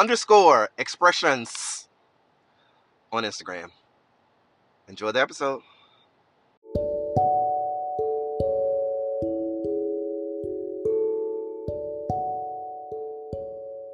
underscore 0.00 0.70
expressions 0.78 1.86
on 3.12 3.22
Instagram. 3.24 3.66
Enjoy 4.88 5.12
the 5.12 5.20
episode. 5.20 5.60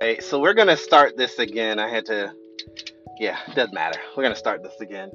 Hey, 0.00 0.20
so 0.20 0.38
we're 0.38 0.54
gonna 0.54 0.76
start 0.76 1.16
this 1.16 1.40
again. 1.40 1.80
I 1.80 1.88
had 1.88 2.06
to, 2.06 2.32
yeah, 3.18 3.38
doesn't 3.56 3.74
matter. 3.74 3.98
We're 4.16 4.22
gonna 4.22 4.36
start 4.36 4.62
this 4.62 4.80
again. 4.80 5.10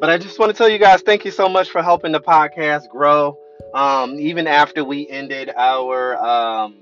But 0.00 0.10
I 0.10 0.18
just 0.18 0.40
want 0.40 0.50
to 0.50 0.58
tell 0.58 0.68
you 0.68 0.78
guys, 0.78 1.02
thank 1.02 1.24
you 1.24 1.30
so 1.30 1.48
much 1.48 1.70
for 1.70 1.84
helping 1.84 2.10
the 2.10 2.20
podcast 2.20 2.88
grow. 2.88 3.38
Um, 3.74 4.18
even 4.18 4.48
after 4.48 4.82
we 4.82 5.08
ended 5.08 5.52
our 5.56 6.16
um, 6.16 6.81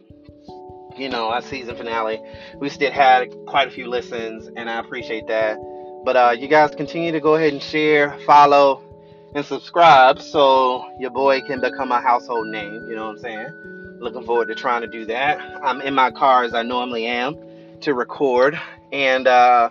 you 0.97 1.09
know, 1.09 1.29
our 1.29 1.43
season 1.43 1.77
finale. 1.77 2.21
We 2.57 2.69
still 2.69 2.91
had 2.91 3.31
quite 3.47 3.69
a 3.69 3.71
few 3.71 3.89
listens, 3.89 4.49
and 4.57 4.69
I 4.69 4.79
appreciate 4.79 5.27
that. 5.29 5.59
But 6.05 6.17
uh, 6.17 6.35
you 6.39 6.49
guys 6.49 6.75
continue 6.75 7.13
to 7.13 7.21
go 7.21 7.35
ahead 7.35 7.53
and 7.53 7.63
share, 7.63 8.19
follow, 8.21 8.83
and 9.35 9.45
subscribe 9.45 10.21
so 10.21 10.85
your 10.99 11.11
boy 11.11 11.41
can 11.43 11.61
become 11.61 11.93
a 11.93 12.01
household 12.01 12.49
name. 12.49 12.87
You 12.89 12.97
know 12.97 13.07
what 13.07 13.17
I'm 13.17 13.19
saying? 13.19 13.99
Looking 14.01 14.25
forward 14.25 14.49
to 14.49 14.55
trying 14.55 14.81
to 14.81 14.87
do 14.87 15.05
that. 15.07 15.39
I'm 15.63 15.81
in 15.83 15.95
my 15.95 16.11
car 16.11 16.45
as 16.45 16.55
I 16.55 16.63
normally 16.63 17.07
am 17.07 17.37
to 17.83 17.95
record, 17.95 18.59
and 18.93 19.27
uh, 19.27 19.71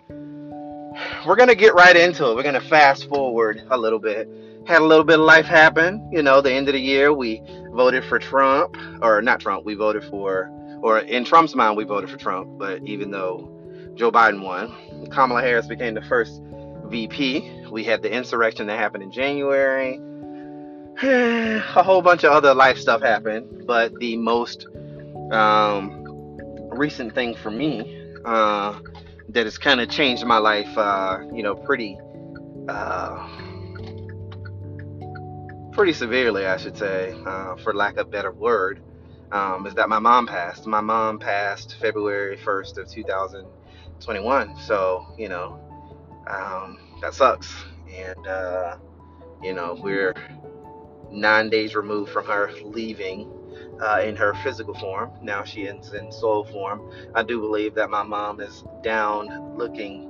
we're 1.26 1.36
gonna 1.36 1.56
get 1.56 1.74
right 1.74 1.96
into 1.96 2.30
it. 2.30 2.36
We're 2.36 2.44
gonna 2.44 2.62
fast 2.62 3.10
forward 3.10 3.64
a 3.70 3.78
little 3.78 4.00
bit. 4.00 4.30
Had 4.68 4.82
a 4.82 4.86
little 4.86 5.04
bit 5.04 5.20
of 5.20 5.26
life 5.26 5.46
happen. 5.46 6.10
You 6.12 6.22
know, 6.22 6.42
the 6.42 6.54
end 6.54 6.70
of 6.70 6.74
the 6.74 6.80
year, 6.80 7.12
we 7.12 7.42
voted 7.72 8.04
for 8.06 8.20
Trump, 8.20 8.78
or 9.02 9.22
not 9.22 9.40
Trump. 9.40 9.66
We 9.66 9.74
voted 9.74 10.04
for 10.06 10.52
or 10.82 11.00
in 11.00 11.26
Trump's 11.26 11.56
mind, 11.56 11.78
we 11.78 11.84
voted 11.84 12.10
for 12.10 12.18
Trump, 12.18 12.58
but 12.58 12.82
even 12.84 13.12
though 13.12 13.50
Joe 13.96 14.12
Biden 14.12 14.42
won, 14.42 14.74
Kamala 15.12 15.42
Harris 15.42 15.68
became 15.68 15.94
the 15.94 16.02
first 16.02 16.42
VP. 16.86 17.68
We 17.72 17.84
had 17.84 18.02
the 18.02 18.12
insurrection 18.12 18.68
that 18.68 18.80
happened 18.80 19.04
in 19.04 19.12
January. 19.12 20.00
A 21.02 21.84
whole 21.84 22.02
bunch 22.02 22.24
of 22.24 22.32
other 22.32 22.54
life 22.54 22.78
stuff 22.78 23.02
happened, 23.02 23.66
but 23.66 23.94
the 24.00 24.18
most 24.18 24.68
um, 25.32 26.38
recent 26.72 27.14
thing 27.14 27.36
for 27.36 27.52
me 27.52 28.14
uh, 28.26 28.80
that 29.30 29.46
has 29.46 29.58
kind 29.58 29.80
of 29.80 29.90
changed 29.90 30.26
my 30.26 30.38
life, 30.38 30.78
uh, 30.78 31.20
you 31.34 31.44
know, 31.44 31.56
pretty, 31.56 31.98
uh, 32.68 33.28
pretty 35.72 35.94
severely, 35.94 36.46
I 36.46 36.58
should 36.58 36.78
say, 36.78 37.16
uh, 37.26 37.56
for 37.58 37.74
lack 37.74 37.98
of 37.98 38.12
better 38.12 38.32
word, 38.32 38.82
um, 39.32 39.66
is 39.68 39.74
that 39.76 39.90
my 39.90 40.00
mom 40.00 40.28
passed. 40.28 40.66
My 40.68 40.82
mom 40.82 41.20
passed 41.20 41.76
February 41.80 42.38
1st 42.38 42.78
of 42.78 42.90
2021. 42.92 44.56
So, 44.58 45.06
you 45.18 45.30
know, 45.30 45.60
um, 46.28 46.80
that 47.02 47.14
sucks. 47.14 47.54
And, 47.96 48.28
uh, 48.28 48.78
you 49.42 49.54
know, 49.54 49.80
we're 49.82 50.14
nine 51.12 51.50
days 51.50 51.76
removed 51.76 52.12
from 52.12 52.26
her 52.26 52.52
leaving 52.64 53.30
uh, 53.82 54.02
in 54.04 54.16
her 54.16 54.34
physical 54.44 54.74
form. 54.76 55.12
Now 55.22 55.44
she 55.44 55.62
is 55.64 55.94
in 55.94 56.12
soul 56.12 56.46
form. 56.46 56.92
I 57.16 57.24
do 57.24 57.40
believe 57.40 57.76
that 57.76 57.90
my 57.90 58.04
mom 58.04 58.40
is 58.42 58.64
down 58.84 59.58
looking 59.58 60.10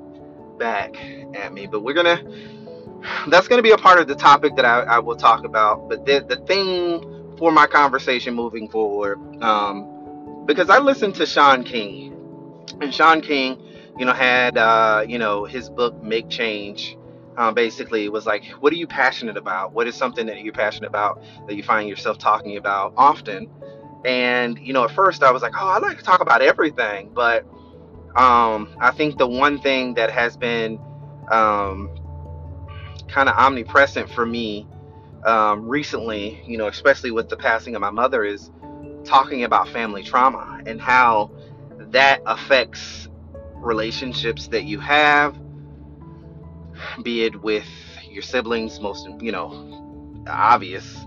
back 0.58 0.96
at 1.36 1.54
me. 1.54 1.68
But 1.68 1.82
we're 1.82 1.94
going 1.94 2.18
to, 2.18 3.30
that's 3.30 3.48
going 3.48 3.60
to 3.60 3.64
be 3.64 3.72
a 3.72 3.78
part 3.78 4.00
of 4.00 4.08
the 4.08 4.16
topic 4.16 4.56
that 4.56 4.66
I, 4.66 4.82
I 4.82 5.00
will 5.00 5.16
talk 5.18 5.46
about. 5.46 5.90
But 5.90 6.06
the, 6.06 6.26
the 6.28 6.38
thing 6.46 7.19
for 7.40 7.52
my 7.52 7.66
conversation 7.66 8.36
moving 8.36 8.70
forward. 8.70 9.18
Um, 9.42 10.44
because 10.46 10.70
I 10.70 10.80
listened 10.80 11.16
to 11.16 11.26
Shaun 11.26 11.64
King, 11.64 12.14
and 12.82 12.94
Shaun 12.94 13.22
King, 13.22 13.60
you 13.98 14.06
know, 14.06 14.14
had 14.14 14.58
uh, 14.58 15.04
you 15.08 15.18
know 15.18 15.46
his 15.46 15.70
book 15.70 16.04
Make 16.04 16.30
Change. 16.30 16.98
Um, 17.38 17.54
basically, 17.54 18.10
was 18.10 18.26
like, 18.26 18.44
what 18.60 18.74
are 18.74 18.76
you 18.76 18.86
passionate 18.86 19.38
about? 19.38 19.72
What 19.72 19.88
is 19.88 19.96
something 19.96 20.26
that 20.26 20.42
you're 20.42 20.52
passionate 20.52 20.90
about 20.90 21.24
that 21.48 21.56
you 21.56 21.64
find 21.64 21.88
yourself 21.88 22.18
talking 22.18 22.58
about 22.58 22.94
often? 22.98 23.50
And 24.04 24.60
you 24.60 24.74
know, 24.74 24.84
at 24.84 24.92
first 24.92 25.24
I 25.24 25.32
was 25.32 25.42
like, 25.42 25.54
oh, 25.56 25.68
I 25.68 25.80
like 25.80 25.98
to 25.98 26.04
talk 26.04 26.20
about 26.20 26.42
everything, 26.42 27.12
but 27.14 27.46
um, 28.18 28.76
I 28.82 28.92
think 28.92 29.18
the 29.18 29.28
one 29.28 29.60
thing 29.62 29.94
that 29.94 30.12
has 30.12 30.36
been 30.36 30.80
um, 31.32 31.90
kind 33.08 33.30
of 33.30 33.36
omnipresent 33.36 34.10
for 34.10 34.26
me 34.26 34.68
um, 35.26 35.68
recently, 35.68 36.42
you 36.46 36.58
know, 36.58 36.68
especially 36.68 37.12
with 37.12 37.30
the 37.30 37.38
passing 37.38 37.76
of 37.76 37.82
my 37.82 37.90
mother, 37.90 38.24
is 38.24 38.52
talking 39.04 39.44
about 39.44 39.68
family 39.70 40.04
trauma 40.04 40.62
and 40.66 40.80
how 40.82 41.32
that 41.92 42.22
affects 42.26 43.08
relationships 43.56 44.48
that 44.48 44.64
you 44.64 44.80
have, 44.80 45.36
be 47.04 47.24
it 47.24 47.42
with 47.42 47.68
your 48.10 48.22
siblings, 48.22 48.80
most, 48.80 49.08
you 49.20 49.32
know, 49.32 50.24
obvious, 50.28 51.06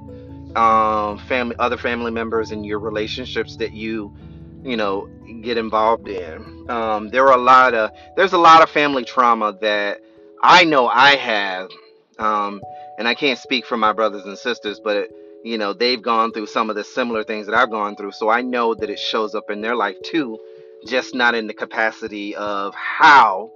um, 0.57 1.19
family, 1.27 1.57
other 1.59 1.77
family 1.77 2.11
members, 2.11 2.51
and 2.51 2.67
your 2.67 2.79
relationships 2.79 3.57
that 3.57 3.73
you, 3.73 4.15
you 4.63 4.77
know, 4.77 5.09
get 5.43 5.57
involved 5.57 6.09
in. 6.09 6.71
Um, 6.71 7.09
there 7.09 7.27
are 7.27 7.35
a 7.35 7.43
lot 7.43 7.75
of, 7.75 7.91
there's 8.17 8.33
a 8.33 8.39
lot 8.39 8.63
of 8.63 8.71
family 8.71 9.05
trauma 9.05 9.57
that 9.61 10.01
I 10.43 10.65
know 10.65 10.89
I 10.89 11.17
have. 11.17 11.71
Um, 12.19 12.61
and 13.03 13.09
I 13.09 13.17
can't 13.17 13.37
speak 13.37 13.67
for 13.67 13.77
my 13.77 13.93
brothers 13.93 14.27
and 14.27 14.39
sisters, 14.39 14.79
but 14.79 15.09
you 15.43 15.59
know 15.59 15.73
they've 15.73 16.01
gone 16.01 16.31
through 16.31 16.47
some 16.47 16.71
of 16.71 16.77
the 16.77 16.85
similar 16.85 17.25
things 17.25 17.47
that 17.47 17.55
I've 17.57 17.69
gone 17.69 17.97
through, 17.97 18.13
so 18.13 18.31
I 18.31 18.43
know 18.43 18.75
that 18.75 18.89
it 18.89 18.99
shows 19.01 19.35
up 19.35 19.51
in 19.51 19.61
their 19.61 19.75
life 19.75 19.97
too, 20.05 20.39
just 20.87 21.13
not 21.13 21.35
in 21.35 21.49
the 21.49 21.53
capacity 21.53 22.37
of 22.37 22.77
how 22.77 23.51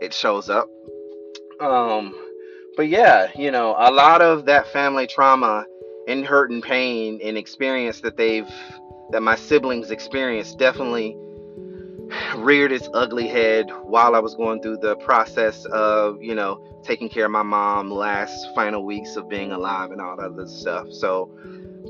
it 0.00 0.14
shows 0.14 0.48
up. 0.48 0.66
Um, 1.60 2.14
but 2.74 2.88
yeah, 2.88 3.28
you 3.36 3.50
know, 3.50 3.74
a 3.76 3.92
lot 3.92 4.22
of 4.22 4.46
that 4.46 4.66
family 4.68 5.06
trauma 5.06 5.66
and 6.08 6.24
hurt 6.24 6.50
and 6.50 6.62
pain 6.62 7.20
and 7.22 7.36
experience 7.36 8.00
that 8.00 8.16
they've 8.16 8.48
that 9.10 9.20
my 9.20 9.36
siblings 9.36 9.90
experienced 9.90 10.58
definitely 10.58 11.14
reared 12.36 12.72
its 12.72 12.88
ugly 12.94 13.28
head 13.28 13.70
while 13.82 14.14
I 14.14 14.18
was 14.18 14.34
going 14.34 14.62
through 14.62 14.78
the 14.78 14.96
process 14.96 15.64
of, 15.66 16.22
you 16.22 16.34
know, 16.34 16.80
taking 16.82 17.08
care 17.08 17.24
of 17.24 17.30
my 17.30 17.42
mom 17.42 17.90
last 17.90 18.54
final 18.54 18.84
weeks 18.84 19.16
of 19.16 19.28
being 19.28 19.52
alive 19.52 19.90
and 19.90 20.00
all 20.00 20.16
that 20.16 20.30
other 20.32 20.46
stuff. 20.46 20.86
So, 20.90 21.30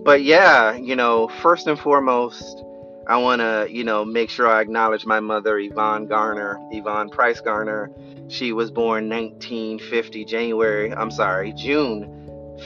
but 0.05 0.23
yeah, 0.23 0.75
you 0.75 0.97
know, 0.97 1.29
first 1.29 1.67
and 1.67 1.79
foremost, 1.79 2.63
I 3.09 3.19
want 3.19 3.41
to, 3.41 3.69
you 3.71 3.85
know, 3.85 4.05
make 4.05 4.31
sure 4.31 4.49
I 4.49 4.61
acknowledge 4.61 5.07
my 5.07 5.21
mother, 5.21 5.59
Yvonne 5.59 6.07
Garner, 6.07 6.59
Yvonne 6.73 7.09
Price 7.09 7.41
Garner. 7.41 7.91
She 8.29 8.53
was 8.53 8.71
born 8.71 9.09
1950, 9.09 10.25
January, 10.25 10.93
I'm 10.93 11.11
sorry, 11.11 11.53
June 11.53 12.13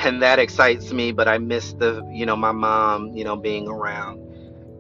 And 0.03 0.23
that 0.23 0.39
excites 0.39 0.93
me, 0.93 1.13
but 1.13 1.29
I 1.29 1.39
miss 1.39 1.73
the, 1.75 2.07
you 2.13 2.27
know, 2.27 2.37
my 2.37 2.53
mom, 2.53 3.17
you 3.17 3.25
know, 3.25 3.37
being 3.37 3.69
around. 3.69 4.21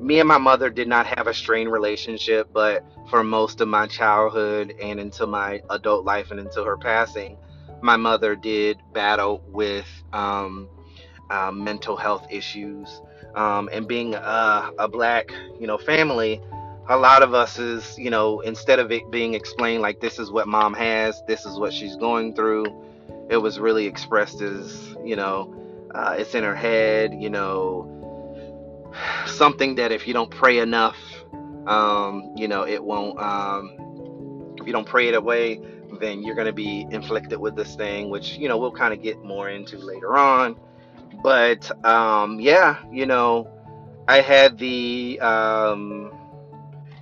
Me 0.04 0.20
and 0.20 0.28
my 0.28 0.36
mother 0.36 0.68
did 0.68 0.86
not 0.86 1.06
have 1.06 1.26
a 1.28 1.32
strained 1.32 1.72
relationship, 1.72 2.50
but 2.52 2.84
for 3.08 3.24
most 3.24 3.62
of 3.62 3.68
my 3.68 3.86
childhood 3.86 4.74
and 4.78 5.00
into 5.00 5.26
my 5.26 5.62
adult 5.70 6.04
life 6.04 6.30
and 6.30 6.38
until 6.38 6.62
her 6.62 6.76
passing, 6.76 7.38
my 7.80 7.96
mother 7.96 8.36
did 8.36 8.76
battle 8.92 9.42
with 9.48 9.86
um, 10.12 10.68
uh, 11.30 11.50
mental 11.50 11.96
health 11.96 12.26
issues. 12.30 13.00
Um, 13.34 13.70
and 13.72 13.88
being 13.88 14.14
a, 14.14 14.72
a 14.78 14.88
black, 14.88 15.32
you 15.58 15.66
know, 15.66 15.78
family, 15.78 16.38
a 16.90 16.98
lot 16.98 17.22
of 17.22 17.32
us 17.32 17.58
is, 17.58 17.98
you 17.98 18.10
know, 18.10 18.40
instead 18.40 18.80
of 18.80 18.92
it 18.92 19.10
being 19.10 19.32
explained 19.32 19.80
like 19.80 20.00
this 20.00 20.18
is 20.18 20.30
what 20.30 20.46
mom 20.46 20.74
has, 20.74 21.22
this 21.26 21.46
is 21.46 21.58
what 21.58 21.72
she's 21.72 21.96
going 21.96 22.34
through, 22.34 22.66
it 23.30 23.38
was 23.38 23.58
really 23.58 23.86
expressed 23.86 24.42
as, 24.42 24.94
you 25.02 25.16
know, 25.16 25.54
uh, 25.94 26.14
it's 26.18 26.34
in 26.34 26.44
her 26.44 26.54
head, 26.54 27.14
you 27.18 27.30
know, 27.30 28.03
something 29.26 29.74
that 29.76 29.92
if 29.92 30.06
you 30.06 30.14
don't 30.14 30.30
pray 30.30 30.58
enough, 30.58 30.96
um, 31.66 32.32
you 32.36 32.48
know, 32.48 32.66
it 32.66 32.82
won't, 32.82 33.18
um, 33.18 34.56
if 34.60 34.66
you 34.66 34.72
don't 34.72 34.86
pray 34.86 35.08
it 35.08 35.14
away, 35.14 35.60
then 36.00 36.22
you're 36.22 36.34
going 36.34 36.46
to 36.46 36.52
be 36.52 36.86
inflicted 36.90 37.38
with 37.38 37.56
this 37.56 37.74
thing, 37.76 38.10
which, 38.10 38.36
you 38.36 38.48
know, 38.48 38.58
we'll 38.58 38.72
kind 38.72 38.92
of 38.92 39.02
get 39.02 39.22
more 39.22 39.48
into 39.48 39.78
later 39.78 40.16
on. 40.16 40.56
But 41.22 41.70
um, 41.84 42.40
yeah, 42.40 42.78
you 42.90 43.06
know, 43.06 43.50
I 44.08 44.20
had 44.20 44.58
the, 44.58 45.18
um, 45.20 46.12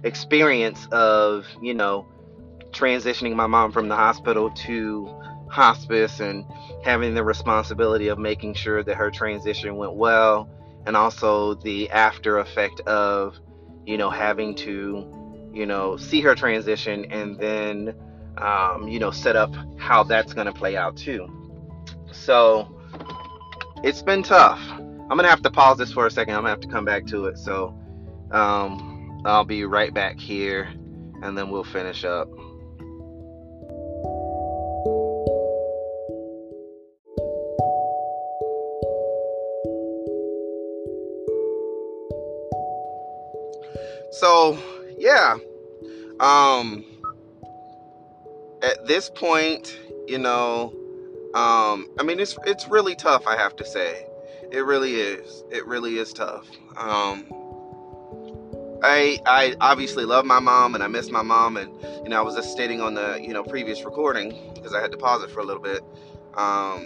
experience 0.05 0.87
of, 0.93 1.47
you 1.61 1.75
know, 1.75 2.07
transitioning 2.71 3.35
my 3.35 3.47
mom 3.47 3.73
from 3.73 3.89
the 3.89 3.97
hospital 3.97 4.51
to 4.51 5.15
hospice 5.49 6.21
and 6.21 6.45
having 6.83 7.15
the 7.15 7.23
responsibility 7.23 8.09
of 8.09 8.19
making 8.19 8.55
sure 8.55 8.83
that 8.83 8.97
her 8.97 9.11
transition 9.11 9.77
went 9.77 9.95
well 9.95 10.49
and 10.87 10.97
also 10.97 11.55
the 11.55 11.91
after 11.91 12.39
effect 12.39 12.81
of, 12.81 13.39
you 13.87 13.97
know, 13.97 14.11
having 14.11 14.55
to, 14.57 15.51
you 15.53 15.67
know, 15.67 15.97
see 15.97 16.21
her 16.21 16.35
transition 16.35 17.05
and 17.07 17.39
then, 17.39 17.95
um, 18.39 18.89
you 18.89 18.99
know, 18.99 19.11
set 19.11 19.37
up 19.37 19.55
how 19.79 20.03
that's 20.03 20.33
going 20.33 20.47
to 20.47 20.53
play 20.53 20.77
out 20.77 20.97
too. 20.97 21.29
So 22.13 22.69
it's 23.83 24.03
been 24.03 24.23
tough. 24.23 24.61
I'm 24.71 25.19
going 25.19 25.25
to 25.25 25.31
have 25.31 25.43
to 25.43 25.51
pause 25.51 25.79
this 25.79 25.93
for 25.93 26.07
a 26.07 26.11
second. 26.11 26.35
I'm 26.35 26.43
going 26.43 26.55
to 26.55 26.61
have 26.61 26.61
to 26.61 26.69
come 26.69 26.85
back 26.85 27.07
to 27.09 27.27
it. 27.27 27.39
So, 27.39 27.79
um, 28.31 29.23
I'll 29.25 29.45
be 29.45 29.65
right 29.65 29.93
back 29.93 30.19
here 30.19 30.65
and 31.23 31.37
then 31.39 31.51
we'll 31.51 31.65
finish 31.65 32.05
up. 32.05 32.29
So, 44.23 44.57
yeah. 44.99 45.37
Um 46.21 46.85
at 48.63 48.87
this 48.87 49.11
point, 49.11 49.77
you 50.07 50.19
know, 50.19 50.73
um 51.35 51.89
I 51.99 52.05
mean 52.05 52.21
it's 52.21 52.39
it's 52.47 52.69
really 52.69 52.95
tough, 52.95 53.27
I 53.27 53.37
have 53.37 53.57
to 53.57 53.65
say. 53.65 54.07
It 54.53 54.61
really 54.61 54.95
is. 54.95 55.43
It 55.51 55.67
really 55.67 55.99
is 55.99 56.13
tough. 56.13 56.49
Um 56.77 57.27
I 58.85 59.19
I 59.27 59.57
obviously 59.61 60.05
love 60.05 60.25
my 60.25 60.39
mom 60.39 60.77
and 60.77 60.85
I 60.85 60.87
miss 60.87 61.11
my 61.11 61.23
mom 61.23 61.57
and 61.57 61.73
you 62.05 62.09
know 62.09 62.17
I 62.17 62.23
was 62.23 62.37
just 62.37 62.53
stating 62.53 62.81
on 62.81 62.95
the 62.95 63.19
you 63.21 63.33
know 63.33 63.43
previous 63.43 63.85
recording 63.85 64.53
because 64.55 64.73
I 64.73 64.81
had 64.81 64.93
to 64.93 64.99
pause 64.99 65.25
it 65.25 65.33
for 65.33 65.41
a 65.41 65.45
little 65.45 65.63
bit. 65.63 65.83
Um, 66.37 66.85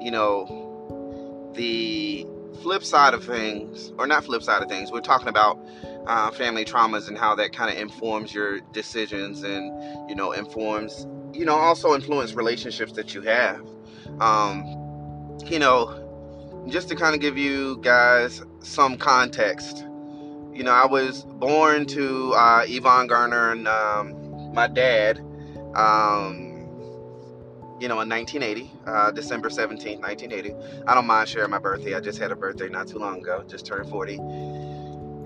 you 0.00 0.10
know 0.10 1.52
the 1.54 2.26
flip 2.62 2.84
side 2.84 3.12
of 3.12 3.24
things, 3.24 3.92
or 3.98 4.06
not 4.06 4.24
flip 4.24 4.42
side 4.42 4.62
of 4.62 4.68
things, 4.68 4.90
we're 4.90 5.00
talking 5.00 5.28
about 5.28 5.58
uh, 6.06 6.30
family 6.30 6.64
traumas 6.64 7.08
and 7.08 7.16
how 7.16 7.34
that 7.34 7.52
kind 7.52 7.70
of 7.70 7.80
informs 7.80 8.34
your 8.34 8.60
decisions 8.72 9.42
and 9.42 10.10
you 10.10 10.14
know 10.16 10.32
informs 10.32 11.06
you 11.32 11.44
know 11.44 11.54
also 11.54 11.94
influence 11.94 12.34
relationships 12.34 12.92
that 12.92 13.14
you 13.14 13.22
have. 13.22 13.60
Um, 14.20 15.38
you 15.46 15.58
know, 15.58 16.64
just 16.68 16.88
to 16.88 16.96
kind 16.96 17.14
of 17.14 17.20
give 17.20 17.38
you 17.38 17.78
guys 17.82 18.42
some 18.60 18.96
context 18.96 19.84
you 20.52 20.62
know, 20.62 20.72
I 20.72 20.86
was 20.86 21.24
born 21.24 21.86
to 21.86 22.34
uh, 22.34 22.64
Yvonne 22.66 23.06
Garner 23.06 23.52
and 23.52 23.66
um, 23.66 24.52
my 24.52 24.68
dad, 24.68 25.18
um, 25.74 26.68
you 27.80 27.88
know, 27.88 28.00
in 28.00 28.08
1980, 28.08 28.70
uh, 28.86 29.10
December 29.12 29.48
17th, 29.48 30.00
1980. 30.00 30.54
I 30.86 30.94
don't 30.94 31.06
mind 31.06 31.28
sharing 31.28 31.50
my 31.50 31.58
birthday. 31.58 31.94
I 31.94 32.00
just 32.00 32.18
had 32.18 32.32
a 32.32 32.36
birthday 32.36 32.68
not 32.68 32.86
too 32.86 32.98
long 32.98 33.20
ago, 33.20 33.44
just 33.48 33.64
turned 33.64 33.88
40. 33.88 34.16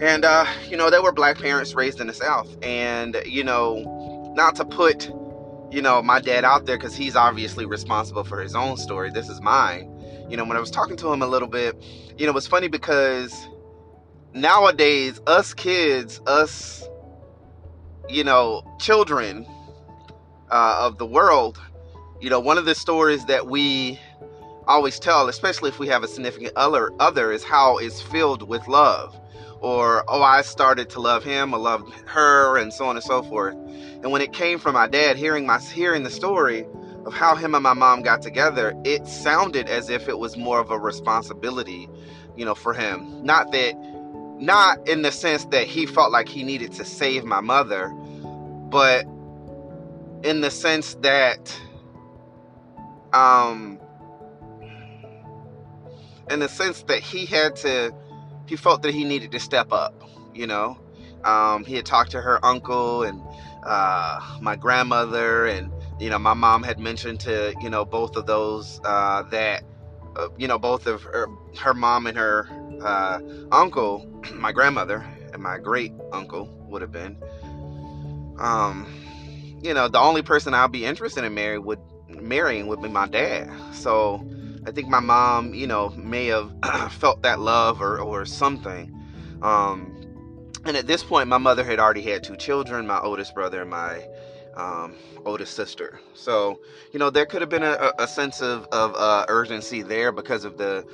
And, 0.01 0.25
uh, 0.25 0.47
you 0.69 0.77
know, 0.77 0.91
they 0.91 0.99
were 0.99 1.13
black 1.13 1.39
parents 1.39 1.75
raised 1.75 2.01
in 2.01 2.07
the 2.07 2.15
South. 2.15 2.55
And, 2.63 3.17
you 3.25 3.43
know, 3.43 4.33
not 4.37 4.57
to 4.57 4.65
put, 4.65 5.11
you 5.71 5.81
know, 5.81 6.03
my 6.03 6.21
dad 6.21 6.45
out 6.45 6.67
there 6.67 6.77
because 6.77 6.95
he's 6.95 7.17
obviously 7.17 7.65
responsible 7.65 8.25
for 8.25 8.41
his 8.41 8.55
own 8.55 8.77
story. 8.77 9.11
This 9.11 9.29
is 9.29 9.41
mine. 9.41 9.91
You 10.29 10.37
know, 10.37 10.45
when 10.45 10.57
I 10.57 10.61
was 10.61 10.71
talking 10.71 10.97
to 10.99 11.13
him 11.13 11.23
a 11.23 11.27
little 11.27 11.49
bit, 11.49 11.83
you 12.19 12.27
know, 12.27 12.33
it 12.33 12.35
was 12.35 12.47
funny 12.47 12.69
because 12.69 13.47
nowadays, 14.35 15.21
us 15.27 15.55
kids, 15.55 16.21
us, 16.27 16.87
you 18.09 18.23
know, 18.23 18.63
children 18.79 19.47
uh, 20.51 20.79
of 20.81 20.99
the 20.99 21.07
world, 21.07 21.59
you 22.21 22.29
know, 22.29 22.41
one 22.41 22.59
of 22.59 22.65
the 22.65 22.75
stories 22.75 23.25
that 23.27 23.47
we 23.47 23.99
always 24.67 24.99
tell, 24.99 25.29
especially 25.29 25.69
if 25.69 25.79
we 25.79 25.89
have 25.89 26.03
a 26.03 26.09
significant 26.09 26.53
other, 26.57 26.91
other 26.99 27.33
is 27.33 27.45
how 27.45 27.79
it's 27.79 28.01
filled 28.01 28.47
with 28.47 28.67
love. 28.69 29.19
Or, 29.61 30.05
oh, 30.09 30.23
I 30.23 30.43
started 30.43 30.91
to 30.91 31.01
love 31.01 31.25
him, 31.25 31.55
I 31.55 31.57
loved 31.57 31.93
her, 32.07 32.59
and 32.59 32.73
so 32.73 32.87
on 32.87 32.97
and 32.97 33.05
so 33.05 33.23
forth. 33.23 33.55
And 33.55 34.13
when 34.13 34.21
it 34.21 34.33
came 34.33 34.59
from 34.59 34.75
my 34.75 34.87
dad, 34.87 35.17
hearing 35.17 35.47
my 35.47 35.59
hearing 35.59 36.03
the 36.03 36.11
story 36.11 36.67
of 37.07 37.15
how 37.15 37.35
him 37.35 37.55
and 37.55 37.63
my 37.63 37.73
mom 37.73 38.03
got 38.03 38.21
together, 38.21 38.75
it 38.85 39.07
sounded 39.07 39.69
as 39.69 39.89
if 39.89 40.09
it 40.09 40.19
was 40.19 40.37
more 40.37 40.61
of 40.61 40.71
a 40.71 40.79
responsibility, 40.79 41.89
you 42.37 42.45
know, 42.45 42.55
for 42.55 42.75
him. 42.75 43.25
Not 43.25 43.53
that 43.53 43.75
not 44.39 44.87
in 44.87 45.03
the 45.03 45.13
sense 45.13 45.47
that 45.47 45.67
he 45.67 45.87
felt 45.87 46.13
like 46.13 46.29
he 46.29 46.43
needed 46.43 46.73
to 46.75 46.85
save 46.85 47.25
my 47.25 47.41
mother, 47.41 47.89
but 47.89 49.07
in 50.23 50.41
the 50.41 50.51
sense 50.51 50.95
that 51.01 51.59
um 53.13 53.81
in 56.31 56.41
the 56.41 56.49
sense 56.49 56.83
that 56.83 57.01
he 57.01 57.25
had 57.25 57.57
to 57.57 57.95
he 58.47 58.57
felt 58.57 58.83
that 58.83 58.95
he 58.95 59.05
needed 59.05 59.33
to 59.33 59.41
step 59.41 59.73
up, 59.73 59.95
you 60.35 60.47
know. 60.47 60.79
Um, 61.25 61.65
he 61.65 61.75
had 61.75 61.87
talked 61.87 62.13
to 62.13 62.21
her 62.21 62.45
uncle 62.45 63.03
and 63.03 63.21
uh, 63.65 64.21
my 64.41 64.55
grandmother 64.55 65.47
and 65.47 65.73
you 65.99 66.09
know 66.09 66.19
my 66.19 66.35
mom 66.35 66.63
had 66.63 66.79
mentioned 66.79 67.19
to 67.21 67.53
you 67.61 67.69
know 67.69 67.85
both 67.85 68.15
of 68.17 68.27
those 68.27 68.81
uh, 68.85 69.23
that 69.31 69.65
uh, 70.17 70.29
you 70.37 70.47
know 70.47 70.59
both 70.59 70.87
of 70.87 71.03
her, 71.03 71.27
her 71.59 71.75
mom 71.75 72.07
and 72.07 72.17
her 72.17 72.47
uh, 72.83 73.19
uncle, 73.51 74.07
my 74.35 74.53
grandmother, 74.53 75.05
and 75.33 75.43
my 75.43 75.59
great 75.59 75.93
uncle 76.13 76.49
would 76.69 76.83
have 76.83 76.93
been. 76.93 77.17
Um, 78.39 78.87
you 79.63 79.75
know, 79.75 79.89
the 79.89 79.99
only 79.99 80.23
person 80.23 80.55
I'd 80.55 80.73
be 80.73 80.85
interested 80.85 81.25
in 81.25 81.35
marrying 81.35 81.65
would 81.65 81.81
marrying 82.09 82.67
would 82.69 82.81
be 82.83 82.89
my 82.89 83.09
dad. 83.09 83.51
So 83.73 84.23
I 84.67 84.73
think 84.73 84.89
my 84.89 85.01
mom, 85.01 85.55
you 85.55 85.67
know, 85.67 85.91
may 85.91 86.27
have 86.27 86.53
felt 86.93 87.23
that 87.23 87.39
love 87.41 87.81
or 87.81 88.01
or 88.01 88.25
something. 88.25 88.93
Um, 89.41 89.93
and 90.65 90.77
at 90.77 90.89
this 90.89 91.05
point, 91.05 91.29
my 91.29 91.39
mother 91.39 91.63
had 91.63 91.79
already 91.79 92.03
had 92.03 92.25
two 92.25 92.37
children, 92.37 92.87
my 92.87 92.99
oldest 92.99 93.35
brother 93.35 93.63
and 93.63 93.71
my 93.71 94.03
um, 94.57 94.95
oldest 95.25 95.55
sister. 95.55 96.01
So, 96.15 96.59
you 96.93 96.99
know, 96.99 97.11
there 97.11 97.27
could 97.27 97.41
have 97.41 97.51
been 97.51 97.63
a, 97.63 97.93
a 97.99 98.09
sense 98.09 98.41
of, 98.41 98.67
of 98.73 98.95
uh, 98.97 99.27
urgency 99.29 99.83
there 99.83 100.11
because 100.11 100.45
of 100.45 100.59
the 100.59 100.85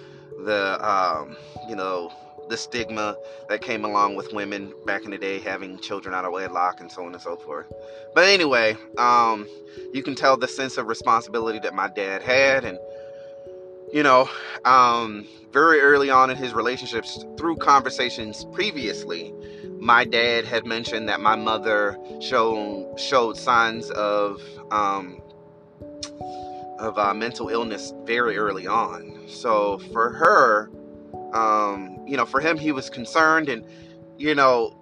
the 0.44 0.86
um, 0.86 1.36
you 1.68 1.76
know 1.76 2.12
the 2.48 2.56
stigma 2.56 3.16
that 3.48 3.62
came 3.62 3.84
along 3.84 4.16
with 4.16 4.32
women 4.32 4.74
back 4.84 5.04
in 5.04 5.10
the 5.10 5.18
day 5.18 5.38
having 5.38 5.78
children 5.78 6.14
out 6.14 6.24
of 6.24 6.32
wedlock 6.32 6.80
and 6.80 6.90
so 6.90 7.04
on 7.06 7.12
and 7.12 7.22
so 7.22 7.36
forth. 7.36 7.72
But 8.14 8.24
anyway, 8.24 8.76
um, 8.98 9.46
you 9.94 10.02
can 10.02 10.14
tell 10.14 10.36
the 10.36 10.48
sense 10.48 10.76
of 10.76 10.88
responsibility 10.88 11.60
that 11.60 11.72
my 11.74 11.88
dad 11.88 12.20
had, 12.22 12.64
and 12.64 12.78
you 13.92 14.02
know, 14.02 14.28
um, 14.64 15.26
very 15.52 15.80
early 15.80 16.10
on 16.10 16.30
in 16.30 16.36
his 16.36 16.54
relationships, 16.54 17.24
through 17.36 17.56
conversations 17.56 18.46
previously, 18.52 19.34
my 19.78 20.04
dad 20.04 20.44
had 20.44 20.64
mentioned 20.64 21.08
that 21.08 21.20
my 21.20 21.36
mother 21.36 21.98
showed 22.20 22.98
showed 22.98 23.36
signs 23.36 23.90
of 23.90 24.40
um, 24.70 25.20
of 26.78 26.98
uh, 26.98 27.12
mental 27.14 27.48
illness 27.48 27.92
very 28.04 28.38
early 28.38 28.66
on. 28.66 29.20
So 29.28 29.78
for 29.92 30.10
her, 30.10 30.70
um, 31.34 31.98
you 32.06 32.16
know, 32.16 32.24
for 32.24 32.40
him, 32.40 32.56
he 32.56 32.72
was 32.72 32.88
concerned, 32.88 33.48
and 33.48 33.64
you 34.16 34.34
know, 34.34 34.76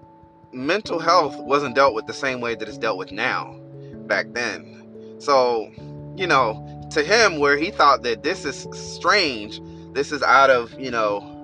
mental 0.53 1.01
health 1.01 1.37
wasn't 1.37 1.75
dealt 1.75 1.95
with 1.95 2.07
the 2.07 2.13
same 2.13 2.41
way 2.41 2.55
that 2.55 2.69
it's 2.69 2.79
dealt 2.79 2.99
with 2.99 3.11
now 3.11 3.59
back 4.07 4.27
then. 4.33 5.17
So, 5.19 5.71
you 6.17 6.27
know, 6.27 6.80
to 6.91 7.03
him, 7.03 7.39
where 7.39 7.57
he 7.57 7.71
thought 7.71 8.03
that 8.03 8.23
this 8.23 8.45
is 8.45 8.67
strange, 8.73 9.61
this 9.93 10.13
is 10.13 10.23
out 10.23 10.51
of, 10.51 10.79
you 10.79 10.91
know, 10.91 11.37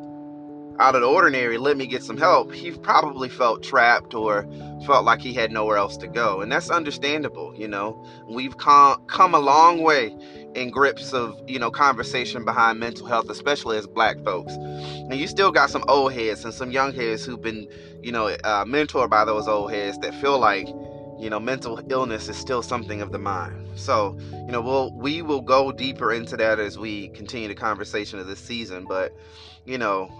out 0.78 0.94
of 0.94 1.00
the 1.00 1.06
ordinary, 1.06 1.56
let 1.58 1.76
me 1.76 1.86
get 1.86 2.02
some 2.02 2.18
help, 2.18 2.52
he 2.52 2.70
probably 2.70 3.28
felt 3.28 3.62
trapped 3.62 4.14
or 4.14 4.46
felt 4.84 5.04
like 5.04 5.20
he 5.20 5.32
had 5.32 5.50
nowhere 5.50 5.76
else 5.76 5.96
to 5.96 6.06
go. 6.06 6.40
And 6.40 6.52
that's 6.52 6.70
understandable, 6.70 7.54
you 7.56 7.66
know. 7.66 8.04
We've 8.28 8.56
come, 8.58 9.02
come 9.06 9.34
a 9.34 9.38
long 9.38 9.82
way 9.82 10.14
in 10.54 10.70
grips 10.70 11.12
of, 11.12 11.40
you 11.46 11.58
know, 11.58 11.70
conversation 11.70 12.44
behind 12.44 12.78
mental 12.78 13.06
health, 13.06 13.30
especially 13.30 13.78
as 13.78 13.86
black 13.86 14.22
folks. 14.24 14.52
And 14.54 15.14
you 15.14 15.26
still 15.26 15.50
got 15.50 15.70
some 15.70 15.84
old 15.88 16.12
heads 16.12 16.44
and 16.44 16.52
some 16.52 16.70
young 16.70 16.92
heads 16.92 17.24
who've 17.24 17.40
been, 17.40 17.66
you 18.02 18.12
know, 18.12 18.28
uh, 18.28 18.64
mentored 18.64 19.08
by 19.08 19.24
those 19.24 19.48
old 19.48 19.72
heads 19.72 19.98
that 20.00 20.14
feel 20.20 20.38
like, 20.38 20.68
you 21.18 21.30
know, 21.30 21.40
mental 21.40 21.80
illness 21.90 22.28
is 22.28 22.36
still 22.36 22.62
something 22.62 23.00
of 23.00 23.12
the 23.12 23.18
mind. 23.18 23.68
So, 23.74 24.16
you 24.30 24.52
know, 24.52 24.60
we'll 24.60 24.92
we 24.92 25.22
will 25.22 25.40
go 25.40 25.72
deeper 25.72 26.12
into 26.12 26.36
that 26.36 26.58
as 26.58 26.78
we 26.78 27.08
continue 27.08 27.48
the 27.48 27.54
conversation 27.54 28.18
of 28.18 28.26
this 28.26 28.40
season. 28.40 28.84
But, 28.86 29.16
you 29.64 29.78
know, 29.78 30.10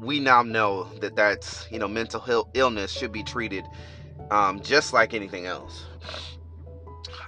we 0.00 0.20
now 0.20 0.42
know 0.42 0.84
that 1.00 1.16
that's 1.16 1.66
you 1.70 1.78
know, 1.78 1.88
mental 1.88 2.48
illness 2.54 2.92
should 2.92 3.12
be 3.12 3.22
treated 3.22 3.64
um, 4.30 4.60
just 4.60 4.92
like 4.92 5.14
anything 5.14 5.46
else. 5.46 5.84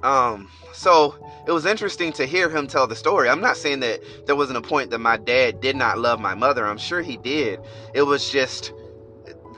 Um, 0.02 0.50
so 0.72 1.16
it 1.46 1.52
was 1.52 1.66
interesting 1.66 2.12
to 2.14 2.26
hear 2.26 2.48
him 2.48 2.66
tell 2.66 2.86
the 2.86 2.96
story. 2.96 3.28
I'm 3.28 3.40
not 3.40 3.56
saying 3.56 3.80
that 3.80 4.00
there 4.26 4.36
wasn't 4.36 4.58
a 4.58 4.62
point 4.62 4.90
that 4.90 4.98
my 4.98 5.16
dad 5.16 5.60
did 5.60 5.76
not 5.76 5.98
love 5.98 6.20
my 6.20 6.34
mother. 6.34 6.66
I'm 6.66 6.78
sure 6.78 7.02
he 7.02 7.16
did. 7.16 7.60
It 7.94 8.02
was 8.02 8.30
just 8.30 8.72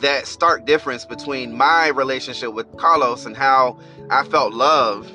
that 0.00 0.26
stark 0.26 0.64
difference 0.66 1.04
between 1.04 1.56
my 1.56 1.88
relationship 1.88 2.52
with 2.54 2.66
Carlos 2.76 3.26
and 3.26 3.36
how 3.36 3.78
I 4.10 4.24
felt 4.24 4.52
love 4.54 5.10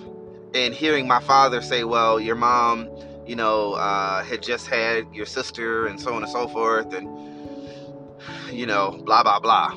and 0.54 0.74
hearing 0.74 1.08
my 1.08 1.20
father 1.22 1.62
say, 1.62 1.84
well, 1.84 2.20
your 2.20 2.36
mom, 2.36 2.90
you 3.26 3.36
know, 3.36 3.74
uh, 3.74 4.24
had 4.24 4.44
just 4.44 4.68
had 4.68 5.06
your 5.14 5.26
sister 5.26 5.88
and 5.88 6.00
so 6.00 6.14
on 6.14 6.24
and 6.24 6.32
so 6.32 6.48
forth 6.48 6.94
and, 6.94 7.08
you 8.52 8.66
know, 8.66 9.02
blah, 9.06 9.24
blah, 9.24 9.40
blah. 9.40 9.76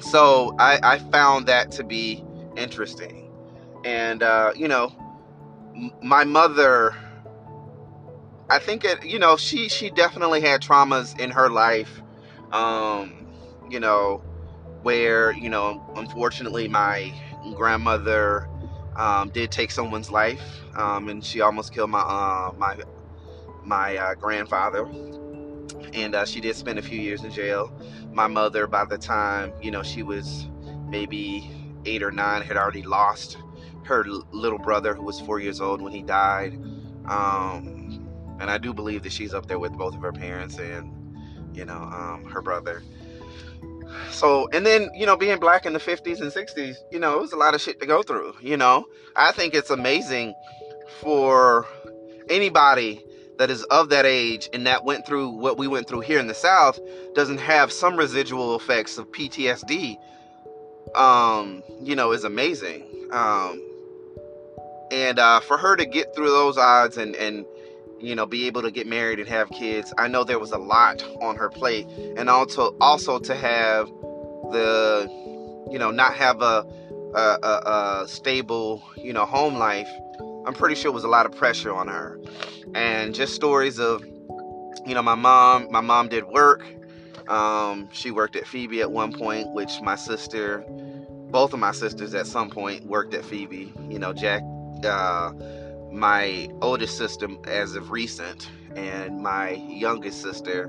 So 0.00 0.54
I, 0.58 0.78
I 0.82 0.98
found 0.98 1.46
that 1.46 1.70
to 1.72 1.84
be 1.84 2.24
interesting. 2.56 3.32
And, 3.84 4.22
uh, 4.22 4.52
you 4.56 4.68
know, 4.68 4.92
m- 5.76 5.92
my 6.02 6.24
mother, 6.24 6.94
I 8.50 8.58
think 8.58 8.84
it, 8.84 9.04
you 9.04 9.18
know, 9.18 9.36
she, 9.36 9.68
she 9.68 9.90
definitely 9.90 10.40
had 10.40 10.62
traumas 10.62 11.18
in 11.18 11.30
her 11.30 11.50
life. 11.50 12.02
Um, 12.52 13.23
you 13.70 13.80
know, 13.80 14.22
where, 14.82 15.32
you 15.32 15.48
know, 15.50 15.82
unfortunately 15.96 16.68
my 16.68 17.12
grandmother 17.56 18.48
um, 18.96 19.30
did 19.30 19.50
take 19.50 19.70
someone's 19.70 20.10
life, 20.10 20.62
um, 20.76 21.08
and 21.08 21.24
she 21.24 21.40
almost 21.40 21.72
killed 21.72 21.90
my 21.90 22.00
uh, 22.00 22.52
my 22.56 22.76
my 23.64 23.96
uh, 23.96 24.14
grandfather, 24.14 24.86
and 25.92 26.14
uh, 26.14 26.24
she 26.24 26.40
did 26.40 26.56
spend 26.56 26.78
a 26.78 26.82
few 26.82 27.00
years 27.00 27.24
in 27.24 27.30
jail. 27.30 27.72
My 28.12 28.26
mother, 28.26 28.66
by 28.66 28.84
the 28.84 28.98
time 28.98 29.52
you 29.60 29.70
know 29.70 29.82
she 29.82 30.02
was 30.02 30.48
maybe 30.88 31.50
eight 31.84 32.02
or 32.02 32.10
nine, 32.10 32.42
had 32.42 32.56
already 32.56 32.82
lost 32.82 33.38
her 33.84 34.04
little 34.32 34.58
brother, 34.58 34.94
who 34.94 35.02
was 35.02 35.20
four 35.20 35.40
years 35.40 35.60
old 35.60 35.82
when 35.82 35.92
he 35.92 36.02
died. 36.02 36.54
Um, 37.06 38.08
and 38.40 38.50
I 38.50 38.58
do 38.58 38.72
believe 38.72 39.02
that 39.02 39.12
she's 39.12 39.34
up 39.34 39.46
there 39.46 39.58
with 39.58 39.72
both 39.72 39.94
of 39.94 40.02
her 40.02 40.12
parents 40.12 40.58
and 40.58 40.92
you 41.54 41.64
know 41.64 41.74
um, 41.78 42.24
her 42.32 42.42
brother. 42.42 42.82
So, 44.10 44.48
and 44.52 44.64
then, 44.64 44.90
you 44.94 45.06
know, 45.06 45.16
being 45.16 45.38
black 45.40 45.66
in 45.66 45.72
the 45.72 45.78
50s 45.78 46.20
and 46.20 46.30
60s, 46.30 46.76
you 46.90 46.98
know, 46.98 47.14
it 47.16 47.20
was 47.20 47.32
a 47.32 47.36
lot 47.36 47.54
of 47.54 47.60
shit 47.60 47.80
to 47.80 47.86
go 47.86 48.02
through, 48.02 48.34
you 48.40 48.56
know. 48.56 48.86
I 49.16 49.32
think 49.32 49.54
it's 49.54 49.70
amazing 49.70 50.34
for 51.00 51.66
anybody 52.28 53.04
that 53.38 53.50
is 53.50 53.64
of 53.64 53.88
that 53.88 54.06
age 54.06 54.48
and 54.52 54.66
that 54.66 54.84
went 54.84 55.06
through 55.06 55.30
what 55.30 55.58
we 55.58 55.66
went 55.66 55.88
through 55.88 56.00
here 56.00 56.20
in 56.20 56.26
the 56.26 56.34
South 56.34 56.78
doesn't 57.14 57.38
have 57.38 57.72
some 57.72 57.96
residual 57.96 58.54
effects 58.56 58.98
of 58.98 59.10
PTSD, 59.10 59.96
um, 60.94 61.62
you 61.82 61.96
know, 61.96 62.12
is 62.12 62.24
amazing. 62.24 62.84
Um, 63.10 63.60
and 64.90 65.18
uh, 65.18 65.40
for 65.40 65.56
her 65.56 65.76
to 65.76 65.84
get 65.84 66.14
through 66.14 66.30
those 66.30 66.56
odds 66.56 66.96
and, 66.96 67.16
and 67.16 67.44
you 68.04 68.14
know 68.14 68.26
be 68.26 68.46
able 68.46 68.62
to 68.62 68.70
get 68.70 68.86
married 68.86 69.18
and 69.18 69.28
have 69.28 69.50
kids. 69.50 69.92
I 69.98 70.08
know 70.08 70.24
there 70.24 70.38
was 70.38 70.52
a 70.52 70.58
lot 70.58 71.02
on 71.20 71.36
her 71.36 71.48
plate 71.48 71.86
and 72.16 72.28
also 72.28 72.76
also 72.80 73.18
to 73.18 73.34
have 73.34 73.88
the 74.52 75.08
you 75.70 75.78
know 75.78 75.90
not 75.90 76.14
have 76.14 76.42
a 76.42 76.66
a, 77.14 77.38
a, 77.42 78.02
a 78.02 78.08
stable 78.08 78.82
you 78.96 79.12
know 79.12 79.24
home 79.24 79.54
life 79.54 79.88
i'm 80.46 80.52
pretty 80.54 80.74
sure 80.74 80.90
it 80.90 80.94
was 80.94 81.04
a 81.04 81.08
lot 81.08 81.26
of 81.26 81.32
pressure 81.32 81.72
on 81.72 81.88
her. 81.88 82.18
And 82.74 83.14
just 83.14 83.34
stories 83.34 83.78
of 83.78 84.04
you 84.86 84.94
know 84.94 85.02
my 85.02 85.14
mom 85.14 85.68
my 85.70 85.80
mom 85.80 86.08
did 86.08 86.24
work. 86.24 86.64
Um, 87.28 87.88
she 87.92 88.10
worked 88.10 88.36
at 88.36 88.46
phoebe 88.46 88.80
at 88.82 88.90
one 88.90 89.12
point 89.12 89.50
which 89.52 89.80
my 89.80 89.96
sister 89.96 90.64
both 91.30 91.52
of 91.52 91.58
my 91.58 91.72
sisters 91.72 92.14
at 92.14 92.26
some 92.26 92.50
point 92.50 92.86
worked 92.86 93.14
at 93.14 93.24
phoebe. 93.24 93.72
You 93.88 93.98
know 93.98 94.12
jack 94.12 94.42
uh, 94.84 95.32
my 95.94 96.48
oldest 96.60 96.98
sister 96.98 97.28
as 97.46 97.76
of 97.76 97.90
recent 97.92 98.50
and 98.74 99.22
my 99.22 99.50
youngest 99.50 100.20
sister 100.20 100.68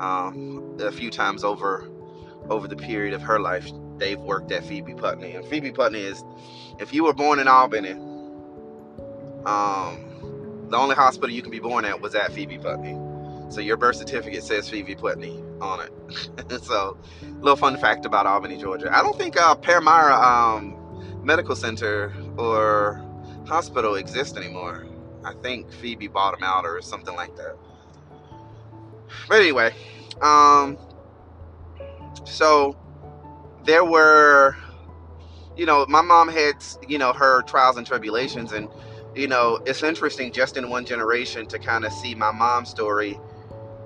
um, 0.00 0.76
a 0.80 0.90
few 0.90 1.10
times 1.10 1.44
over 1.44 1.88
over 2.50 2.66
the 2.66 2.76
period 2.76 3.14
of 3.14 3.22
her 3.22 3.38
life 3.38 3.70
they've 3.98 4.20
worked 4.20 4.50
at 4.50 4.64
phoebe 4.64 4.94
putney. 4.94 5.34
And 5.34 5.46
phoebe 5.46 5.70
putney 5.70 6.00
is 6.00 6.24
if 6.80 6.92
you 6.92 7.04
were 7.04 7.14
born 7.14 7.38
in 7.38 7.46
albany 7.46 7.92
um, 9.46 10.66
the 10.70 10.76
only 10.76 10.96
hospital 10.96 11.30
you 11.30 11.42
can 11.42 11.52
be 11.52 11.60
born 11.60 11.84
at 11.84 12.00
was 12.00 12.14
at 12.14 12.32
phoebe 12.32 12.58
putney. 12.58 12.98
So 13.50 13.60
your 13.60 13.76
birth 13.76 13.96
certificate 13.96 14.42
says 14.42 14.68
phoebe 14.68 14.96
putney 14.96 15.40
on 15.60 15.80
it. 15.80 15.92
So 16.64 16.98
little 17.40 17.56
fun 17.56 17.76
fact 17.76 18.04
about 18.06 18.26
albany 18.26 18.56
georgia. 18.56 18.88
I 18.92 19.02
don't 19.02 19.16
think 19.16 19.36
uh, 19.36 19.54
Palmyra 19.54 20.16
um, 20.16 21.22
medical 21.22 21.54
center 21.54 22.12
or 22.36 23.03
hospital 23.46 23.96
exist 23.96 24.36
anymore. 24.36 24.86
I 25.24 25.32
think 25.42 25.72
Phoebe 25.72 26.08
bought 26.08 26.32
them 26.32 26.44
out 26.44 26.64
or 26.64 26.80
something 26.82 27.14
like 27.14 27.34
that. 27.36 27.56
But 29.28 29.40
anyway, 29.40 29.74
um, 30.20 30.78
so 32.24 32.76
there 33.64 33.84
were, 33.84 34.56
you 35.56 35.66
know, 35.66 35.86
my 35.88 36.02
mom 36.02 36.28
had, 36.28 36.54
you 36.86 36.98
know, 36.98 37.12
her 37.12 37.42
trials 37.42 37.76
and 37.76 37.86
tribulations, 37.86 38.52
and 38.52 38.68
you 39.14 39.28
know, 39.28 39.60
it's 39.64 39.82
interesting 39.82 40.32
just 40.32 40.56
in 40.56 40.68
one 40.68 40.84
generation 40.84 41.46
to 41.46 41.58
kind 41.58 41.84
of 41.84 41.92
see 41.92 42.14
my 42.14 42.32
mom's 42.32 42.68
story 42.68 43.18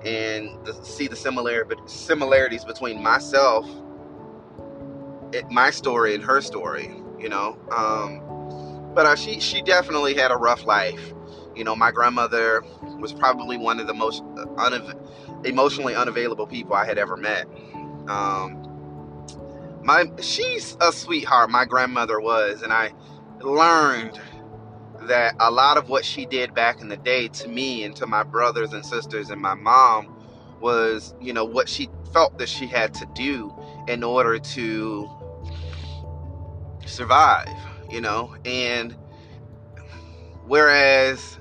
and 0.03 0.65
the, 0.65 0.73
see 0.83 1.07
the 1.07 1.15
similar 1.15 1.67
similarities 1.85 2.65
between 2.65 3.01
myself, 3.01 3.67
my 5.51 5.69
story, 5.69 6.15
and 6.15 6.23
her 6.23 6.41
story. 6.41 6.91
You 7.19 7.29
know, 7.29 7.59
um, 7.71 8.28
but 8.93 9.05
uh, 9.05 9.15
she 9.15 9.39
she 9.39 9.61
definitely 9.61 10.13
had 10.15 10.31
a 10.31 10.37
rough 10.37 10.65
life. 10.65 11.13
You 11.55 11.63
know, 11.63 11.75
my 11.75 11.91
grandmother 11.91 12.63
was 12.99 13.13
probably 13.13 13.57
one 13.57 13.79
of 13.79 13.87
the 13.87 13.93
most 13.93 14.23
uh, 14.37 14.45
unav- 14.57 15.45
emotionally 15.45 15.95
unavailable 15.95 16.47
people 16.47 16.75
I 16.75 16.85
had 16.85 16.97
ever 16.97 17.17
met. 17.17 17.47
Um, 18.07 18.75
my 19.83 20.05
she's 20.21 20.77
a 20.81 20.91
sweetheart. 20.91 21.49
My 21.49 21.65
grandmother 21.65 22.19
was, 22.19 22.61
and 22.61 22.73
I 22.73 22.93
learned 23.41 24.19
that 25.03 25.35
a 25.39 25.51
lot 25.51 25.77
of 25.77 25.89
what 25.89 26.05
she 26.05 26.25
did 26.25 26.53
back 26.53 26.81
in 26.81 26.87
the 26.89 26.97
day 26.97 27.27
to 27.29 27.47
me 27.47 27.83
and 27.83 27.95
to 27.95 28.07
my 28.07 28.23
brothers 28.23 28.73
and 28.73 28.85
sisters 28.85 29.29
and 29.29 29.41
my 29.41 29.55
mom 29.55 30.15
was, 30.59 31.13
you 31.21 31.33
know, 31.33 31.45
what 31.45 31.69
she 31.69 31.89
felt 32.13 32.37
that 32.37 32.49
she 32.49 32.67
had 32.67 32.93
to 32.95 33.05
do 33.15 33.53
in 33.87 34.03
order 34.03 34.39
to 34.39 35.09
survive 36.85 37.68
you 37.89 38.01
know, 38.01 38.35
and 38.45 38.95
whereas 40.45 41.39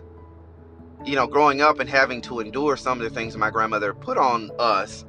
you 1.04 1.14
know, 1.14 1.26
growing 1.26 1.60
up 1.60 1.80
and 1.80 1.88
having 1.88 2.20
to 2.22 2.40
endure 2.40 2.76
some 2.76 3.00
of 3.00 3.04
the 3.08 3.14
things 3.14 3.36
my 3.36 3.50
grandmother 3.50 3.94
put 3.94 4.18
on 4.18 4.50
us, 4.58 5.04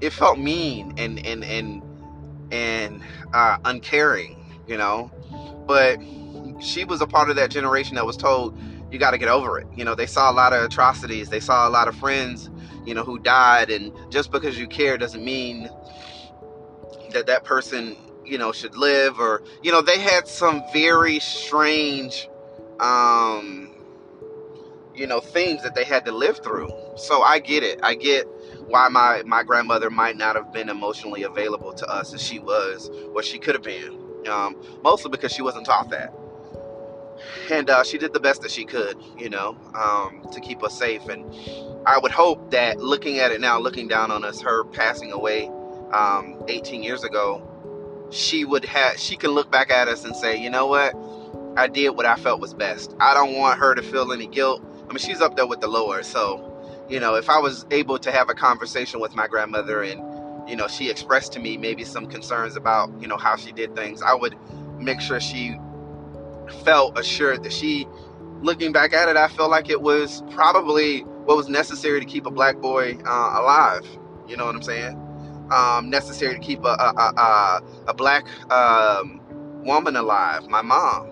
it 0.00 0.12
felt 0.12 0.38
mean 0.38 0.92
and 0.96 1.24
and 1.24 1.44
and 1.44 1.82
and 2.50 3.02
uh, 3.32 3.56
uncaring, 3.64 4.36
you 4.66 4.76
know. 4.76 5.10
But 5.66 5.98
she 6.60 6.84
was 6.84 7.00
a 7.00 7.06
part 7.06 7.30
of 7.30 7.36
that 7.36 7.50
generation 7.50 7.94
that 7.96 8.06
was 8.06 8.16
told 8.16 8.58
you 8.90 8.98
got 8.98 9.10
to 9.10 9.18
get 9.18 9.28
over 9.28 9.58
it. 9.58 9.66
You 9.74 9.84
know, 9.84 9.94
they 9.94 10.06
saw 10.06 10.30
a 10.30 10.34
lot 10.34 10.52
of 10.52 10.62
atrocities, 10.64 11.28
they 11.28 11.40
saw 11.40 11.68
a 11.68 11.70
lot 11.70 11.88
of 11.88 11.96
friends, 11.96 12.50
you 12.84 12.94
know, 12.94 13.02
who 13.02 13.18
died, 13.18 13.70
and 13.70 13.92
just 14.10 14.30
because 14.30 14.58
you 14.58 14.66
care 14.66 14.96
doesn't 14.96 15.24
mean 15.24 15.68
that 17.10 17.26
that 17.26 17.44
person, 17.44 17.96
you 18.26 18.38
know, 18.38 18.52
should 18.52 18.76
live 18.76 19.18
or, 19.20 19.42
you 19.62 19.72
know, 19.72 19.82
they 19.82 19.98
had 19.98 20.28
some 20.28 20.62
very 20.72 21.18
strange, 21.20 22.28
um, 22.80 23.70
you 24.94 25.06
know, 25.06 25.20
things 25.20 25.62
that 25.62 25.74
they 25.74 25.84
had 25.84 26.04
to 26.06 26.12
live 26.12 26.38
through. 26.42 26.70
So 26.96 27.22
I 27.22 27.38
get 27.40 27.62
it. 27.62 27.80
I 27.82 27.94
get 27.94 28.26
why 28.66 28.88
my 28.88 29.22
my 29.26 29.42
grandmother 29.42 29.90
might 29.90 30.16
not 30.16 30.36
have 30.36 30.52
been 30.52 30.68
emotionally 30.68 31.24
available 31.24 31.72
to 31.74 31.86
us 31.88 32.14
as 32.14 32.22
she 32.22 32.38
was, 32.38 32.90
or 33.14 33.22
she 33.22 33.38
could 33.38 33.54
have 33.54 33.64
been. 33.64 34.00
Um, 34.28 34.56
mostly 34.82 35.10
because 35.10 35.32
she 35.32 35.42
wasn't 35.42 35.66
taught 35.66 35.90
that 35.90 36.12
and 37.50 37.70
uh, 37.70 37.84
she 37.84 37.98
did 37.98 38.12
the 38.12 38.20
best 38.20 38.42
that 38.42 38.50
she 38.50 38.64
could, 38.64 38.96
you 39.18 39.30
know, 39.30 39.56
um, 39.74 40.26
to 40.32 40.40
keep 40.40 40.62
us 40.62 40.78
safe. 40.78 41.06
And 41.08 41.24
I 41.86 41.98
would 41.98 42.12
hope 42.12 42.50
that 42.50 42.78
looking 42.78 43.18
at 43.18 43.32
it 43.32 43.40
now, 43.40 43.58
looking 43.58 43.88
down 43.88 44.10
on 44.10 44.24
us, 44.24 44.40
her 44.40 44.64
passing 44.64 45.12
away 45.12 45.50
um, 45.92 46.42
18 46.48 46.82
years 46.82 47.04
ago, 47.04 47.46
she 48.14 48.44
would 48.44 48.64
have, 48.64 48.98
she 48.98 49.16
can 49.16 49.32
look 49.32 49.50
back 49.50 49.70
at 49.70 49.88
us 49.88 50.04
and 50.04 50.14
say, 50.16 50.40
you 50.40 50.50
know 50.50 50.66
what, 50.66 50.94
I 51.56 51.68
did 51.68 51.90
what 51.90 52.06
I 52.06 52.16
felt 52.16 52.40
was 52.40 52.54
best. 52.54 52.94
I 53.00 53.14
don't 53.14 53.34
want 53.36 53.58
her 53.58 53.74
to 53.74 53.82
feel 53.82 54.12
any 54.12 54.26
guilt. 54.26 54.64
I 54.84 54.88
mean, 54.88 54.98
she's 54.98 55.20
up 55.20 55.36
there 55.36 55.46
with 55.46 55.60
the 55.60 55.68
Lord, 55.68 56.04
so 56.04 56.50
you 56.88 57.00
know, 57.00 57.14
if 57.14 57.30
I 57.30 57.38
was 57.38 57.64
able 57.70 57.98
to 57.98 58.12
have 58.12 58.28
a 58.28 58.34
conversation 58.34 59.00
with 59.00 59.14
my 59.14 59.26
grandmother 59.26 59.82
and 59.82 60.48
you 60.48 60.56
know 60.56 60.68
she 60.68 60.90
expressed 60.90 61.32
to 61.32 61.40
me 61.40 61.56
maybe 61.56 61.84
some 61.84 62.06
concerns 62.06 62.56
about 62.56 62.92
you 63.00 63.08
know 63.08 63.16
how 63.16 63.36
she 63.36 63.52
did 63.52 63.74
things, 63.74 64.02
I 64.02 64.14
would 64.14 64.36
make 64.78 65.00
sure 65.00 65.20
she 65.20 65.56
felt 66.64 66.98
assured 66.98 67.42
that 67.44 67.52
she, 67.52 67.86
looking 68.42 68.72
back 68.72 68.92
at 68.92 69.08
it, 69.08 69.16
I 69.16 69.28
felt 69.28 69.50
like 69.50 69.70
it 69.70 69.80
was 69.80 70.22
probably 70.30 71.00
what 71.00 71.36
was 71.36 71.48
necessary 71.48 72.00
to 72.00 72.06
keep 72.06 72.26
a 72.26 72.30
black 72.30 72.56
boy 72.58 72.98
uh, 73.06 73.40
alive. 73.40 73.86
You 74.28 74.36
know 74.36 74.46
what 74.46 74.54
I'm 74.54 74.62
saying? 74.62 75.00
Um, 75.50 75.90
necessary 75.90 76.34
to 76.34 76.40
keep 76.40 76.64
a 76.64 76.68
a, 76.68 77.14
a, 77.16 77.62
a 77.88 77.94
black 77.94 78.26
um, 78.50 79.20
woman 79.64 79.96
alive. 79.96 80.48
My 80.48 80.62
mom. 80.62 81.10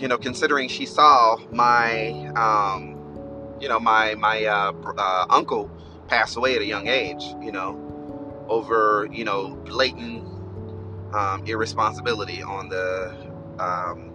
You 0.00 0.08
know, 0.08 0.18
considering 0.18 0.68
she 0.68 0.86
saw 0.86 1.36
my, 1.52 2.10
um, 2.36 3.10
you 3.60 3.68
know, 3.68 3.80
my 3.80 4.14
my 4.16 4.44
uh, 4.44 4.72
uh, 4.98 5.26
uncle 5.30 5.70
pass 6.08 6.36
away 6.36 6.56
at 6.56 6.62
a 6.62 6.66
young 6.66 6.88
age. 6.88 7.22
You 7.42 7.52
know, 7.52 7.92
over 8.48 9.08
you 9.12 9.24
know 9.24 9.56
blatant 9.56 10.24
um, 11.14 11.46
irresponsibility 11.46 12.42
on 12.42 12.68
the 12.68 13.16
um, 13.58 14.12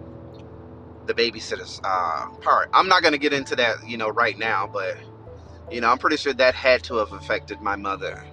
the 1.06 1.14
babysitter's 1.14 1.80
uh, 1.84 2.28
part. 2.42 2.70
I'm 2.72 2.88
not 2.88 3.02
going 3.02 3.12
to 3.12 3.18
get 3.18 3.32
into 3.32 3.56
that, 3.56 3.76
you 3.86 3.96
know, 3.96 4.08
right 4.10 4.38
now, 4.38 4.68
but 4.72 4.96
you 5.70 5.80
know, 5.80 5.90
I'm 5.90 5.98
pretty 5.98 6.16
sure 6.16 6.34
that 6.34 6.54
had 6.54 6.82
to 6.84 6.96
have 6.96 7.12
affected 7.12 7.60
my 7.60 7.76
mother. 7.76 8.24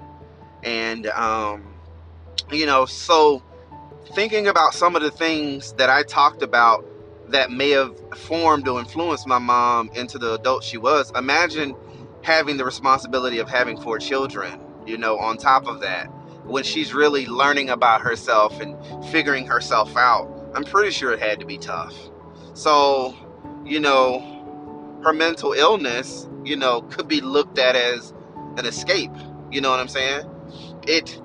And 0.68 1.08
um, 1.08 1.74
you 2.52 2.66
know, 2.66 2.86
so 2.86 3.44
thinking 4.14 4.48
about 4.48 4.74
some 4.74 4.96
of 4.96 5.02
the 5.02 5.12
things 5.12 5.74
that 5.74 5.90
I 5.90 6.04
talked 6.04 6.42
about 6.44 6.86
that 7.30 7.52
may 7.52 7.72
have 7.72 7.96
formed 8.16 8.68
or 8.68 8.80
influenced 8.80 9.28
my 9.28 9.40
mom 9.40 9.90
into 9.96 10.18
the 10.20 10.34
adult 10.36 10.64
she 10.64 10.78
was. 10.78 11.12
Imagine 11.16 11.76
having 12.24 12.58
the 12.58 12.66
responsibility 12.66 13.40
of 13.40 13.50
having 13.50 13.80
four 13.80 14.00
children, 14.00 14.60
you 14.86 14.98
know, 14.98 15.20
on 15.20 15.38
top 15.38 15.68
of 15.68 15.82
that, 15.82 16.08
when 16.46 16.64
she's 16.64 16.94
really 16.94 17.28
learning 17.28 17.70
about 17.70 18.02
herself 18.02 18.60
and 18.62 18.78
figuring 19.12 19.46
herself 19.48 19.96
out 19.98 20.30
I'm 20.56 20.64
pretty 20.64 20.92
sure 20.92 21.14
it 21.14 21.22
had 21.22 21.40
to 21.42 21.46
be 21.46 21.58
tough. 21.60 21.96
So, 22.54 23.16
you 23.66 23.80
know, 23.80 25.00
her 25.04 25.14
mental 25.14 25.54
illness, 25.54 26.28
you 26.44 26.56
know, 26.56 26.82
could 26.82 27.08
be 27.08 27.22
looked 27.22 27.60
at 27.60 27.76
as 27.76 28.14
an 28.58 28.66
escape. 28.66 29.12
You 29.52 29.62
know 29.62 29.70
what 29.70 29.80
I'm 29.80 29.88
saying? 29.88 30.28
It 30.88 31.22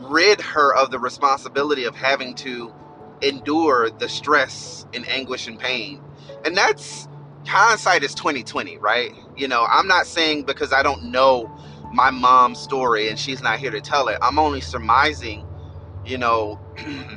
rid 0.00 0.40
her 0.42 0.74
of 0.74 0.92
the 0.92 1.00
responsibility 1.00 1.84
of 1.84 1.96
having 1.96 2.34
to 2.36 2.74
endure 3.22 3.90
the 3.90 4.08
stress 4.08 4.86
and 4.94 5.08
anguish 5.08 5.48
and 5.48 5.58
pain. 5.58 6.02
And 6.44 6.56
that's 6.56 7.08
hindsight 7.46 8.04
is 8.04 8.14
2020, 8.14 8.78
right? 8.78 9.12
You 9.36 9.48
know, 9.48 9.66
I'm 9.68 9.88
not 9.88 10.06
saying 10.06 10.44
because 10.44 10.72
I 10.72 10.82
don't 10.82 11.04
know 11.12 11.50
my 11.92 12.10
mom's 12.10 12.60
story 12.60 13.08
and 13.08 13.18
she's 13.18 13.42
not 13.42 13.60
here 13.60 13.72
to 13.72 13.80
tell 13.80 14.08
it. 14.08 14.18
I'm 14.22 14.38
only 14.38 14.60
surmising, 14.60 15.46
you 16.06 16.18
know, 16.18 16.56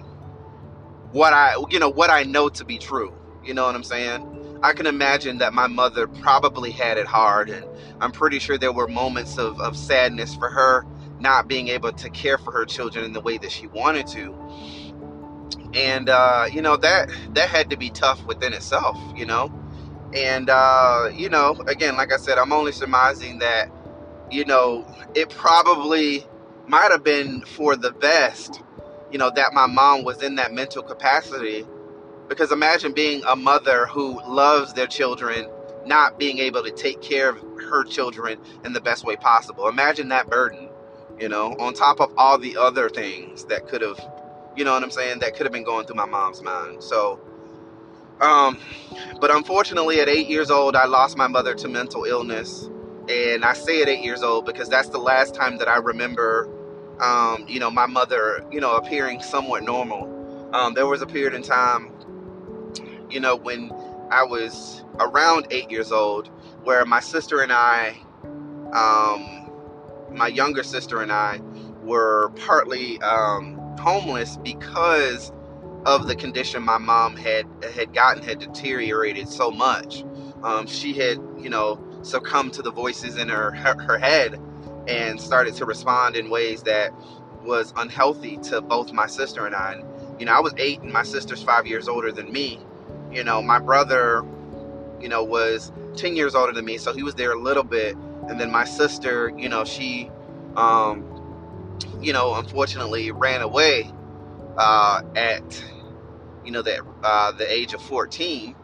what 1.12 1.34
I 1.34 1.56
you 1.70 1.80
know 1.80 1.90
what 1.90 2.10
I 2.10 2.24
know 2.24 2.50
to 2.50 2.66
be 2.66 2.78
true. 2.78 3.14
You 3.44 3.54
know 3.54 3.66
what 3.66 3.76
I'm 3.76 3.84
saying? 3.84 4.60
I 4.64 4.74
can 4.74 4.88
imagine 4.88 5.40
that 5.40 5.54
my 5.54 5.68
mother 5.68 6.08
probably 6.08 6.72
had 6.72 6.98
it 6.98 7.06
hard, 7.08 7.50
and 7.50 7.66
I'm 8.02 8.12
pretty 8.12 8.40
sure 8.40 8.58
there 8.58 8.74
were 8.74 8.88
moments 8.88 9.38
of, 9.38 9.60
of 9.62 9.78
sadness 9.78 10.36
for 10.36 10.50
her 10.50 10.86
not 11.20 11.48
being 11.48 11.70
able 11.70 11.92
to 11.94 12.10
care 12.12 12.38
for 12.38 12.52
her 12.54 12.66
children 12.66 13.06
in 13.06 13.14
the 13.14 13.22
way 13.22 13.38
that 13.40 13.52
she 13.52 13.68
wanted 13.68 14.08
to. 14.08 14.36
And 15.76 16.10
uh, 16.10 16.48
you 16.52 16.62
know 16.62 16.78
that 16.78 17.10
that 17.36 17.50
had 17.50 17.70
to 17.72 17.78
be 17.78 17.92
tough 17.92 18.26
within 18.26 18.54
itself, 18.54 18.98
you 19.16 19.26
know. 19.26 19.52
And 20.14 20.50
uh, 20.50 21.10
you 21.14 21.30
know, 21.30 21.56
again, 21.68 21.98
like 21.98 22.14
I 22.14 22.18
said, 22.18 22.38
I'm 22.40 22.54
only 22.54 22.72
surmising 22.74 23.40
that 23.40 23.70
you 24.32 24.46
know 24.46 24.88
it 25.16 25.30
probably 25.30 26.28
might 26.68 26.92
have 26.92 27.04
been 27.04 27.42
for 27.44 27.76
the 27.78 27.92
best 27.92 28.52
you 29.12 29.18
know, 29.18 29.32
that 29.32 29.54
my 29.54 29.68
mom 29.68 30.04
was 30.04 30.22
in 30.24 30.36
that 30.36 30.54
mental 30.54 30.84
capacity. 30.84 31.66
Because 32.30 32.52
imagine 32.52 32.94
being 32.94 33.24
a 33.28 33.36
mother 33.36 33.88
who 33.88 34.22
loves 34.28 34.74
their 34.74 34.88
children, 34.88 35.48
not 35.86 36.20
being 36.20 36.40
able 36.40 36.64
to 36.64 36.72
take 36.72 37.02
care 37.02 37.30
of 37.30 37.38
her 37.70 37.84
children 37.86 38.40
in 38.66 38.74
the 38.74 38.82
best 38.82 39.06
way 39.06 39.16
possible. 39.18 39.68
Imagine 39.70 40.10
that 40.10 40.30
burden, 40.30 40.67
you 41.20 41.30
know, 41.30 41.54
on 41.60 41.74
top 41.74 42.00
of 42.02 42.14
all 42.18 42.38
the 42.38 42.58
other 42.58 42.90
things 42.90 43.46
that 43.46 43.68
could 43.68 43.82
have, 43.82 44.00
you 44.56 44.66
know 44.66 44.74
what 44.74 44.84
I'm 44.84 44.92
saying, 44.92 45.20
that 45.20 45.36
could 45.36 45.46
have 45.46 45.54
been 45.54 45.64
going 45.64 45.86
through 45.88 45.98
my 45.98 46.06
mom's 46.06 46.42
mind. 46.42 46.84
So, 46.84 47.20
um, 48.22 48.60
but 49.22 49.32
unfortunately, 49.32 50.02
at 50.02 50.10
eight 50.10 50.28
years 50.28 50.52
old, 50.52 50.76
I 50.76 50.86
lost 50.86 51.18
my 51.18 51.28
mother 51.28 51.56
to 51.56 51.68
mental 51.68 52.06
illness. 52.06 52.70
And 53.10 53.46
I 53.46 53.54
say 53.54 53.82
at 53.82 53.90
eight 53.90 54.04
years 54.04 54.24
old 54.24 54.46
because 54.46 54.70
that's 54.70 54.90
the 54.90 55.00
last 55.00 55.36
time 55.36 55.58
that 55.60 55.68
I 55.68 55.78
remember 55.78 56.50
um, 57.00 57.46
you 57.48 57.60
know, 57.60 57.70
my 57.70 57.86
mother, 57.86 58.46
you 58.52 58.60
know, 58.60 58.76
appearing 58.76 59.22
somewhat 59.22 59.64
normal. 59.64 60.50
Um, 60.54 60.74
there 60.74 60.88
was 60.88 61.02
a 61.02 61.06
period 61.06 61.34
in 61.34 61.44
time, 61.44 61.92
you 63.10 63.20
know, 63.20 63.36
when 63.36 63.72
I 64.12 64.24
was 64.24 64.84
around 65.00 65.48
eight 65.52 65.70
years 65.70 65.92
old, 65.92 66.28
where 66.64 66.86
my 66.86 67.00
sister 67.00 67.42
and 67.42 67.52
I, 67.52 67.98
um, 68.74 69.37
my 70.18 70.28
younger 70.28 70.64
sister 70.64 71.02
and 71.02 71.12
I, 71.12 71.42
were 71.84 72.32
partly 72.36 73.02
um, 73.02 73.58
homeless 73.80 74.38
because 74.38 75.32
of 75.86 76.08
the 76.08 76.16
condition 76.16 76.64
my 76.64 76.78
mom 76.78 77.16
had 77.16 77.48
had 77.76 77.94
gotten 77.94 78.24
had 78.24 78.40
deteriorated 78.40 79.30
so 79.30 79.52
much. 79.52 80.04
Um, 80.44 80.68
she 80.68 80.94
had, 80.94 81.20
you 81.40 81.50
know, 81.50 81.82
succumbed 82.04 82.54
to 82.54 82.62
the 82.62 82.72
voices 82.72 83.18
in 83.18 83.30
her 83.30 83.52
her, 83.52 83.82
her 83.84 83.98
head 83.98 84.40
and 84.88 85.20
started 85.20 85.56
to 85.56 85.66
respond 85.66 86.16
in 86.16 86.30
ways 86.30 86.64
that 86.64 86.92
was 87.44 87.74
unhealthy 87.78 88.38
to 88.38 88.62
both 88.62 88.92
my 88.92 89.08
sister 89.08 89.46
and 89.46 89.56
I. 89.56 89.74
And, 89.74 89.86
you 90.20 90.26
know, 90.26 90.34
I 90.34 90.40
was 90.42 90.54
eight 90.58 90.82
and 90.82 90.92
my 90.92 91.04
sister's 91.04 91.44
five 91.44 91.68
years 91.68 91.88
older 91.88 92.12
than 92.12 92.32
me. 92.32 92.60
You 93.12 93.24
know, 93.24 93.42
my 93.42 93.60
brother, 93.60 94.26
you 95.00 95.10
know, 95.10 95.24
was 95.24 95.72
10 95.96 96.16
years 96.16 96.36
older 96.36 96.54
than 96.54 96.66
me, 96.66 96.78
so 96.78 96.94
he 96.94 97.04
was 97.04 97.16
there 97.16 97.32
a 97.32 97.40
little 97.40 97.64
bit. 97.64 97.98
And 98.30 98.40
then 98.40 98.52
my 98.52 98.66
sister, 98.66 99.32
you 99.38 99.50
know, 99.50 99.66
she, 99.66 100.12
um, 100.56 101.22
you 102.02 102.14
know, 102.14 102.36
unfortunately 102.36 103.12
ran 103.12 103.42
away 103.42 103.92
uh, 104.58 105.02
at, 105.16 105.64
you 106.46 106.52
know, 106.52 106.62
that 106.62 106.82
uh, 107.04 107.32
the 107.34 107.52
age 107.52 107.74
of 107.74 107.82
14, 107.82 108.56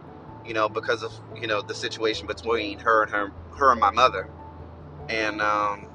you 0.45 0.53
know, 0.53 0.69
because 0.69 1.03
of, 1.03 1.13
you 1.39 1.47
know, 1.47 1.61
the 1.61 1.75
situation 1.75 2.27
between 2.27 2.79
her 2.79 3.03
and 3.03 3.11
her, 3.11 3.31
her 3.57 3.71
and 3.71 3.79
my 3.79 3.91
mother. 3.91 4.29
And, 5.09 5.41
um, 5.41 5.87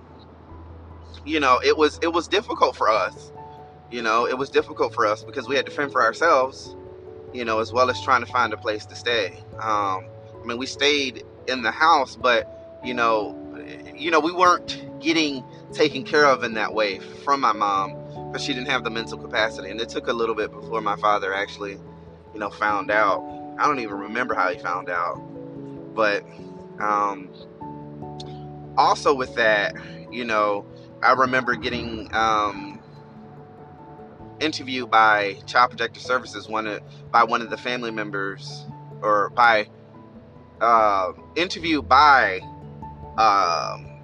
you 1.25 1.41
know, 1.41 1.61
it 1.65 1.77
was 1.77 1.99
it 2.03 2.13
was 2.13 2.29
difficult 2.29 2.77
for 2.77 2.91
us. 2.91 3.33
You 3.91 4.03
know, 4.03 4.27
it 4.27 4.37
was 4.39 4.51
difficult 4.51 4.95
for 4.95 5.07
us 5.07 5.25
because 5.25 5.49
we 5.49 5.57
had 5.57 5.67
to 5.67 5.73
fend 5.73 5.93
for 5.93 6.03
ourselves, 6.03 6.77
you 7.33 7.45
know, 7.45 7.61
as 7.61 7.73
well 7.73 7.91
as 7.91 8.01
trying 8.03 8.25
to 8.25 8.33
find 8.33 8.53
a 8.53 8.57
place 8.57 8.87
to 8.87 8.97
stay. 8.97 9.39
Um, 9.61 10.09
I 10.43 10.47
mean, 10.47 10.59
we 10.59 10.67
stayed 10.67 11.25
in 11.49 11.63
the 11.63 11.71
house, 11.71 12.17
but 12.17 12.47
you 12.85 12.95
know, 12.95 13.38
you 13.97 14.11
know, 14.11 14.21
we 14.21 14.33
weren't 14.33 15.01
getting 15.01 15.45
taken 15.73 16.05
care 16.05 16.27
of 16.27 16.45
in 16.45 16.55
that 16.55 16.75
way 16.75 16.99
from 16.99 17.41
my 17.41 17.53
mom 17.53 17.95
because 18.29 18.45
she 18.45 18.53
didn't 18.53 18.69
have 18.69 18.85
the 18.85 18.91
mental 18.91 19.19
capacity, 19.19 19.71
and 19.71 19.81
it 19.81 19.89
took 19.89 20.09
a 20.09 20.13
little 20.13 20.35
bit 20.35 20.51
before 20.51 20.81
my 20.81 20.97
father 20.97 21.33
actually, 21.35 21.79
you 22.33 22.41
know, 22.41 22.51
found 22.51 22.91
out. 22.91 23.23
I 23.59 23.67
don't 23.67 23.81
even 23.81 23.99
remember 23.99 24.35
how 24.35 24.53
he 24.53 24.59
found 24.59 24.89
out, 24.89 25.17
but 25.95 26.25
um, 26.81 27.33
also 28.77 29.15
with 29.15 29.35
that, 29.35 29.75
you 30.13 30.25
know, 30.25 30.65
I 31.03 31.13
remember 31.13 31.57
getting 31.57 32.09
um, 32.15 32.81
interviewed 34.41 34.91
by 34.91 35.35
Child 35.47 35.71
Protective 35.71 36.03
Services, 36.03 36.49
one 36.49 36.67
of, 36.67 36.81
by 37.11 37.25
one 37.25 37.43
of 37.43 37.51
the 37.51 37.57
family 37.57 37.91
members, 37.91 38.65
or 39.03 39.31
by 39.31 39.67
uh, 40.61 41.13
interviewed 41.37 41.89
by 41.89 42.41
um, 43.19 44.03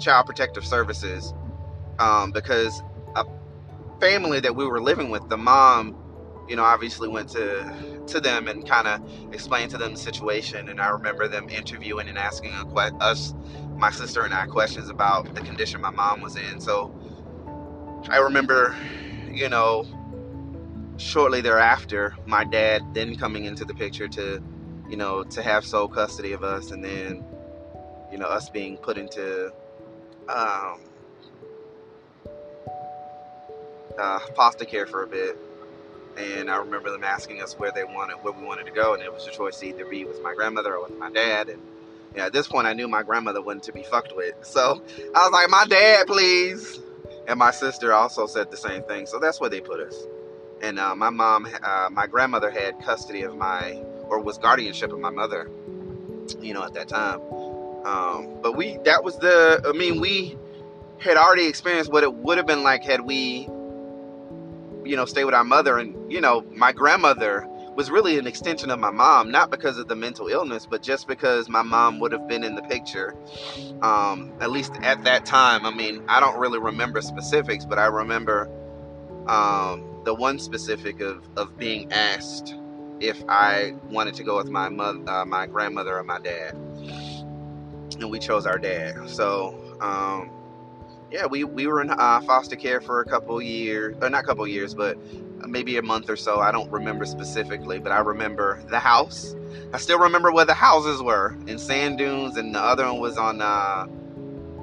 Child 0.00 0.26
Protective 0.26 0.64
Services 0.66 1.34
um, 2.00 2.32
because 2.32 2.84
a 3.16 3.24
family 4.00 4.40
that 4.40 4.56
we 4.56 4.66
were 4.66 4.82
living 4.82 5.10
with, 5.10 5.28
the 5.28 5.38
mom, 5.38 5.96
you 6.48 6.56
know, 6.56 6.64
obviously 6.64 7.08
went 7.08 7.30
to 7.30 7.74
to 8.08 8.20
them 8.20 8.48
and 8.48 8.68
kind 8.68 8.88
of 8.88 9.00
explained 9.32 9.70
to 9.72 9.78
them 9.78 9.94
the 9.94 9.98
situation. 9.98 10.68
And 10.68 10.80
I 10.80 10.90
remember 10.90 11.28
them 11.28 11.48
interviewing 11.50 12.08
and 12.08 12.18
asking 12.18 12.52
que- 12.52 12.92
us, 13.00 13.34
my 13.76 13.90
sister 13.90 14.22
and 14.24 14.34
I, 14.34 14.46
questions 14.46 14.90
about 14.90 15.34
the 15.34 15.42
condition 15.42 15.80
my 15.80 15.90
mom 15.90 16.22
was 16.22 16.36
in. 16.36 16.60
So 16.60 16.94
I 18.10 18.18
remember, 18.18 18.76
you 19.30 19.48
know, 19.48 19.86
shortly 20.98 21.42
thereafter, 21.42 22.14
my 22.26 22.44
dad 22.44 22.82
then 22.94 23.16
coming 23.16 23.44
into 23.46 23.64
the 23.64 23.74
picture 23.74 24.08
to, 24.08 24.42
you 24.90 24.96
know, 24.96 25.24
to 25.24 25.42
have 25.42 25.66
sole 25.66 25.88
custody 25.88 26.32
of 26.32 26.44
us, 26.44 26.72
and 26.72 26.84
then, 26.84 27.24
you 28.10 28.18
know, 28.18 28.26
us 28.26 28.48
being 28.48 28.76
put 28.76 28.98
into 28.98 29.52
um, 30.28 30.80
uh, 33.98 34.18
foster 34.36 34.64
care 34.64 34.86
for 34.86 35.02
a 35.02 35.06
bit. 35.06 35.36
And 36.16 36.50
I 36.50 36.56
remember 36.56 36.90
them 36.90 37.04
asking 37.04 37.40
us 37.40 37.54
where 37.54 37.72
they 37.72 37.84
wanted, 37.84 38.16
where 38.16 38.32
we 38.32 38.44
wanted 38.44 38.66
to 38.66 38.72
go, 38.72 38.94
and 38.94 39.02
it 39.02 39.12
was 39.12 39.26
a 39.26 39.30
choice 39.30 39.58
to 39.60 39.66
either 39.66 39.84
be 39.84 40.04
with 40.04 40.22
my 40.22 40.34
grandmother 40.34 40.74
or 40.76 40.82
with 40.88 40.98
my 40.98 41.10
dad. 41.10 41.48
And 41.48 41.62
yeah, 42.14 42.26
at 42.26 42.32
this 42.32 42.48
point, 42.48 42.66
I 42.66 42.72
knew 42.72 42.88
my 42.88 43.02
grandmother 43.02 43.40
wasn't 43.40 43.64
to 43.64 43.72
be 43.72 43.84
fucked 43.84 44.14
with, 44.14 44.34
so 44.42 44.82
I 45.14 45.18
was 45.22 45.32
like, 45.32 45.48
"My 45.48 45.66
dad, 45.68 46.06
please." 46.06 46.80
And 47.28 47.38
my 47.38 47.52
sister 47.52 47.92
also 47.92 48.26
said 48.26 48.50
the 48.50 48.56
same 48.56 48.82
thing, 48.82 49.06
so 49.06 49.20
that's 49.20 49.40
where 49.40 49.50
they 49.50 49.60
put 49.60 49.80
us 49.80 50.04
and 50.62 50.78
uh, 50.78 50.94
my 50.94 51.10
mom, 51.10 51.48
uh, 51.62 51.88
my 51.90 52.06
grandmother 52.06 52.50
had 52.50 52.80
custody 52.82 53.22
of 53.22 53.36
my, 53.36 53.82
or 54.08 54.20
was 54.20 54.38
guardianship 54.38 54.92
of 54.92 55.00
my 55.00 55.10
mother, 55.10 55.50
you 56.40 56.52
know, 56.54 56.62
at 56.62 56.74
that 56.74 56.88
time. 56.88 57.20
Um, 57.84 58.40
but 58.42 58.56
we, 58.56 58.78
that 58.84 59.04
was 59.04 59.18
the, 59.18 59.62
I 59.66 59.72
mean, 59.72 60.00
we 60.00 60.36
had 60.98 61.16
already 61.16 61.46
experienced 61.46 61.90
what 61.90 62.02
it 62.02 62.12
would 62.12 62.36
have 62.36 62.46
been 62.46 62.62
like 62.62 62.84
had 62.84 63.00
we, 63.02 63.48
you 64.84 64.96
know, 64.96 65.04
stayed 65.04 65.24
with 65.24 65.34
our 65.34 65.44
mother. 65.44 65.78
And, 65.78 66.12
you 66.12 66.20
know, 66.20 66.44
my 66.54 66.72
grandmother 66.72 67.46
was 67.74 67.90
really 67.90 68.18
an 68.18 68.26
extension 68.26 68.70
of 68.70 68.78
my 68.78 68.90
mom, 68.90 69.30
not 69.30 69.50
because 69.50 69.78
of 69.78 69.88
the 69.88 69.96
mental 69.96 70.28
illness, 70.28 70.66
but 70.66 70.82
just 70.82 71.08
because 71.08 71.48
my 71.48 71.62
mom 71.62 72.00
would 72.00 72.12
have 72.12 72.28
been 72.28 72.44
in 72.44 72.54
the 72.54 72.62
picture. 72.62 73.14
Um, 73.80 74.32
at 74.40 74.50
least 74.50 74.74
at 74.82 75.04
that 75.04 75.24
time. 75.24 75.64
I 75.64 75.70
mean, 75.70 76.02
I 76.08 76.20
don't 76.20 76.38
really 76.38 76.58
remember 76.58 77.00
specifics, 77.00 77.64
but 77.64 77.78
I 77.78 77.86
remember, 77.86 78.50
um, 79.26 79.86
the 80.04 80.14
one 80.14 80.38
specific 80.38 81.00
of, 81.00 81.26
of 81.36 81.56
being 81.58 81.92
asked 81.92 82.54
if 83.00 83.22
I 83.28 83.74
wanted 83.90 84.14
to 84.14 84.24
go 84.24 84.36
with 84.36 84.50
my 84.50 84.68
mother, 84.68 85.00
uh, 85.08 85.24
my 85.24 85.46
grandmother, 85.46 85.96
or 85.96 86.04
my 86.04 86.18
dad, 86.18 86.54
and 88.02 88.10
we 88.10 88.18
chose 88.18 88.46
our 88.46 88.58
dad. 88.58 89.08
So, 89.08 89.76
um, 89.80 90.30
yeah, 91.10 91.26
we, 91.26 91.44
we 91.44 91.66
were 91.66 91.80
in 91.80 91.90
uh, 91.90 92.20
foster 92.20 92.56
care 92.56 92.80
for 92.80 93.00
a 93.00 93.04
couple 93.04 93.40
years, 93.42 93.96
or 94.00 94.10
not 94.10 94.22
a 94.22 94.26
couple 94.26 94.46
years, 94.46 94.74
but 94.74 94.98
maybe 95.46 95.76
a 95.76 95.82
month 95.82 96.08
or 96.08 96.16
so. 96.16 96.40
I 96.40 96.52
don't 96.52 96.70
remember 96.70 97.04
specifically, 97.04 97.78
but 97.78 97.92
I 97.92 97.98
remember 97.98 98.62
the 98.68 98.78
house. 98.78 99.34
I 99.72 99.78
still 99.78 99.98
remember 99.98 100.32
where 100.32 100.44
the 100.44 100.54
houses 100.54 101.02
were 101.02 101.36
in 101.46 101.58
Sand 101.58 101.98
Dunes, 101.98 102.36
and 102.36 102.54
the 102.54 102.60
other 102.60 102.84
one 102.84 103.00
was 103.00 103.16
on 103.18 103.40
uh, 103.40 103.86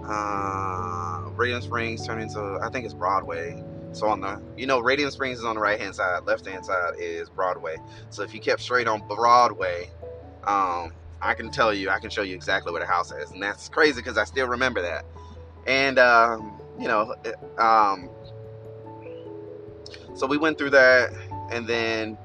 uh, 0.08 1.30
Radium 1.32 1.62
Springs, 1.62 2.06
turning 2.06 2.28
into 2.28 2.60
I 2.62 2.70
think 2.70 2.86
it's 2.86 2.94
Broadway. 2.94 3.64
So 3.94 4.08
on 4.08 4.22
the, 4.22 4.42
you 4.56 4.68
know, 4.68 4.80
Radium 4.80 5.10
Springs 5.12 5.40
is 5.40 5.46
on 5.46 5.56
the 5.56 5.62
right 5.62 5.80
hand 5.80 5.96
side. 5.96 6.24
Left 6.26 6.46
hand 6.46 6.66
side 6.66 6.94
is 7.00 7.30
Broadway. 7.30 7.78
So 8.10 8.22
if 8.24 8.34
you 8.34 8.40
kept 8.40 8.62
straight 8.62 8.88
on 8.88 9.06
Broadway, 9.08 9.90
um, 10.44 10.94
I 11.22 11.34
can 11.34 11.50
tell 11.50 11.74
you, 11.74 11.90
I 11.90 12.00
can 12.00 12.10
show 12.10 12.22
you 12.22 12.36
exactly 12.36 12.72
where 12.72 12.82
the 12.82 12.88
house 12.88 13.12
is, 13.12 13.32
and 13.32 13.42
that's 13.42 13.70
crazy 13.70 14.02
because 14.02 14.18
I 14.18 14.24
still 14.24 14.48
remember 14.48 14.82
that. 14.82 15.06
And 15.66 16.00
um, 16.00 16.60
you 16.80 16.88
know, 16.88 17.16
um, 17.58 18.10
so 20.16 20.28
we 20.28 20.38
went 20.38 20.58
through 20.58 20.72
that, 20.72 21.12
and 21.52 21.68
then, 21.68 22.18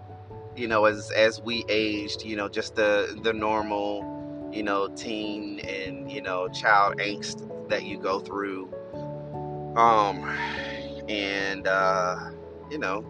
you 0.57 0.69
know, 0.69 0.85
as 0.85 1.11
as 1.11 1.41
we 1.41 1.65
aged, 1.69 2.25
you 2.25 2.37
know, 2.37 2.49
just 2.49 2.75
the 2.75 3.19
the 3.23 3.33
normal, 3.33 4.51
you 4.53 4.63
know, 4.63 4.89
teen 4.89 5.61
and 5.61 6.11
you 6.11 6.23
know, 6.23 6.49
child 6.49 6.99
angst 6.99 7.49
that 7.69 7.85
you 7.85 7.99
go 7.99 8.21
through. 8.21 8.73
Um, 9.77 10.23
and 11.09 11.67
uh, 11.67 12.31
you 12.71 12.79
know, 12.79 13.05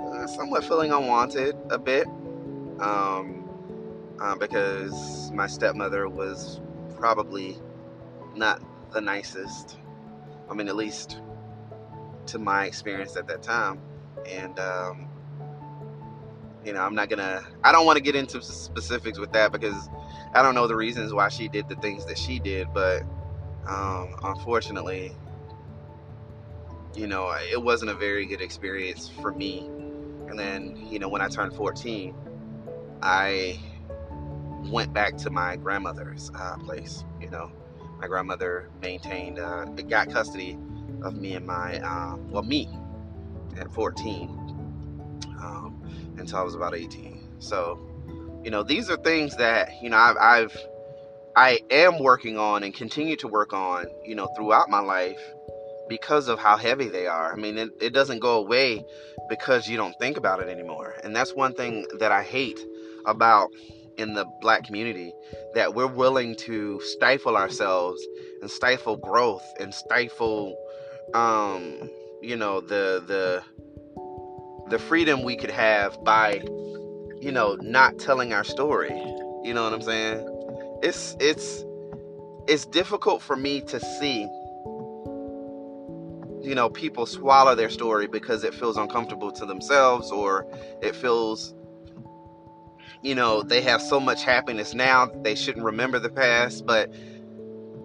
uh, 0.00 0.26
somewhat 0.26 0.64
feeling 0.64 0.92
unwanted 0.92 1.56
a 1.70 1.78
bit 1.78 2.06
um, 2.80 3.43
uh, 4.20 4.36
because 4.36 5.30
my 5.32 5.46
stepmother 5.46 6.08
was 6.08 6.60
probably 6.96 7.60
not 8.34 8.62
the 8.92 9.00
nicest. 9.00 9.78
I 10.50 10.54
mean, 10.54 10.68
at 10.68 10.76
least 10.76 11.20
to 12.26 12.38
my 12.38 12.66
experience 12.66 13.16
at 13.16 13.26
that 13.28 13.42
time, 13.42 13.80
and 14.30 14.58
um, 14.58 15.08
you 16.64 16.72
know, 16.72 16.80
I'm 16.80 16.94
not 16.94 17.08
gonna. 17.08 17.42
I 17.62 17.72
don't 17.72 17.86
want 17.86 17.96
to 17.96 18.02
get 18.02 18.16
into 18.16 18.42
specifics 18.42 19.18
with 19.18 19.32
that 19.32 19.52
because 19.52 19.88
I 20.34 20.42
don't 20.42 20.54
know 20.54 20.66
the 20.66 20.76
reasons 20.76 21.12
why 21.12 21.28
she 21.28 21.48
did 21.48 21.68
the 21.68 21.76
things 21.76 22.06
that 22.06 22.18
she 22.18 22.38
did, 22.38 22.68
but 22.72 23.02
um, 23.66 24.14
unfortunately, 24.22 25.16
you 26.94 27.06
know, 27.06 27.34
it 27.52 27.62
wasn't 27.62 27.90
a 27.90 27.94
very 27.94 28.26
good 28.26 28.40
experience 28.40 29.08
for 29.08 29.32
me. 29.32 29.68
And 30.28 30.38
then, 30.38 30.74
you 30.76 30.98
know, 30.98 31.08
when 31.08 31.20
I 31.20 31.28
turned 31.28 31.54
14, 31.54 32.14
I 33.02 33.60
went 34.70 34.92
back 34.92 35.16
to 35.18 35.30
my 35.30 35.56
grandmother's 35.56 36.30
uh, 36.34 36.56
place. 36.58 37.04
You 37.20 37.30
know, 37.30 37.50
my 38.00 38.06
grandmother 38.06 38.70
maintained, 38.80 39.38
uh, 39.38 39.64
got 39.64 40.10
custody 40.10 40.58
of 41.02 41.16
me 41.16 41.34
and 41.34 41.46
my, 41.46 41.78
uh, 41.80 42.16
well, 42.30 42.42
me 42.42 42.68
at 43.58 43.72
14 43.72 44.28
um, 45.40 45.82
until 46.18 46.38
I 46.38 46.42
was 46.42 46.54
about 46.54 46.74
18. 46.74 47.36
So, 47.38 47.78
you 48.42 48.50
know, 48.50 48.62
these 48.62 48.90
are 48.90 48.96
things 48.96 49.36
that, 49.36 49.70
you 49.82 49.90
know, 49.90 49.96
I've, 49.96 50.16
I've 50.18 50.56
I 51.36 51.60
am 51.68 51.98
working 51.98 52.38
on 52.38 52.62
and 52.62 52.72
continue 52.72 53.16
to 53.16 53.28
work 53.28 53.52
on, 53.52 53.86
you 54.04 54.14
know, 54.14 54.28
throughout 54.36 54.70
my 54.70 54.78
life 54.78 55.18
because 55.88 56.28
of 56.28 56.38
how 56.38 56.56
heavy 56.56 56.88
they 56.88 57.08
are. 57.08 57.32
I 57.32 57.36
mean, 57.36 57.58
it, 57.58 57.70
it 57.80 57.92
doesn't 57.92 58.20
go 58.20 58.38
away 58.38 58.84
because 59.28 59.68
you 59.68 59.76
don't 59.76 59.98
think 59.98 60.16
about 60.16 60.40
it 60.40 60.48
anymore. 60.48 60.94
And 61.02 61.14
that's 61.14 61.34
one 61.34 61.54
thing 61.54 61.86
that 61.98 62.12
I 62.12 62.22
hate 62.22 62.60
about 63.04 63.50
in 63.98 64.14
the 64.14 64.24
black 64.40 64.64
community 64.64 65.12
that 65.54 65.74
we're 65.74 65.86
willing 65.86 66.34
to 66.36 66.80
stifle 66.80 67.36
ourselves 67.36 68.04
and 68.40 68.50
stifle 68.50 68.96
growth 68.96 69.44
and 69.60 69.72
stifle 69.72 70.56
um 71.14 71.88
you 72.22 72.36
know 72.36 72.60
the 72.60 73.02
the 73.06 73.42
the 74.70 74.78
freedom 74.78 75.22
we 75.22 75.36
could 75.36 75.50
have 75.50 76.02
by 76.04 76.42
you 77.20 77.30
know 77.32 77.56
not 77.60 77.98
telling 77.98 78.32
our 78.32 78.44
story. 78.44 78.90
You 79.42 79.52
know 79.52 79.62
what 79.64 79.72
i'm 79.72 79.82
saying? 79.82 80.78
It's 80.82 81.16
it's 81.20 81.64
it's 82.48 82.66
difficult 82.66 83.22
for 83.22 83.36
me 83.36 83.60
to 83.62 83.80
see 83.80 84.22
you 86.42 86.54
know 86.54 86.68
people 86.68 87.06
swallow 87.06 87.54
their 87.54 87.70
story 87.70 88.06
because 88.06 88.44
it 88.44 88.54
feels 88.54 88.76
uncomfortable 88.76 89.32
to 89.32 89.46
themselves 89.46 90.10
or 90.10 90.46
it 90.82 90.94
feels 90.94 91.54
you 93.02 93.14
know 93.14 93.42
they 93.42 93.60
have 93.60 93.80
so 93.82 94.00
much 94.00 94.24
happiness 94.24 94.74
now 94.74 95.06
they 95.22 95.34
shouldn't 95.34 95.64
remember 95.64 95.98
the 95.98 96.10
past. 96.10 96.66
But 96.66 96.92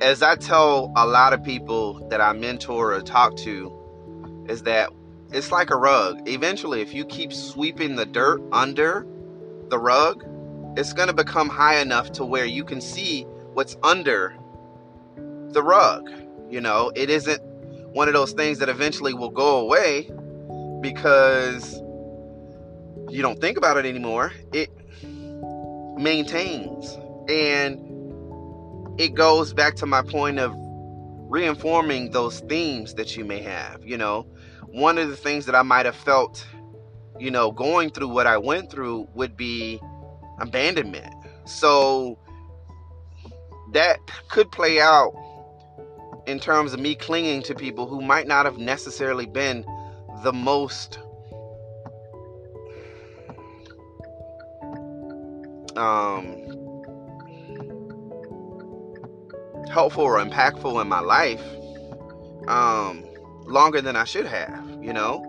as 0.02 0.22
i 0.22 0.36
tell 0.36 0.94
a 0.96 1.06
lot 1.06 1.34
of 1.34 1.44
people 1.44 2.08
that 2.10 2.22
i 2.22 2.32
mentor 2.32 2.94
or 2.94 3.02
talk 3.02 3.36
to 3.36 4.46
is 4.48 4.64
that 4.64 4.90
it's 5.32 5.52
like 5.52 5.70
a 5.70 5.76
rug. 5.76 6.28
Eventually 6.28 6.82
if 6.82 6.94
you 6.94 7.06
keep 7.06 7.34
sweeping 7.34 7.96
the 7.96 8.06
dirt 8.06 8.42
under 8.52 9.06
the 9.70 9.78
rug 9.78 10.24
it's 10.78 10.94
going 10.94 11.08
to 11.08 11.14
become 11.14 11.50
high 11.50 11.80
enough 11.80 12.12
to 12.14 12.24
where 12.24 12.46
you 12.46 12.64
can 12.64 12.80
see 12.80 13.24
what's 13.54 13.76
under 13.84 14.36
the 15.52 15.62
rug. 15.62 16.10
You 16.50 16.62
know 16.62 16.92
it 16.96 17.10
isn't 17.10 17.42
one 17.94 18.08
of 18.08 18.14
those 18.14 18.34
things 18.34 18.60
that 18.60 18.70
eventually 18.70 19.14
will 19.14 19.32
go 19.32 19.58
away 19.60 20.10
because 20.82 21.82
you 23.10 23.22
don't 23.22 23.42
think 23.42 23.58
about 23.58 23.78
it 23.78 23.86
anymore. 23.86 24.32
It 24.54 24.70
maintains. 26.00 26.98
And 27.30 29.00
it 29.00 29.14
goes 29.14 29.54
back 29.54 29.76
to 29.76 29.86
my 29.86 30.02
point 30.02 30.40
of 30.40 30.54
reinforming 30.56 32.12
those 32.12 32.40
themes 32.42 32.96
that 32.96 33.16
you 33.16 33.24
may 33.24 33.42
have. 33.42 33.86
You 33.86 33.98
know, 33.98 34.26
one 34.68 34.98
of 34.98 35.10
the 35.10 35.16
things 35.16 35.46
that 35.46 35.56
I 35.56 35.62
might 35.62 35.86
have 35.86 35.96
felt, 35.96 36.46
you 37.20 37.30
know, 37.30 37.52
going 37.52 37.92
through 37.92 38.10
what 38.10 38.28
I 38.28 38.38
went 38.38 38.72
through 38.72 39.08
would 39.14 39.38
be 39.38 39.80
abandonment. 40.40 41.14
So 41.46 42.18
that 43.74 44.00
could 44.30 44.52
play 44.52 44.80
out 44.80 45.14
in 46.26 46.40
terms 46.40 46.74
of 46.74 46.80
me 46.80 46.96
clinging 46.96 47.44
to 47.44 47.56
people 47.56 47.88
who 47.88 48.02
might 48.02 48.28
not 48.28 48.46
have 48.46 48.58
necessarily 48.58 49.26
been 49.26 49.66
the 50.24 50.34
most 50.34 51.00
um, 55.80 56.36
helpful 59.70 60.04
or 60.04 60.20
impactful 60.20 60.82
in 60.82 60.88
my 60.88 61.00
life 61.00 61.44
um, 62.48 63.06
longer 63.46 63.82
than 63.82 63.96
I 63.96 64.04
should 64.04 64.26
have, 64.26 64.78
you 64.82 64.94
know, 64.94 65.26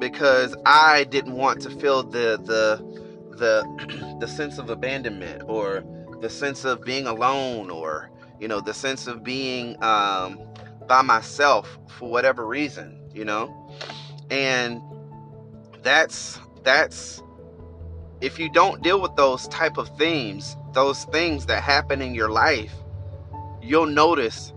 because 0.00 0.54
I 0.64 1.04
didn't 1.04 1.34
want 1.34 1.60
to 1.62 1.70
feel 1.70 2.02
the 2.02 2.40
the 2.42 2.90
the 3.36 4.16
the 4.20 4.28
sense 4.28 4.58
of 4.58 4.70
abandonment 4.70 5.42
or 5.46 5.84
the 6.20 6.30
sense 6.30 6.64
of 6.64 6.84
being 6.84 7.06
alone 7.06 7.70
or 7.70 8.10
you 8.38 8.48
know 8.48 8.60
the 8.60 8.74
sense 8.74 9.06
of 9.06 9.22
being 9.22 9.82
um, 9.82 10.40
by 10.86 11.02
myself 11.02 11.78
for 11.98 12.10
whatever 12.10 12.46
reason, 12.46 13.00
you 13.14 13.24
know, 13.24 13.68
and 14.30 14.80
that's 15.82 16.38
that's 16.62 17.22
if 18.20 18.38
you 18.38 18.50
don't 18.50 18.82
deal 18.82 19.00
with 19.00 19.16
those 19.16 19.48
type 19.48 19.78
of 19.78 19.88
themes, 19.96 20.56
those 20.72 21.04
things 21.04 21.46
that 21.46 21.62
happen 21.62 22.02
in 22.02 22.14
your 22.14 22.30
life, 22.30 22.74
you'll 23.62 23.86
notice, 23.86 24.52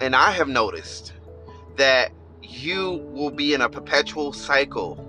and 0.00 0.16
I 0.16 0.30
have 0.30 0.48
noticed, 0.48 1.12
that 1.76 2.12
you 2.42 3.02
will 3.12 3.30
be 3.30 3.52
in 3.54 3.60
a 3.60 3.68
perpetual 3.68 4.32
cycle 4.32 5.00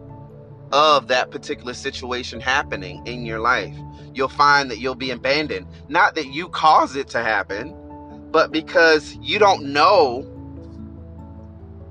of 0.72 1.08
that 1.08 1.32
particular 1.32 1.74
situation 1.74 2.41
happening 2.41 3.06
in 3.06 3.26
your 3.26 3.39
life. 3.39 3.76
You'll 4.13 4.28
find 4.28 4.70
that 4.72 4.80
you'll 4.80 4.96
be 4.96 5.12
abandoned. 5.12 5.68
Not 5.88 6.15
that 6.15 6.28
you 6.28 6.50
caused 6.50 6.98
it 6.98 7.08
to 7.10 7.22
happen, 7.22 7.76
but 8.32 8.52
because 8.52 9.15
you 9.22 9.39
don't 9.39 9.72
know 9.72 10.30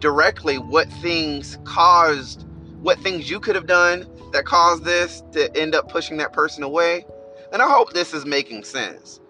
directly 0.00 0.58
what 0.58 0.90
things 0.94 1.58
caused, 1.64 2.46
what 2.82 2.98
things 2.98 3.30
you 3.30 3.40
could 3.40 3.54
have 3.54 3.66
done 3.66 4.06
that 4.34 4.44
caused 4.44 4.84
this 4.84 5.22
to 5.32 5.56
end 5.56 5.74
up 5.74 5.88
pushing 5.88 6.18
that 6.18 6.32
person 6.32 6.62
away. 6.62 7.06
And 7.52 7.62
I 7.62 7.70
hope 7.70 7.92
this 7.92 8.12
is 8.12 8.26
making 8.26 8.64
sense. 8.64 9.20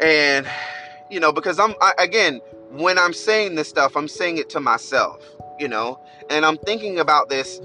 And, 0.00 0.46
you 1.08 1.20
know, 1.20 1.32
because 1.32 1.60
I'm, 1.60 1.74
I, 1.80 1.94
again, 1.98 2.40
when 2.70 2.98
I'm 2.98 3.12
saying 3.12 3.54
this 3.54 3.68
stuff, 3.68 3.96
I'm 3.96 4.08
saying 4.08 4.38
it 4.38 4.50
to 4.50 4.60
myself, 4.60 5.24
you 5.60 5.68
know, 5.68 6.00
and 6.28 6.44
I'm 6.44 6.58
thinking 6.58 6.98
about 6.98 7.28
this 7.28 7.60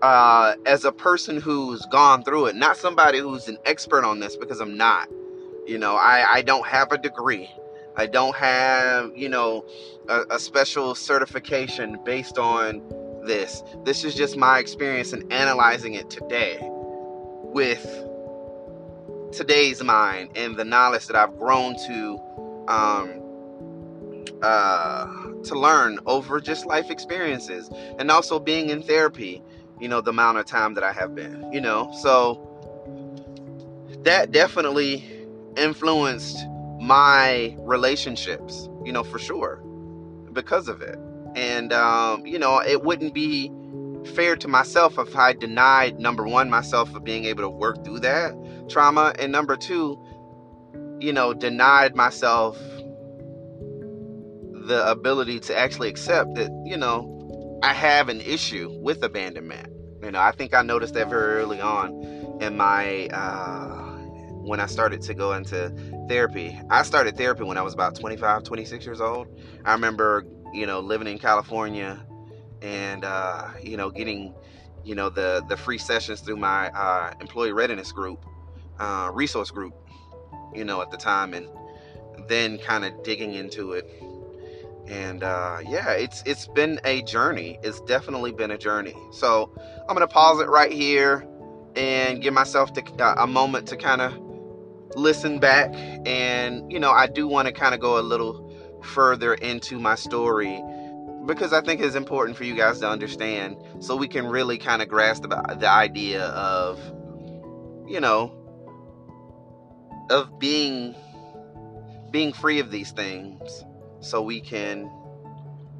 uh, 0.00 0.54
as 0.64 0.86
a 0.86 0.92
person 0.92 1.38
who's 1.38 1.84
gone 1.86 2.24
through 2.24 2.46
it, 2.46 2.56
not 2.56 2.78
somebody 2.78 3.18
who's 3.18 3.46
an 3.46 3.58
expert 3.66 4.04
on 4.04 4.20
this 4.20 4.36
because 4.36 4.60
I'm 4.60 4.76
not. 4.76 5.08
You 5.66 5.78
know, 5.78 5.96
I, 5.96 6.24
I 6.28 6.42
don't 6.42 6.66
have 6.66 6.92
a 6.92 6.98
degree. 6.98 7.50
I 7.94 8.06
don't 8.06 8.34
have, 8.36 9.14
you 9.14 9.28
know, 9.28 9.66
a, 10.08 10.22
a 10.30 10.38
special 10.38 10.94
certification 10.94 11.98
based 12.04 12.38
on 12.38 12.80
this. 13.26 13.62
This 13.84 14.04
is 14.04 14.14
just 14.14 14.36
my 14.36 14.58
experience 14.58 15.12
in 15.12 15.30
analyzing 15.32 15.94
it 15.94 16.10
today 16.10 16.58
with 16.60 17.84
today's 19.32 19.82
mind 19.82 20.30
and 20.36 20.56
the 20.56 20.64
knowledge 20.64 21.06
that 21.06 21.16
I've 21.16 21.36
grown 21.38 21.74
to 21.86 22.20
um, 22.68 23.22
uh, 24.42 25.06
to 25.44 25.58
learn 25.58 25.98
over 26.06 26.40
just 26.40 26.66
life 26.66 26.90
experiences 26.90 27.70
and 27.98 28.10
also 28.10 28.38
being 28.38 28.70
in 28.70 28.82
therapy. 28.82 29.42
You 29.80 29.88
know, 29.88 30.00
the 30.00 30.10
amount 30.10 30.38
of 30.38 30.46
time 30.46 30.74
that 30.74 30.84
I 30.84 30.92
have 30.92 31.14
been. 31.14 31.50
You 31.52 31.60
know, 31.60 31.92
so 32.02 32.48
that 34.04 34.30
definitely 34.30 35.04
influenced 35.56 36.38
my 36.80 37.56
relationships. 37.60 38.68
You 38.84 38.92
know, 38.92 39.02
for 39.02 39.18
sure, 39.18 39.56
because 40.32 40.68
of 40.68 40.82
it. 40.82 40.98
And, 41.34 41.72
um, 41.72 42.26
you 42.26 42.38
know, 42.38 42.60
it 42.60 42.82
wouldn't 42.82 43.14
be 43.14 43.50
fair 44.14 44.36
to 44.36 44.48
myself 44.48 44.98
if 44.98 45.16
I 45.16 45.32
denied, 45.32 45.98
number 45.98 46.26
one, 46.26 46.50
myself 46.50 46.94
of 46.94 47.04
being 47.04 47.24
able 47.24 47.42
to 47.42 47.48
work 47.48 47.84
through 47.84 48.00
that 48.00 48.34
trauma. 48.68 49.14
And 49.18 49.32
number 49.32 49.56
two, 49.56 49.98
you 51.00 51.12
know, 51.12 51.34
denied 51.34 51.94
myself 51.94 52.58
the 54.66 54.84
ability 54.88 55.40
to 55.40 55.58
actually 55.58 55.88
accept 55.88 56.34
that, 56.34 56.50
you 56.64 56.76
know, 56.76 57.60
I 57.62 57.72
have 57.72 58.08
an 58.08 58.20
issue 58.20 58.70
with 58.80 59.02
abandonment. 59.02 59.68
You 60.02 60.10
know, 60.10 60.20
I 60.20 60.32
think 60.32 60.54
I 60.54 60.62
noticed 60.62 60.94
that 60.94 61.08
very 61.08 61.40
early 61.40 61.60
on 61.60 62.38
in 62.40 62.56
my, 62.56 63.06
uh, 63.08 63.82
when 64.44 64.58
I 64.58 64.66
started 64.66 65.00
to 65.02 65.14
go 65.14 65.32
into 65.32 65.72
therapy. 66.08 66.58
I 66.70 66.82
started 66.82 67.16
therapy 67.16 67.44
when 67.44 67.56
I 67.56 67.62
was 67.62 67.74
about 67.74 67.94
25, 67.94 68.42
26 68.42 68.84
years 68.84 69.00
old. 69.00 69.28
I 69.64 69.72
remember 69.72 70.24
you 70.52 70.66
know, 70.66 70.80
living 70.80 71.08
in 71.08 71.18
California 71.18 72.00
and, 72.60 73.04
uh, 73.04 73.48
you 73.62 73.76
know, 73.76 73.90
getting, 73.90 74.34
you 74.84 74.94
know, 74.94 75.08
the, 75.08 75.44
the 75.48 75.56
free 75.56 75.78
sessions 75.78 76.20
through 76.20 76.36
my 76.36 76.70
uh, 76.70 77.12
employee 77.20 77.52
readiness 77.52 77.92
group, 77.92 78.24
uh, 78.78 79.10
resource 79.12 79.50
group, 79.50 79.74
you 80.54 80.64
know, 80.64 80.82
at 80.82 80.90
the 80.90 80.96
time, 80.96 81.34
and 81.34 81.48
then 82.28 82.58
kind 82.58 82.84
of 82.84 83.02
digging 83.02 83.34
into 83.34 83.72
it. 83.72 83.88
And 84.88 85.22
uh, 85.22 85.58
yeah, 85.64 85.90
it's 85.92 86.22
it's 86.26 86.48
been 86.48 86.80
a 86.84 87.02
journey. 87.02 87.58
It's 87.62 87.80
definitely 87.82 88.32
been 88.32 88.50
a 88.50 88.58
journey. 88.58 88.96
So 89.12 89.50
I'm 89.88 89.94
gonna 89.94 90.08
pause 90.08 90.40
it 90.40 90.48
right 90.48 90.72
here 90.72 91.26
and 91.76 92.20
give 92.20 92.34
myself 92.34 92.72
to, 92.74 92.82
uh, 93.02 93.14
a 93.18 93.26
moment 93.26 93.68
to 93.68 93.76
kind 93.76 94.00
of 94.00 94.12
listen 94.96 95.38
back. 95.38 95.70
And 96.06 96.70
you 96.70 96.80
know, 96.80 96.90
I 96.90 97.06
do 97.06 97.28
want 97.28 97.46
to 97.46 97.52
kind 97.52 97.74
of 97.74 97.80
go 97.80 97.98
a 97.98 98.02
little 98.02 98.41
further 98.84 99.34
into 99.34 99.78
my 99.78 99.94
story 99.94 100.62
because 101.26 101.52
I 101.52 101.60
think 101.60 101.80
it's 101.80 101.94
important 101.94 102.36
for 102.36 102.44
you 102.44 102.54
guys 102.54 102.80
to 102.80 102.88
understand 102.88 103.56
so 103.80 103.96
we 103.96 104.08
can 104.08 104.26
really 104.26 104.58
kind 104.58 104.82
of 104.82 104.88
grasp 104.88 105.22
the, 105.22 105.56
the 105.58 105.70
idea 105.70 106.24
of, 106.24 106.78
you 107.86 108.00
know, 108.00 108.34
of 110.10 110.38
being 110.38 110.94
being 112.10 112.32
free 112.32 112.58
of 112.58 112.70
these 112.70 112.90
things 112.90 113.64
so 114.00 114.20
we 114.20 114.40
can 114.40 114.90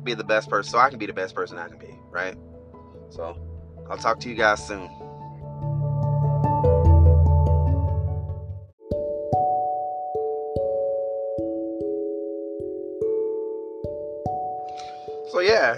be 0.02 0.14
the 0.14 0.24
best 0.24 0.48
person 0.48 0.72
so 0.72 0.78
I 0.78 0.88
can 0.88 0.98
be 0.98 1.06
the 1.06 1.12
best 1.12 1.34
person 1.34 1.58
I 1.58 1.68
can 1.68 1.78
be, 1.78 1.94
right? 2.10 2.36
So, 3.10 3.36
I'll 3.90 3.98
talk 3.98 4.20
to 4.20 4.28
you 4.28 4.34
guys 4.34 4.66
soon. 4.66 4.88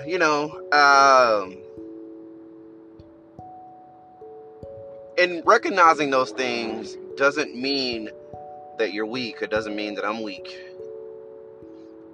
You 0.06 0.18
know, 0.18 0.50
um, 0.72 1.56
and 5.18 5.42
recognizing 5.46 6.10
those 6.10 6.30
things 6.30 6.96
doesn't 7.16 7.54
mean 7.54 8.10
that 8.78 8.92
you're 8.92 9.06
weak. 9.06 9.36
It 9.42 9.50
doesn't 9.50 9.76
mean 9.76 9.94
that 9.94 10.04
I'm 10.04 10.22
weak 10.22 10.56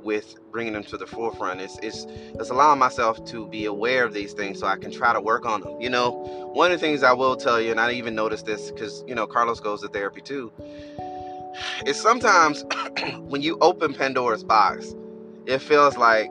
with 0.03 0.35
bringing 0.51 0.73
them 0.73 0.85
to 0.85 0.97
the 0.97 1.07
forefront. 1.07 1.61
It's, 1.61 1.79
it's, 1.83 2.07
it's 2.09 2.51
allowing 2.51 2.79
myself 2.79 3.25
to 3.27 3.47
be 3.49 3.67
aware 3.67 4.05
of 4.05 4.13
these 4.13 4.33
things 4.33 4.59
so 4.59 4.67
I 4.67 4.77
can 4.77 4.91
try 4.91 5.13
to 5.13 5.21
work 5.21 5.45
on 5.47 5.61
them. 5.61 5.81
You 5.81 5.91
know, 5.91 6.11
one 6.53 6.73
of 6.73 6.81
the 6.81 6.87
things 6.87 7.03
I 7.03 7.13
will 7.13 7.37
tell 7.37 7.61
you, 7.61 7.71
and 7.71 7.81
I 7.81 7.93
even 7.93 8.15
noticed 8.15 8.47
this 8.47 8.71
because, 8.71 9.05
you 9.07 9.15
know, 9.15 9.27
Carlos 9.27 9.61
goes 9.61 9.83
to 9.83 9.89
therapy 9.89 10.21
too, 10.21 10.53
is 11.87 12.01
sometimes 12.01 12.65
when 13.19 13.43
you 13.43 13.59
open 13.61 13.95
Pandora's 13.95 14.45
box, 14.45 14.95
it 15.47 15.59
feels 15.59 15.97
like 15.97 16.31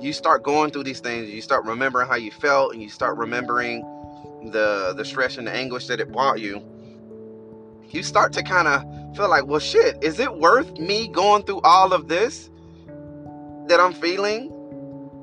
you 0.00 0.12
start 0.12 0.42
going 0.42 0.70
through 0.70 0.84
these 0.84 1.00
things, 1.00 1.30
you 1.30 1.40
start 1.40 1.64
remembering 1.64 2.08
how 2.08 2.16
you 2.16 2.30
felt, 2.30 2.72
and 2.72 2.82
you 2.82 2.88
start 2.88 3.16
remembering 3.16 3.82
the 4.52 4.94
the 4.96 5.04
stress 5.04 5.38
and 5.38 5.46
the 5.46 5.52
anguish 5.52 5.86
that 5.86 6.00
it 6.00 6.12
brought 6.12 6.40
you. 6.40 6.62
You 7.90 8.02
start 8.02 8.32
to 8.34 8.42
kind 8.42 8.68
of 8.68 8.82
feel 9.16 9.28
like, 9.28 9.46
well, 9.46 9.60
shit, 9.60 10.02
is 10.02 10.18
it 10.18 10.38
worth 10.38 10.78
me 10.78 11.08
going 11.08 11.44
through 11.44 11.60
all 11.62 11.92
of 11.92 12.08
this 12.08 12.50
that 13.68 13.80
I'm 13.80 13.92
feeling 13.92 14.52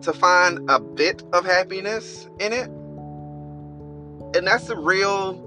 to 0.02 0.14
find 0.14 0.70
a 0.70 0.80
bit 0.80 1.24
of 1.34 1.46
happiness 1.46 2.28
in 2.40 2.54
it? 2.54 2.68
And 4.36 4.48
that's 4.48 4.70
a 4.70 4.76
real 4.76 5.42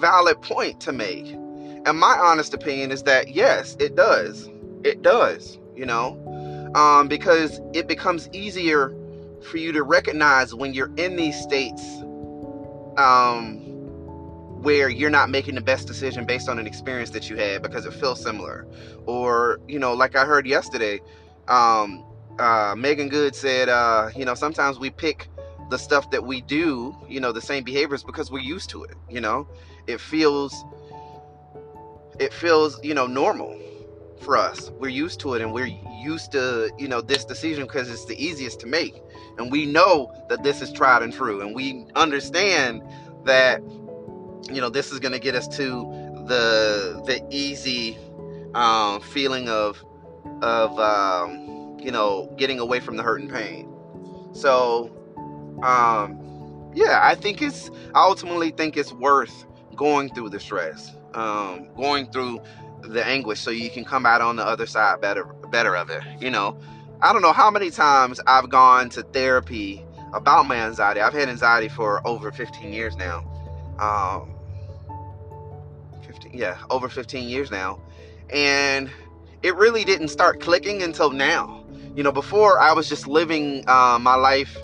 valid 0.00 0.40
point 0.40 0.80
to 0.82 0.92
make. 0.92 1.26
And 1.26 1.98
my 1.98 2.16
honest 2.18 2.54
opinion 2.54 2.90
is 2.90 3.02
that 3.02 3.34
yes, 3.34 3.76
it 3.78 3.94
does. 3.94 4.48
It 4.84 5.02
does, 5.02 5.58
you 5.74 5.84
know 5.86 6.25
um, 6.74 7.08
because 7.08 7.60
it 7.72 7.86
becomes 7.86 8.28
easier 8.32 8.94
for 9.42 9.58
you 9.58 9.72
to 9.72 9.82
recognize 9.82 10.54
when 10.54 10.74
you're 10.74 10.94
in 10.96 11.16
these 11.16 11.38
states 11.38 11.82
um, 12.96 13.58
where 14.62 14.88
you're 14.88 15.10
not 15.10 15.30
making 15.30 15.54
the 15.54 15.60
best 15.60 15.86
decision 15.86 16.24
based 16.24 16.48
on 16.48 16.58
an 16.58 16.66
experience 16.66 17.10
that 17.10 17.30
you 17.30 17.36
had 17.36 17.62
because 17.62 17.86
it 17.86 17.92
feels 17.92 18.20
similar. 18.22 18.66
Or, 19.06 19.60
you 19.68 19.78
know, 19.78 19.94
like 19.94 20.16
I 20.16 20.24
heard 20.24 20.46
yesterday, 20.46 21.00
um, 21.48 22.04
uh, 22.38 22.74
Meagan 22.76 23.08
Good 23.08 23.34
said, 23.34 23.68
uh, 23.68 24.10
you 24.16 24.24
know, 24.24 24.34
sometimes 24.34 24.78
we 24.78 24.90
pick 24.90 25.28
the 25.70 25.78
stuff 25.78 26.10
that 26.10 26.24
we 26.24 26.40
do, 26.40 26.96
you 27.08 27.20
know, 27.20 27.32
the 27.32 27.40
same 27.40 27.64
behaviors 27.64 28.02
because 28.02 28.30
we're 28.30 28.40
used 28.40 28.70
to 28.70 28.84
it, 28.84 28.96
you 29.08 29.20
know, 29.20 29.48
it 29.86 30.00
feels, 30.00 30.64
it 32.18 32.32
feels, 32.32 32.82
you 32.82 32.94
know, 32.94 33.06
normal 33.06 33.58
for 34.18 34.36
us. 34.36 34.70
We're 34.78 34.88
used 34.88 35.20
to 35.20 35.34
it 35.34 35.42
and 35.42 35.52
we're 35.52 35.70
used 36.02 36.32
to, 36.32 36.70
you 36.78 36.88
know, 36.88 37.00
this 37.00 37.24
decision 37.24 37.64
because 37.64 37.90
it's 37.90 38.04
the 38.06 38.22
easiest 38.22 38.60
to 38.60 38.66
make. 38.66 39.02
And 39.38 39.50
we 39.50 39.66
know 39.66 40.12
that 40.28 40.42
this 40.42 40.62
is 40.62 40.72
tried 40.72 41.02
and 41.02 41.12
true. 41.12 41.40
And 41.40 41.54
we 41.54 41.86
understand 41.94 42.82
that, 43.24 43.60
you 44.50 44.60
know, 44.60 44.70
this 44.70 44.92
is 44.92 44.98
going 45.00 45.12
to 45.12 45.18
get 45.18 45.34
us 45.34 45.48
to 45.56 46.06
the 46.26 47.02
the 47.06 47.24
easy 47.30 47.96
um, 48.54 49.00
feeling 49.00 49.48
of 49.48 49.82
of 50.42 50.78
um, 50.78 51.78
you 51.80 51.90
know 51.90 52.32
getting 52.36 52.58
away 52.58 52.80
from 52.80 52.96
the 52.96 53.02
hurt 53.02 53.20
and 53.20 53.32
pain. 53.32 53.72
So 54.32 54.90
um, 55.62 56.70
yeah, 56.74 57.00
I 57.02 57.14
think 57.14 57.42
it's 57.42 57.70
I 57.94 58.04
ultimately 58.04 58.50
think 58.50 58.76
it's 58.76 58.92
worth 58.92 59.46
going 59.74 60.12
through 60.14 60.30
the 60.30 60.40
stress, 60.40 60.94
um, 61.14 61.72
going 61.74 62.10
through 62.10 62.40
the 62.82 63.04
anguish, 63.04 63.40
so 63.40 63.50
you 63.50 63.70
can 63.70 63.84
come 63.84 64.06
out 64.06 64.20
on 64.20 64.36
the 64.36 64.44
other 64.44 64.66
side 64.66 65.00
better 65.00 65.24
better 65.50 65.76
of 65.76 65.90
it. 65.90 66.02
You 66.20 66.30
know, 66.30 66.58
I 67.00 67.12
don't 67.12 67.22
know 67.22 67.32
how 67.32 67.50
many 67.50 67.70
times 67.70 68.20
I've 68.26 68.48
gone 68.48 68.88
to 68.90 69.02
therapy 69.02 69.84
about 70.12 70.46
my 70.46 70.56
anxiety. 70.56 71.00
I've 71.00 71.12
had 71.12 71.28
anxiety 71.28 71.68
for 71.68 72.06
over 72.06 72.32
15 72.32 72.72
years 72.72 72.96
now. 72.96 73.24
Um, 73.78 74.34
15, 76.06 76.32
yeah, 76.34 76.58
over 76.70 76.88
15 76.88 77.28
years 77.28 77.50
now. 77.50 77.80
And 78.30 78.90
it 79.42 79.54
really 79.56 79.84
didn't 79.84 80.08
start 80.08 80.40
clicking 80.40 80.82
until 80.82 81.10
now. 81.10 81.64
You 81.94 82.02
know, 82.02 82.12
before 82.12 82.58
I 82.58 82.72
was 82.72 82.88
just 82.88 83.06
living 83.06 83.64
uh, 83.68 83.98
my 84.00 84.14
life 84.14 84.56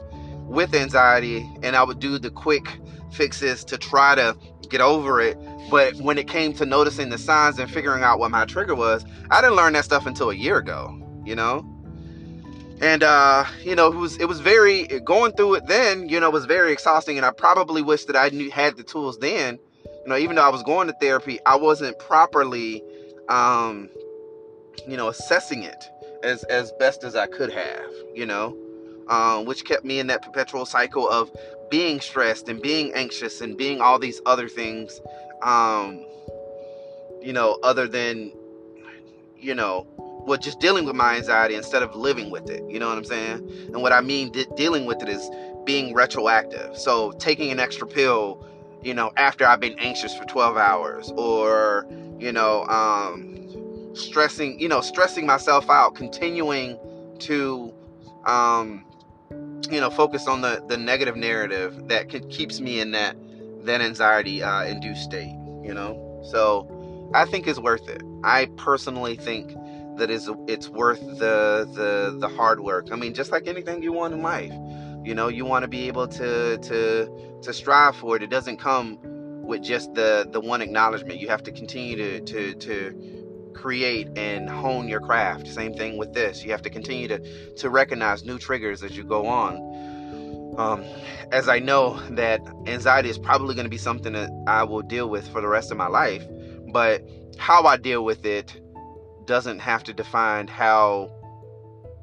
with 0.46 0.74
anxiety 0.74 1.48
and 1.62 1.76
I 1.76 1.82
would 1.82 1.98
do 1.98 2.18
the 2.18 2.30
quick 2.30 2.66
fixes 3.12 3.64
to 3.66 3.78
try 3.78 4.14
to 4.14 4.36
get 4.72 4.80
over 4.80 5.20
it. 5.20 5.38
But 5.70 5.94
when 5.96 6.18
it 6.18 6.26
came 6.26 6.52
to 6.54 6.66
noticing 6.66 7.10
the 7.10 7.18
signs 7.18 7.58
and 7.58 7.70
figuring 7.70 8.02
out 8.02 8.18
what 8.18 8.30
my 8.30 8.44
trigger 8.44 8.74
was, 8.74 9.04
I 9.30 9.40
didn't 9.40 9.56
learn 9.56 9.74
that 9.74 9.84
stuff 9.84 10.06
until 10.06 10.30
a 10.30 10.34
year 10.34 10.58
ago, 10.58 10.98
you 11.24 11.36
know? 11.36 11.64
And 12.80 13.04
uh, 13.04 13.44
you 13.62 13.76
know, 13.76 13.92
it 13.92 13.96
was 13.96 14.16
it 14.16 14.24
was 14.24 14.40
very 14.40 14.86
going 15.04 15.32
through 15.32 15.54
it 15.54 15.66
then, 15.68 16.08
you 16.08 16.18
know, 16.18 16.30
was 16.30 16.46
very 16.46 16.72
exhausting 16.72 17.16
and 17.16 17.24
I 17.24 17.30
probably 17.30 17.80
wish 17.80 18.06
that 18.06 18.16
I 18.16 18.30
knew 18.30 18.50
had 18.50 18.76
the 18.76 18.82
tools 18.82 19.18
then. 19.20 19.58
You 19.84 20.08
know, 20.08 20.16
even 20.16 20.34
though 20.34 20.42
I 20.42 20.48
was 20.48 20.64
going 20.64 20.88
to 20.88 20.94
therapy, 21.00 21.38
I 21.46 21.54
wasn't 21.56 21.96
properly 22.00 22.82
um 23.28 23.88
you 24.88 24.96
know, 24.96 25.08
assessing 25.08 25.62
it 25.62 25.84
as 26.24 26.42
as 26.44 26.72
best 26.72 27.04
as 27.04 27.14
I 27.14 27.26
could 27.26 27.52
have, 27.52 27.90
you 28.14 28.26
know, 28.26 28.56
um, 29.08 29.44
which 29.44 29.64
kept 29.64 29.84
me 29.84 30.00
in 30.00 30.08
that 30.08 30.22
perpetual 30.22 30.66
cycle 30.66 31.08
of 31.08 31.30
being 31.72 32.02
stressed 32.02 32.50
and 32.50 32.60
being 32.60 32.92
anxious 32.92 33.40
and 33.40 33.56
being 33.56 33.80
all 33.80 33.98
these 33.98 34.20
other 34.26 34.46
things, 34.46 35.00
um, 35.40 36.04
you 37.22 37.32
know, 37.32 37.58
other 37.62 37.88
than, 37.88 38.30
you 39.38 39.54
know, 39.54 39.86
well, 40.26 40.38
just 40.38 40.60
dealing 40.60 40.84
with 40.84 40.94
my 40.94 41.16
anxiety 41.16 41.54
instead 41.54 41.82
of 41.82 41.96
living 41.96 42.30
with 42.30 42.50
it. 42.50 42.62
You 42.68 42.78
know 42.78 42.90
what 42.90 42.98
I'm 42.98 43.04
saying? 43.04 43.50
And 43.68 43.80
what 43.80 43.90
I 43.90 44.02
mean 44.02 44.30
de- 44.32 44.44
dealing 44.54 44.84
with 44.84 45.02
it 45.02 45.08
is 45.08 45.30
being 45.64 45.94
retroactive. 45.94 46.76
So 46.76 47.12
taking 47.12 47.50
an 47.50 47.58
extra 47.58 47.86
pill, 47.86 48.46
you 48.82 48.92
know, 48.92 49.10
after 49.16 49.46
I've 49.46 49.60
been 49.60 49.78
anxious 49.78 50.14
for 50.14 50.26
12 50.26 50.58
hours, 50.58 51.10
or 51.16 51.86
you 52.18 52.32
know, 52.32 52.66
um, 52.66 53.94
stressing, 53.94 54.60
you 54.60 54.68
know, 54.68 54.82
stressing 54.82 55.24
myself 55.24 55.70
out, 55.70 55.94
continuing 55.94 56.78
to, 57.20 57.72
um, 58.26 58.84
you 59.70 59.80
know, 59.80 59.90
focus 59.90 60.26
on 60.26 60.40
the 60.40 60.62
the 60.68 60.76
negative 60.76 61.16
narrative 61.16 61.88
that 61.88 62.08
can, 62.08 62.28
keeps 62.28 62.60
me 62.60 62.80
in 62.80 62.92
that 62.92 63.16
that 63.64 63.80
anxiety 63.80 64.42
uh, 64.42 64.64
induced 64.64 65.02
state. 65.02 65.34
You 65.62 65.74
know, 65.74 66.20
so 66.30 67.10
I 67.14 67.24
think 67.24 67.46
it's 67.46 67.58
worth 67.58 67.88
it. 67.88 68.02
I 68.24 68.46
personally 68.56 69.16
think 69.16 69.54
that 69.96 70.10
is 70.10 70.30
it's 70.48 70.68
worth 70.68 71.00
the 71.00 71.68
the 71.74 72.16
the 72.18 72.28
hard 72.28 72.60
work. 72.60 72.88
I 72.90 72.96
mean, 72.96 73.14
just 73.14 73.32
like 73.32 73.46
anything 73.46 73.82
you 73.82 73.92
want 73.92 74.14
in 74.14 74.22
life, 74.22 74.52
you 75.04 75.14
know, 75.14 75.28
you 75.28 75.44
want 75.44 75.62
to 75.62 75.68
be 75.68 75.88
able 75.88 76.08
to 76.08 76.58
to 76.58 77.38
to 77.42 77.52
strive 77.52 77.96
for 77.96 78.16
it. 78.16 78.22
It 78.22 78.30
doesn't 78.30 78.58
come 78.58 78.98
with 79.42 79.62
just 79.62 79.94
the 79.94 80.28
the 80.30 80.40
one 80.40 80.62
acknowledgement. 80.62 81.20
You 81.20 81.28
have 81.28 81.42
to 81.44 81.52
continue 81.52 81.96
to 81.96 82.20
to 82.20 82.54
to 82.54 83.21
create 83.52 84.08
and 84.16 84.48
hone 84.48 84.88
your 84.88 85.00
craft. 85.00 85.46
Same 85.46 85.74
thing 85.74 85.96
with 85.96 86.12
this. 86.12 86.44
You 86.44 86.50
have 86.52 86.62
to 86.62 86.70
continue 86.70 87.08
to 87.08 87.54
to 87.56 87.70
recognize 87.70 88.24
new 88.24 88.38
triggers 88.38 88.82
as 88.82 88.96
you 88.96 89.04
go 89.04 89.26
on. 89.26 90.54
Um, 90.58 90.84
as 91.32 91.48
I 91.48 91.58
know 91.60 91.98
that 92.10 92.40
anxiety 92.66 93.08
is 93.08 93.18
probably 93.18 93.54
going 93.54 93.64
to 93.64 93.70
be 93.70 93.78
something 93.78 94.12
that 94.12 94.30
I 94.46 94.64
will 94.64 94.82
deal 94.82 95.08
with 95.08 95.26
for 95.28 95.40
the 95.40 95.48
rest 95.48 95.70
of 95.70 95.78
my 95.78 95.86
life, 95.86 96.26
but 96.72 97.02
how 97.38 97.64
I 97.64 97.78
deal 97.78 98.04
with 98.04 98.26
it 98.26 98.60
doesn't 99.24 99.60
have 99.60 99.82
to 99.84 99.92
define 99.92 100.48
how 100.48 101.10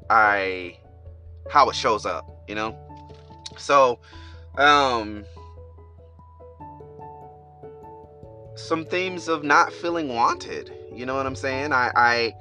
I 0.08 0.78
how 1.48 1.68
it 1.70 1.76
shows 1.76 2.06
up, 2.06 2.44
you 2.48 2.54
know? 2.54 2.76
So, 3.56 4.00
um 4.56 5.24
some 8.56 8.84
themes 8.84 9.28
of 9.28 9.42
not 9.42 9.72
feeling 9.72 10.08
wanted 10.14 10.72
you 11.00 11.06
know 11.06 11.14
what 11.16 11.26
I'm 11.26 11.34
saying? 11.34 11.72
I 11.72 11.90
I 11.96 12.34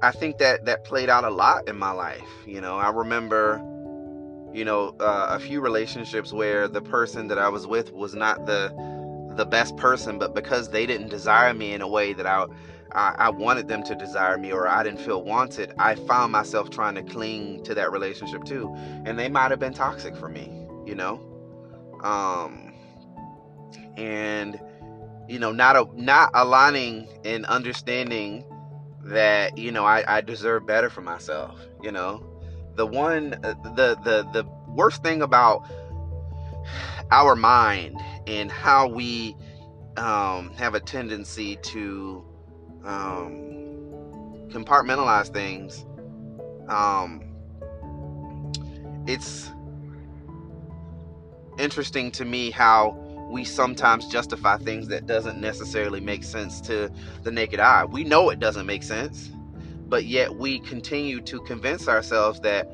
I 0.00 0.12
think 0.12 0.38
that 0.38 0.64
that 0.66 0.84
played 0.84 1.10
out 1.10 1.24
a 1.24 1.30
lot 1.30 1.68
in 1.68 1.76
my 1.76 1.90
life. 1.90 2.30
You 2.46 2.60
know, 2.60 2.76
I 2.76 2.90
remember, 2.90 3.60
you 4.54 4.64
know, 4.64 4.94
uh, 5.00 5.26
a 5.30 5.40
few 5.40 5.60
relationships 5.60 6.32
where 6.32 6.68
the 6.68 6.80
person 6.80 7.26
that 7.26 7.38
I 7.38 7.48
was 7.48 7.66
with 7.66 7.92
was 7.92 8.14
not 8.14 8.46
the 8.46 8.72
the 9.36 9.44
best 9.44 9.76
person, 9.76 10.16
but 10.16 10.32
because 10.32 10.70
they 10.70 10.86
didn't 10.86 11.08
desire 11.08 11.52
me 11.52 11.72
in 11.72 11.82
a 11.82 11.88
way 11.88 12.12
that 12.12 12.24
I, 12.24 12.46
I 12.92 13.14
I 13.18 13.30
wanted 13.30 13.66
them 13.66 13.82
to 13.82 13.96
desire 13.96 14.38
me 14.38 14.52
or 14.52 14.68
I 14.68 14.84
didn't 14.84 15.00
feel 15.00 15.24
wanted, 15.24 15.72
I 15.76 15.96
found 15.96 16.30
myself 16.30 16.70
trying 16.70 16.94
to 16.94 17.02
cling 17.02 17.64
to 17.64 17.74
that 17.74 17.90
relationship 17.90 18.44
too, 18.44 18.72
and 19.04 19.18
they 19.18 19.28
might 19.28 19.50
have 19.50 19.58
been 19.58 19.74
toxic 19.74 20.14
for 20.16 20.28
me. 20.28 20.68
You 20.86 20.94
know, 20.94 21.20
um, 22.04 22.72
and 23.96 24.60
you 25.28 25.38
know 25.38 25.52
not 25.52 25.76
a, 25.76 25.86
not 25.94 26.30
aligning 26.34 27.08
and 27.24 27.44
understanding 27.46 28.44
that 29.04 29.56
you 29.56 29.70
know 29.70 29.84
I, 29.84 30.18
I 30.18 30.20
deserve 30.20 30.66
better 30.66 30.90
for 30.90 31.02
myself 31.02 31.58
you 31.82 31.92
know? 31.92 32.22
The 32.76 32.86
one 32.86 33.34
uh, 33.42 33.54
the 33.74 33.96
the 34.04 34.28
the 34.32 34.44
worst 34.68 35.02
thing 35.02 35.22
about 35.22 35.64
our 37.10 37.34
mind 37.34 38.00
and 38.26 38.50
how 38.50 38.88
we 38.88 39.34
um, 39.96 40.52
have 40.54 40.74
a 40.74 40.80
tendency 40.80 41.56
to 41.56 42.24
um, 42.84 43.32
compartmentalize 44.48 45.32
things 45.32 45.84
um, 46.68 47.20
it's 49.06 49.50
interesting 51.58 52.12
to 52.12 52.24
me 52.24 52.52
how 52.52 52.96
we 53.28 53.44
sometimes 53.44 54.06
justify 54.06 54.56
things 54.56 54.88
that 54.88 55.06
doesn't 55.06 55.40
necessarily 55.40 56.00
make 56.00 56.24
sense 56.24 56.60
to 56.62 56.90
the 57.22 57.30
naked 57.30 57.60
eye. 57.60 57.84
We 57.84 58.04
know 58.04 58.30
it 58.30 58.40
doesn't 58.40 58.66
make 58.66 58.82
sense, 58.82 59.30
but 59.88 60.04
yet 60.04 60.36
we 60.36 60.60
continue 60.60 61.20
to 61.22 61.40
convince 61.42 61.88
ourselves 61.88 62.40
that 62.40 62.68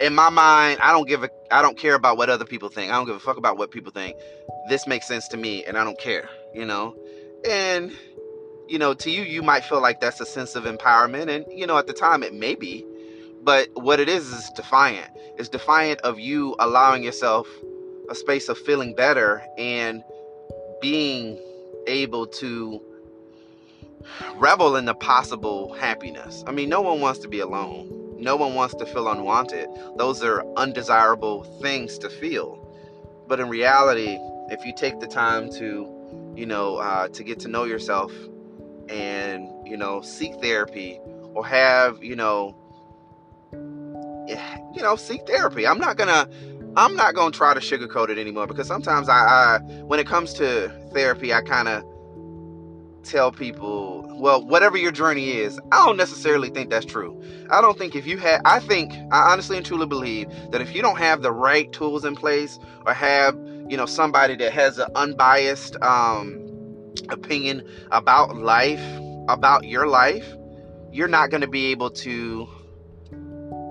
in 0.00 0.14
my 0.14 0.30
mind, 0.30 0.80
I 0.82 0.92
don't 0.92 1.06
give 1.06 1.24
a 1.24 1.30
I 1.50 1.62
don't 1.62 1.76
care 1.76 1.94
about 1.94 2.16
what 2.16 2.30
other 2.30 2.44
people 2.44 2.68
think. 2.68 2.90
I 2.90 2.96
don't 2.96 3.06
give 3.06 3.16
a 3.16 3.20
fuck 3.20 3.36
about 3.36 3.58
what 3.58 3.70
people 3.70 3.92
think. 3.92 4.16
This 4.68 4.86
makes 4.86 5.06
sense 5.06 5.28
to 5.28 5.36
me 5.36 5.64
and 5.64 5.76
I 5.76 5.84
don't 5.84 5.98
care, 5.98 6.28
you 6.54 6.64
know? 6.64 6.94
And 7.48 7.92
you 8.68 8.78
know, 8.78 8.94
to 8.94 9.10
you 9.10 9.22
you 9.22 9.42
might 9.42 9.64
feel 9.64 9.80
like 9.80 10.00
that's 10.00 10.20
a 10.20 10.26
sense 10.26 10.56
of 10.56 10.64
empowerment 10.64 11.28
and 11.28 11.44
you 11.50 11.66
know, 11.66 11.78
at 11.78 11.86
the 11.86 11.92
time 11.92 12.22
it 12.22 12.34
may 12.34 12.54
be, 12.54 12.84
but 13.42 13.68
what 13.74 14.00
it 14.00 14.08
is 14.08 14.32
is 14.32 14.50
defiant. 14.56 15.10
It's 15.38 15.48
defiant 15.48 16.00
of 16.02 16.18
you 16.18 16.54
allowing 16.58 17.02
yourself 17.02 17.46
a 18.10 18.14
space 18.14 18.48
of 18.48 18.58
feeling 18.58 18.92
better 18.94 19.42
and 19.56 20.02
being 20.82 21.38
able 21.86 22.26
to 22.26 22.82
revel 24.36 24.76
in 24.76 24.84
the 24.84 24.94
possible 24.94 25.72
happiness. 25.74 26.42
I 26.46 26.52
mean, 26.52 26.68
no 26.68 26.80
one 26.80 27.00
wants 27.00 27.20
to 27.20 27.28
be 27.28 27.40
alone. 27.40 28.16
No 28.18 28.36
one 28.36 28.54
wants 28.54 28.74
to 28.74 28.86
feel 28.86 29.08
unwanted. 29.08 29.68
Those 29.96 30.22
are 30.22 30.44
undesirable 30.56 31.44
things 31.62 31.98
to 31.98 32.10
feel. 32.10 32.66
But 33.28 33.40
in 33.40 33.48
reality, 33.48 34.18
if 34.50 34.64
you 34.66 34.74
take 34.76 34.98
the 35.00 35.06
time 35.06 35.50
to, 35.52 36.34
you 36.36 36.46
know, 36.46 36.76
uh, 36.76 37.08
to 37.08 37.22
get 37.22 37.38
to 37.40 37.48
know 37.48 37.64
yourself 37.64 38.12
and, 38.88 39.48
you 39.66 39.76
know, 39.76 40.00
seek 40.00 40.34
therapy 40.40 40.98
or 41.32 41.46
have, 41.46 42.02
you 42.02 42.16
know, 42.16 42.56
you 44.74 44.82
know, 44.82 44.96
seek 44.96 45.26
therapy. 45.26 45.66
I'm 45.66 45.78
not 45.78 45.96
gonna 45.96 46.28
I'm 46.76 46.94
not 46.94 47.14
gonna 47.14 47.32
try 47.32 47.54
to 47.54 47.60
sugarcoat 47.60 48.10
it 48.10 48.18
anymore 48.18 48.46
because 48.46 48.68
sometimes 48.68 49.08
I, 49.08 49.16
I 49.16 49.58
when 49.82 49.98
it 49.98 50.06
comes 50.06 50.32
to 50.34 50.68
therapy, 50.92 51.32
I 51.34 51.42
kind 51.42 51.68
of 51.68 51.84
tell 53.02 53.32
people, 53.32 54.06
well, 54.20 54.44
whatever 54.44 54.76
your 54.76 54.92
journey 54.92 55.30
is, 55.30 55.58
I 55.72 55.84
don't 55.84 55.96
necessarily 55.96 56.50
think 56.50 56.70
that's 56.70 56.86
true. 56.86 57.20
I 57.50 57.60
don't 57.60 57.78
think 57.78 57.94
if 57.96 58.06
you 58.06 58.18
had, 58.18 58.40
I 58.44 58.60
think, 58.60 58.92
I 59.10 59.32
honestly 59.32 59.56
and 59.56 59.66
truly 59.66 59.86
believe 59.86 60.28
that 60.52 60.60
if 60.60 60.74
you 60.74 60.82
don't 60.82 60.98
have 60.98 61.22
the 61.22 61.32
right 61.32 61.70
tools 61.72 62.04
in 62.04 62.14
place 62.14 62.58
or 62.86 62.92
have, 62.92 63.34
you 63.68 63.76
know, 63.76 63.86
somebody 63.86 64.36
that 64.36 64.52
has 64.52 64.78
an 64.78 64.88
unbiased 64.94 65.76
um, 65.82 66.38
opinion 67.08 67.66
about 67.90 68.36
life, 68.36 68.82
about 69.28 69.64
your 69.64 69.86
life, 69.86 70.36
you're 70.92 71.08
not 71.08 71.30
going 71.30 71.40
to 71.40 71.48
be 71.48 71.66
able 71.66 71.90
to, 71.90 72.48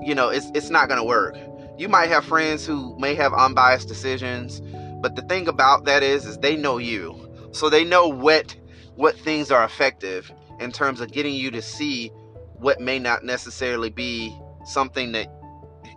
you 0.02 0.16
know, 0.16 0.30
it's, 0.30 0.50
it's 0.56 0.70
not 0.70 0.88
going 0.88 1.00
to 1.00 1.06
work 1.06 1.36
you 1.80 1.88
might 1.88 2.10
have 2.10 2.26
friends 2.26 2.66
who 2.66 2.94
may 3.00 3.16
have 3.16 3.34
unbiased 3.34 3.88
decisions, 3.88 4.60
but 5.02 5.16
the 5.16 5.22
thing 5.24 5.48
about 5.48 5.86
that 5.86 6.04
is 6.04 6.26
is 6.26 6.38
they 6.40 6.58
know 6.58 6.78
you. 6.78 7.18
So 7.54 7.70
they 7.70 7.86
know 7.86 8.06
what 8.10 8.54
what 8.96 9.18
things 9.18 9.50
are 9.50 9.64
effective 9.64 10.30
in 10.60 10.74
terms 10.74 11.00
of 11.00 11.10
getting 11.14 11.34
you 11.34 11.50
to 11.52 11.62
see 11.62 12.10
what 12.56 12.82
may 12.82 13.00
not 13.00 13.24
necessarily 13.24 13.90
be 13.90 14.38
something 14.66 15.14
that 15.14 15.28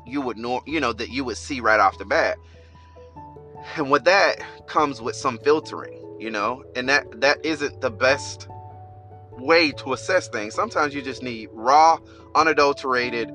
you 0.07 0.21
would 0.21 0.37
know, 0.37 0.63
you 0.69 0.79
know, 0.79 0.93
that 0.93 1.11
you 1.11 1.25
would 1.25 1.37
see 1.37 1.59
right 1.59 1.81
off 1.81 1.99
the 1.99 2.05
bat. 2.05 2.39
And 3.77 3.91
with 3.91 4.05
that 4.05 4.41
comes 4.69 5.03
with 5.03 5.17
some 5.17 5.37
filtering, 5.39 6.17
you 6.21 6.31
know, 6.31 6.63
and 6.77 6.89
that 6.89 7.21
that 7.21 7.45
isn't 7.45 7.81
the 7.81 7.91
best 7.91 8.47
way 9.33 9.73
to 9.73 9.95
assess 9.95 10.29
things. 10.29 10.55
Sometimes 10.55 10.95
you 10.95 11.03
just 11.03 11.25
need 11.25 11.49
raw, 11.53 11.99
unadulterated 12.37 13.31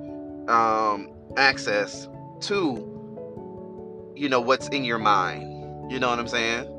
um, 0.48 1.12
access 1.36 2.08
to 2.42 4.14
you 4.16 4.30
know 4.30 4.42
what's 4.42 4.68
in 4.70 4.84
your 4.84 4.98
mind. 4.98 5.92
You 5.92 6.00
know 6.00 6.10
what 6.10 6.20
I'm 6.20 6.28
saying? 6.28 6.74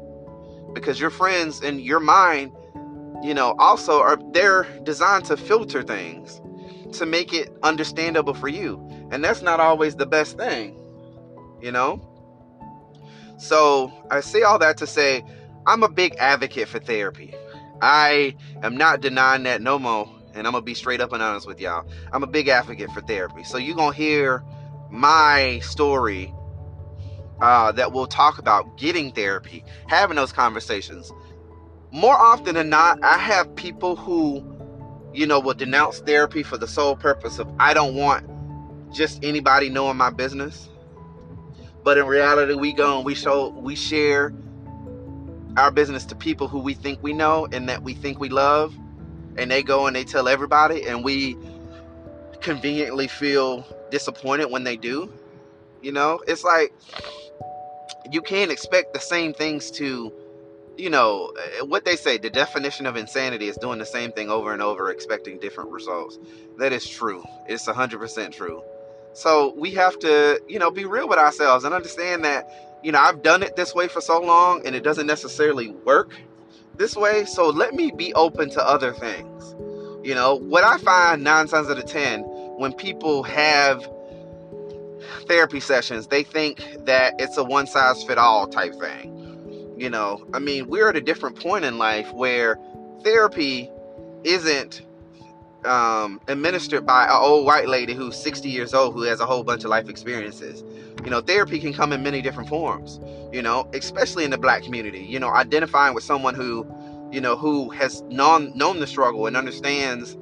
Because 0.74 1.00
your 1.00 1.10
friends 1.10 1.62
and 1.62 1.80
your 1.80 2.00
mind, 2.00 2.52
you 3.22 3.32
know, 3.32 3.54
also 3.58 4.00
are 4.00 4.18
they're 4.32 4.64
designed 4.82 5.24
to 5.26 5.36
filter 5.36 5.82
things 5.82 6.40
to 6.94 7.06
make 7.06 7.32
it 7.32 7.50
understandable 7.62 8.34
for 8.34 8.48
you. 8.48 8.84
And 9.10 9.24
that's 9.24 9.42
not 9.42 9.60
always 9.60 9.96
the 9.96 10.06
best 10.06 10.36
thing. 10.36 10.76
You 11.60 11.72
know? 11.72 12.04
So, 13.38 13.92
I 14.10 14.20
say 14.20 14.42
all 14.42 14.58
that 14.58 14.76
to 14.78 14.86
say 14.86 15.24
I'm 15.66 15.82
a 15.82 15.88
big 15.88 16.16
advocate 16.18 16.68
for 16.68 16.80
therapy. 16.80 17.34
I 17.80 18.34
am 18.62 18.76
not 18.76 19.00
denying 19.00 19.44
that 19.44 19.62
no 19.62 19.78
more. 19.78 20.10
And 20.34 20.46
I'm 20.46 20.52
going 20.52 20.62
to 20.62 20.66
be 20.66 20.74
straight 20.74 21.00
up 21.00 21.12
and 21.12 21.22
honest 21.22 21.46
with 21.46 21.60
y'all. 21.60 21.88
I'm 22.12 22.22
a 22.22 22.26
big 22.26 22.48
advocate 22.48 22.90
for 22.90 23.00
therapy. 23.00 23.44
So, 23.44 23.58
you're 23.58 23.76
going 23.76 23.92
to 23.92 23.96
hear 23.96 24.42
my 24.90 25.60
story 25.62 26.32
uh, 27.40 27.72
that 27.72 27.92
will 27.92 28.06
talk 28.06 28.38
about 28.38 28.76
getting 28.76 29.12
therapy, 29.12 29.64
having 29.86 30.16
those 30.16 30.32
conversations. 30.32 31.12
More 31.90 32.16
often 32.16 32.54
than 32.54 32.68
not, 32.68 33.02
I 33.02 33.18
have 33.18 33.54
people 33.54 33.96
who, 33.96 34.44
you 35.12 35.26
know, 35.26 35.40
will 35.40 35.54
denounce 35.54 36.00
therapy 36.00 36.42
for 36.42 36.58
the 36.58 36.68
sole 36.68 36.96
purpose 36.96 37.38
of 37.38 37.48
I 37.58 37.74
don't 37.74 37.94
want 37.94 38.26
just 38.92 39.22
anybody 39.22 39.68
knowing 39.68 39.96
my 39.96 40.10
business. 40.10 40.68
But 41.84 41.98
in 41.98 42.06
reality, 42.06 42.54
we 42.54 42.72
go 42.72 42.96
and 42.96 43.06
we 43.06 43.14
show, 43.14 43.50
we 43.50 43.74
share 43.74 44.32
our 45.56 45.70
business 45.70 46.04
to 46.06 46.14
people 46.14 46.48
who 46.48 46.60
we 46.60 46.74
think 46.74 47.02
we 47.02 47.12
know 47.12 47.48
and 47.52 47.68
that 47.68 47.82
we 47.82 47.94
think 47.94 48.20
we 48.20 48.28
love, 48.28 48.74
and 49.36 49.50
they 49.50 49.62
go 49.62 49.86
and 49.86 49.96
they 49.96 50.04
tell 50.04 50.28
everybody, 50.28 50.86
and 50.86 51.04
we 51.04 51.36
conveniently 52.40 53.08
feel 53.08 53.66
disappointed 53.90 54.50
when 54.50 54.64
they 54.64 54.76
do. 54.76 55.12
You 55.82 55.92
know, 55.92 56.20
it's 56.26 56.44
like 56.44 56.72
you 58.10 58.22
can't 58.22 58.50
expect 58.50 58.94
the 58.94 59.00
same 59.00 59.32
things 59.32 59.70
to 59.72 60.12
you 60.76 60.90
know 60.90 61.32
eh, 61.38 61.62
what 61.62 61.84
they 61.84 61.96
say 61.96 62.18
the 62.18 62.30
definition 62.30 62.86
of 62.86 62.96
insanity 62.96 63.48
is 63.48 63.56
doing 63.56 63.78
the 63.78 63.86
same 63.86 64.12
thing 64.12 64.30
over 64.30 64.52
and 64.52 64.62
over 64.62 64.90
expecting 64.90 65.38
different 65.38 65.70
results. 65.70 66.18
That 66.58 66.72
is 66.72 66.88
true. 66.88 67.22
It's 67.48 67.66
100% 67.66 68.32
true. 68.32 68.62
So 69.12 69.54
we 69.56 69.72
have 69.72 69.98
to 70.00 70.40
you 70.48 70.58
know 70.58 70.70
be 70.70 70.84
real 70.84 71.08
with 71.08 71.18
ourselves 71.18 71.64
and 71.64 71.74
understand 71.74 72.24
that 72.24 72.48
you 72.82 72.92
know 72.92 73.00
i've 73.00 73.22
done 73.22 73.42
it 73.42 73.56
this 73.56 73.74
way 73.74 73.88
for 73.88 74.00
so 74.00 74.20
long 74.20 74.64
and 74.66 74.74
it 74.74 74.84
doesn't 74.84 75.06
necessarily 75.06 75.70
work 75.70 76.14
this 76.76 76.96
way. 76.96 77.24
So 77.24 77.48
let 77.50 77.74
me 77.74 77.90
be 77.90 78.14
open 78.14 78.50
to 78.50 78.66
other 78.66 78.92
things. 78.92 79.54
You 80.04 80.14
know 80.14 80.36
what 80.36 80.64
i 80.64 80.78
find 80.78 81.24
nine 81.24 81.48
times 81.48 81.68
out 81.68 81.78
of 81.78 81.86
ten 81.86 82.24
when 82.58 82.72
people 82.72 83.22
have 83.22 83.88
therapy 85.28 85.60
sessions, 85.60 86.08
they 86.08 86.24
think 86.24 86.60
that 86.84 87.14
it's 87.18 87.36
a 87.36 87.44
one 87.44 87.66
size 87.66 88.02
fit 88.02 88.18
all 88.18 88.48
type 88.48 88.74
thing. 88.74 89.74
You 89.78 89.88
know, 89.88 90.26
I 90.34 90.40
mean, 90.40 90.66
we're 90.66 90.88
at 90.88 90.96
a 90.96 91.00
different 91.00 91.36
point 91.36 91.64
in 91.64 91.78
life 91.78 92.12
where 92.12 92.58
therapy 93.04 93.70
isn't 94.24 94.82
um, 95.64 96.20
administered 96.26 96.84
by 96.84 97.04
an 97.04 97.12
old 97.12 97.46
white 97.46 97.68
lady 97.68 97.94
who's 97.94 98.16
60 98.16 98.48
years 98.48 98.74
old 98.74 98.94
who 98.94 99.02
has 99.02 99.20
a 99.20 99.26
whole 99.26 99.44
bunch 99.44 99.62
of 99.62 99.70
life 99.70 99.88
experiences. 99.88 100.64
You 101.04 101.10
know, 101.10 101.20
therapy 101.20 101.60
can 101.60 101.72
come 101.72 101.92
in 101.92 102.02
many 102.02 102.22
different 102.22 102.48
forms, 102.48 102.98
you 103.32 103.40
know, 103.40 103.70
especially 103.72 104.24
in 104.24 104.32
the 104.32 104.38
black 104.38 104.64
community. 104.64 105.04
You 105.04 105.20
know, 105.20 105.30
identifying 105.30 105.94
with 105.94 106.02
someone 106.02 106.34
who, 106.34 106.66
you 107.12 107.20
know, 107.20 107.36
who 107.36 107.70
has 107.70 108.02
known, 108.02 108.52
known 108.56 108.80
the 108.80 108.86
struggle 108.88 109.28
and 109.28 109.36
understands 109.36 110.16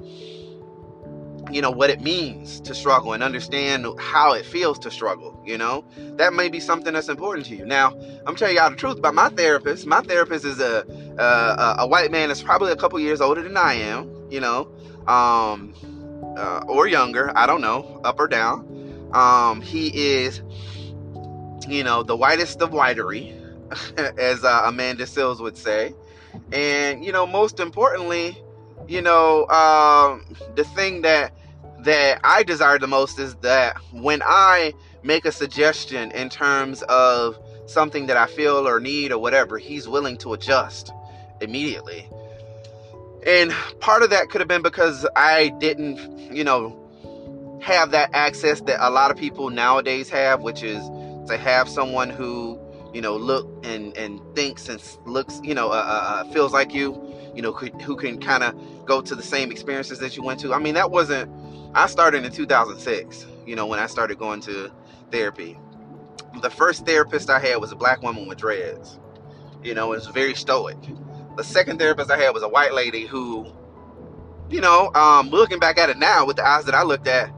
you 1.51 1.61
know 1.61 1.71
what 1.71 1.89
it 1.89 2.01
means 2.01 2.59
to 2.61 2.75
struggle 2.75 3.13
and 3.13 3.23
understand 3.23 3.85
how 3.99 4.33
it 4.33 4.45
feels 4.45 4.77
to 4.79 4.91
struggle 4.91 5.41
you 5.45 5.57
know? 5.57 5.83
That 6.17 6.33
may 6.33 6.49
be 6.49 6.59
something 6.59 6.93
that's 6.93 7.09
important 7.09 7.47
to 7.47 7.55
you. 7.55 7.65
Now 7.65 7.97
i'm 8.25 8.35
telling 8.35 8.55
y'all 8.55 8.69
the 8.69 8.75
truth 8.75 8.97
about 8.97 9.15
my 9.15 9.29
therapist. 9.29 9.85
My 9.85 10.01
therapist 10.01 10.45
is 10.45 10.59
a 10.59 10.85
a, 11.17 11.75
a 11.79 11.87
white 11.87 12.11
man 12.11 12.27
that's 12.27 12.43
probably 12.43 12.71
a 12.71 12.75
couple 12.75 12.99
years 12.99 13.21
older 13.21 13.41
than 13.41 13.57
i 13.57 13.73
am 13.73 14.11
you 14.29 14.39
know? 14.39 14.71
Um 15.07 15.73
uh, 16.37 16.63
or 16.67 16.87
younger 16.87 17.31
i 17.35 17.47
don't 17.47 17.61
know 17.61 18.01
up 18.03 18.19
or 18.19 18.27
down. 18.27 19.09
Um 19.13 19.61
he 19.61 19.87
is 19.87 20.41
you 21.67 21.83
know 21.83 22.03
the 22.03 22.15
whitest 22.15 22.61
of 22.61 22.71
whitery 22.71 23.33
as 24.17 24.43
uh, 24.43 24.63
Amanda 24.65 25.05
Seales 25.05 25.39
would 25.39 25.57
say. 25.57 25.93
And 26.51 27.03
you 27.03 27.11
know 27.11 27.25
most 27.25 27.59
importantly 27.59 28.41
you 28.87 29.01
know, 29.01 29.47
um, 29.47 30.25
the 30.55 30.63
thing 30.63 31.01
that 31.01 31.33
that 31.79 32.19
I 32.23 32.43
desire 32.43 32.79
the 32.79 32.87
most 32.87 33.19
is 33.19 33.35
that 33.35 33.77
when 33.91 34.21
I 34.25 34.73
make 35.03 35.25
a 35.25 35.31
suggestion 35.31 36.11
in 36.11 36.29
terms 36.29 36.81
of 36.83 37.37
something 37.67 38.07
that 38.07 38.17
I 38.17 38.25
feel 38.27 38.67
or 38.67 38.79
need 38.79 39.11
or 39.11 39.19
whatever, 39.19 39.57
he's 39.57 39.87
willing 39.87 40.17
to 40.19 40.33
adjust 40.33 40.91
immediately. 41.39 42.09
And 43.25 43.53
part 43.79 44.03
of 44.03 44.09
that 44.09 44.29
could 44.29 44.41
have 44.41 44.47
been 44.47 44.63
because 44.63 45.05
I 45.15 45.49
didn't, 45.59 46.33
you 46.33 46.43
know, 46.43 46.75
have 47.61 47.91
that 47.91 48.09
access 48.13 48.61
that 48.61 48.85
a 48.85 48.89
lot 48.89 49.11
of 49.11 49.17
people 49.17 49.49
nowadays 49.49 50.09
have, 50.09 50.41
which 50.41 50.63
is 50.63 50.81
to 51.27 51.37
have 51.37 51.67
someone 51.67 52.09
who, 52.09 52.59
you 52.93 53.01
know, 53.01 53.17
look 53.17 53.47
and 53.65 53.95
and 53.97 54.21
thinks 54.35 54.69
and 54.69 54.81
looks, 55.05 55.39
you 55.43 55.53
know, 55.53 55.69
uh, 55.69 55.75
uh, 55.75 56.23
uh 56.25 56.31
feels 56.31 56.53
like 56.53 56.73
you, 56.73 57.06
you 57.37 57.43
know, 57.43 57.51
who, 57.51 57.95
can 57.95 58.19
kind 58.19 58.43
of 58.43 58.55
go 58.87 58.99
to 58.99 59.13
the 59.13 59.21
same 59.21 59.51
experiences 59.51 59.99
that 59.99 60.17
you 60.17 60.23
went 60.23 60.39
to. 60.39 60.55
I 60.55 60.59
mean, 60.59 60.73
that 60.73 60.89
wasn't 60.89 61.31
I 61.75 61.85
started 61.85 62.25
in 62.25 62.31
2006, 62.31 63.27
you 63.45 63.55
know, 63.55 63.67
when 63.67 63.77
I 63.77 63.85
started 63.85 64.17
going 64.17 64.41
to 64.41 64.71
therapy. 65.11 65.55
The 66.41 66.49
first 66.49 66.87
therapist 66.87 67.29
I 67.29 67.37
had 67.37 67.57
was 67.57 67.71
a 67.71 67.75
black 67.75 68.01
woman 68.01 68.27
with 68.27 68.39
dreads. 68.39 68.99
You 69.63 69.75
know, 69.75 69.93
it 69.93 69.97
was 69.97 70.07
very 70.07 70.33
stoic. 70.33 70.77
The 71.35 71.43
second 71.43 71.77
therapist 71.77 72.09
I 72.09 72.17
had 72.17 72.31
was 72.31 72.41
a 72.41 72.47
white 72.47 72.73
lady 72.73 73.05
who, 73.05 73.45
you 74.49 74.59
know, 74.59 74.91
um, 74.95 75.29
looking 75.29 75.59
back 75.59 75.77
at 75.77 75.91
it 75.91 75.99
now 75.99 76.25
with 76.25 76.37
the 76.37 76.47
eyes 76.47 76.65
that 76.65 76.73
I 76.73 76.81
looked 76.81 77.07
at, 77.07 77.31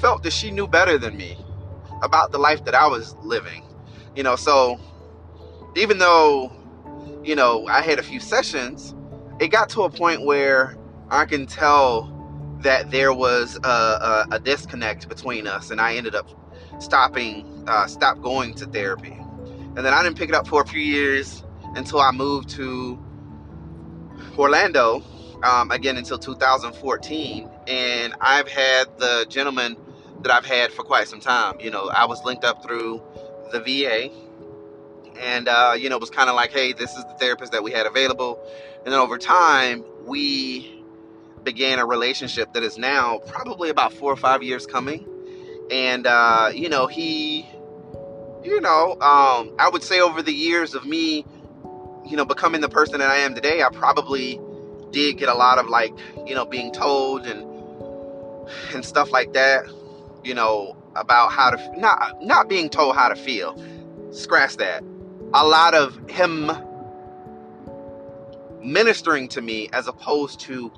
felt 0.00 0.22
that 0.22 0.32
she 0.32 0.50
knew 0.50 0.66
better 0.66 0.96
than 0.96 1.14
me 1.14 1.36
about 2.00 2.32
the 2.32 2.38
life 2.38 2.64
that 2.64 2.74
I 2.74 2.86
was 2.86 3.14
living. 3.16 3.62
You 4.14 4.22
know, 4.22 4.36
so 4.36 4.80
even 5.74 5.98
though, 5.98 6.50
you 7.22 7.36
know, 7.36 7.66
I 7.66 7.82
had 7.82 7.98
a 7.98 8.02
few 8.02 8.20
sessions, 8.20 8.94
it 9.40 9.48
got 9.48 9.68
to 9.70 9.82
a 9.82 9.90
point 9.90 10.24
where 10.24 10.76
I 11.10 11.24
can 11.26 11.46
tell 11.46 12.12
that 12.62 12.90
there 12.90 13.12
was 13.12 13.58
a, 13.62 13.68
a, 13.68 14.26
a 14.32 14.40
disconnect 14.40 15.08
between 15.08 15.46
us, 15.46 15.70
and 15.70 15.80
I 15.80 15.96
ended 15.96 16.14
up 16.14 16.28
stopping, 16.80 17.64
uh, 17.68 17.86
stop 17.86 18.20
going 18.20 18.54
to 18.54 18.66
therapy. 18.66 19.16
And 19.76 19.78
then 19.78 19.92
I 19.92 20.02
didn't 20.02 20.16
pick 20.16 20.30
it 20.30 20.34
up 20.34 20.48
for 20.48 20.62
a 20.62 20.66
few 20.66 20.80
years 20.80 21.44
until 21.74 22.00
I 22.00 22.10
moved 22.12 22.48
to 22.50 22.98
Orlando, 24.38 25.02
um, 25.42 25.70
again 25.70 25.96
until 25.96 26.18
2014. 26.18 27.48
And 27.66 28.14
I've 28.20 28.48
had 28.48 28.86
the 28.98 29.26
gentleman 29.28 29.76
that 30.22 30.32
I've 30.32 30.46
had 30.46 30.72
for 30.72 30.82
quite 30.82 31.08
some 31.08 31.20
time. 31.20 31.60
You 31.60 31.70
know, 31.70 31.88
I 31.88 32.06
was 32.06 32.24
linked 32.24 32.44
up 32.44 32.62
through 32.62 33.02
the 33.52 33.60
VA, 33.60 34.10
and 35.20 35.48
uh, 35.48 35.74
you 35.78 35.88
know, 35.88 35.96
it 35.96 36.00
was 36.00 36.10
kind 36.10 36.30
of 36.30 36.36
like, 36.36 36.52
hey, 36.52 36.72
this 36.72 36.90
is 36.96 37.04
the 37.04 37.14
therapist 37.20 37.52
that 37.52 37.62
we 37.62 37.72
had 37.72 37.86
available. 37.86 38.40
And 38.86 38.92
then 38.92 39.00
over 39.00 39.18
time, 39.18 39.84
we 40.04 40.84
began 41.42 41.80
a 41.80 41.84
relationship 41.84 42.52
that 42.52 42.62
is 42.62 42.78
now 42.78 43.18
probably 43.26 43.68
about 43.68 43.92
four 43.92 44.12
or 44.12 44.16
five 44.16 44.44
years 44.44 44.64
coming. 44.64 45.04
And, 45.72 46.06
uh, 46.06 46.52
you 46.54 46.68
know, 46.68 46.86
he, 46.86 47.48
you 48.44 48.60
know, 48.60 48.92
um, 48.92 49.56
I 49.58 49.68
would 49.72 49.82
say 49.82 49.98
over 49.98 50.22
the 50.22 50.32
years 50.32 50.76
of 50.76 50.86
me, 50.86 51.26
you 52.04 52.16
know, 52.16 52.24
becoming 52.24 52.60
the 52.60 52.68
person 52.68 53.00
that 53.00 53.10
I 53.10 53.16
am 53.16 53.34
today, 53.34 53.60
I 53.60 53.70
probably 53.70 54.40
did 54.92 55.18
get 55.18 55.28
a 55.28 55.34
lot 55.34 55.58
of 55.58 55.68
like, 55.68 55.92
you 56.24 56.36
know, 56.36 56.44
being 56.44 56.70
told 56.70 57.26
and, 57.26 57.42
and 58.72 58.84
stuff 58.84 59.10
like 59.10 59.32
that, 59.32 59.66
you 60.22 60.32
know, 60.32 60.76
about 60.94 61.32
how 61.32 61.50
to, 61.50 61.80
not, 61.80 62.22
not 62.22 62.48
being 62.48 62.70
told 62.70 62.94
how 62.94 63.08
to 63.08 63.16
feel. 63.16 63.60
Scratch 64.12 64.58
that. 64.58 64.84
A 65.34 65.44
lot 65.44 65.74
of 65.74 65.98
him 66.08 66.52
ministering 68.62 69.28
to 69.28 69.40
me 69.40 69.68
as 69.72 69.88
opposed 69.88 70.40
to 70.40 70.72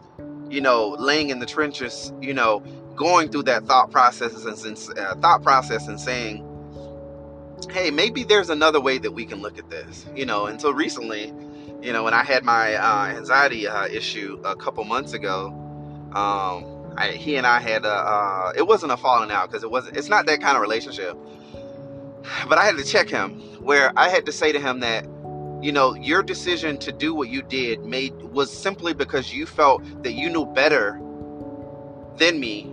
you 0.51 0.61
know, 0.61 0.97
laying 0.99 1.31
in 1.31 1.39
the 1.39 1.47
trenches, 1.47 2.13
you 2.21 2.35
know, 2.35 2.61
going 2.97 3.29
through 3.31 3.45
that 3.45 3.65
thought 3.65 3.91
process 3.91 4.45
and 4.45 4.99
uh, 4.99 5.15
thought 5.17 5.43
process 5.43 5.87
and 5.89 6.01
saying, 6.01 6.45
hey, 7.71 7.91
maybe 7.91 8.25
there's 8.25 8.51
another 8.51 8.81
way 8.81 8.99
that 8.99 9.13
we 9.13 9.25
can 9.25 9.41
look 9.41 9.59
at 9.59 9.69
this, 9.71 10.07
you 10.15 10.25
know. 10.25 10.47
Until 10.47 10.73
recently, 10.73 11.33
you 11.83 11.93
know, 11.93 12.03
when 12.03 12.15
I 12.15 12.25
had 12.25 12.45
my 12.45 12.75
uh, 12.75 13.07
anxiety 13.17 13.69
uh, 13.69 13.87
issue 13.87 14.41
a 14.45 14.57
couple 14.57 14.85
months 14.85 15.13
ago, 15.13 15.49
um, 16.15 16.95
I, 16.97 17.13
he 17.13 17.37
and 17.37 17.47
I 17.47 17.61
had 17.61 17.85
a, 17.85 17.93
uh, 17.93 18.53
it 18.57 18.67
wasn't 18.67 18.93
a 18.93 18.97
falling 18.97 19.31
out 19.31 19.49
because 19.49 19.63
it 19.63 19.71
wasn't, 19.71 19.97
it's 19.97 20.09
not 20.09 20.27
that 20.27 20.41
kind 20.41 20.57
of 20.57 20.63
relationship. 20.63 21.17
But 22.49 22.59
I 22.59 22.65
had 22.65 22.77
to 22.77 22.85
check 22.85 23.09
him 23.09 23.41
where 23.63 23.93
I 23.97 24.09
had 24.09 24.27
to 24.27 24.33
say 24.33 24.53
to 24.53 24.61
him 24.61 24.81
that, 24.81 25.07
you 25.63 25.73
know, 25.73 25.95
your 25.95 26.23
decision 26.23 26.79
to 26.79 26.93
do 26.93 27.15
what 27.15 27.29
you 27.29 27.43
did 27.43 27.85
made 27.85 28.15
was 28.23 28.51
simply 28.51 28.95
because 28.95 29.33
you 29.33 29.47
felt 29.47 29.83
that 30.03 30.13
you 30.13 30.31
knew 30.31 30.47
better 30.47 31.01
than 32.17 32.41
me, 32.41 32.73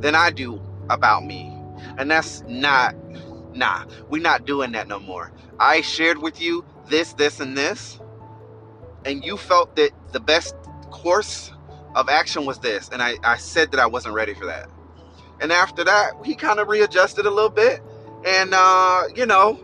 than 0.00 0.14
I 0.14 0.30
do 0.30 0.62
about 0.90 1.24
me. 1.24 1.52
And 1.98 2.10
that's 2.10 2.42
not, 2.48 2.94
nah, 3.54 3.84
we're 4.08 4.22
not 4.22 4.46
doing 4.46 4.72
that 4.72 4.88
no 4.88 4.98
more. 4.98 5.32
I 5.60 5.82
shared 5.82 6.18
with 6.18 6.40
you 6.40 6.64
this, 6.88 7.12
this, 7.14 7.40
and 7.40 7.56
this, 7.56 8.00
and 9.04 9.24
you 9.24 9.36
felt 9.36 9.76
that 9.76 9.92
the 10.12 10.20
best 10.20 10.54
course 10.90 11.52
of 11.94 12.08
action 12.08 12.46
was 12.46 12.58
this, 12.60 12.88
and 12.90 13.02
I, 13.02 13.16
I 13.24 13.36
said 13.36 13.72
that 13.72 13.80
I 13.80 13.86
wasn't 13.86 14.14
ready 14.14 14.34
for 14.34 14.46
that. 14.46 14.70
And 15.40 15.52
after 15.52 15.84
that, 15.84 16.12
he 16.24 16.34
kind 16.34 16.60
of 16.60 16.68
readjusted 16.68 17.26
a 17.26 17.30
little 17.30 17.50
bit, 17.50 17.80
and 18.26 18.52
uh, 18.54 19.04
you 19.14 19.26
know, 19.26 19.60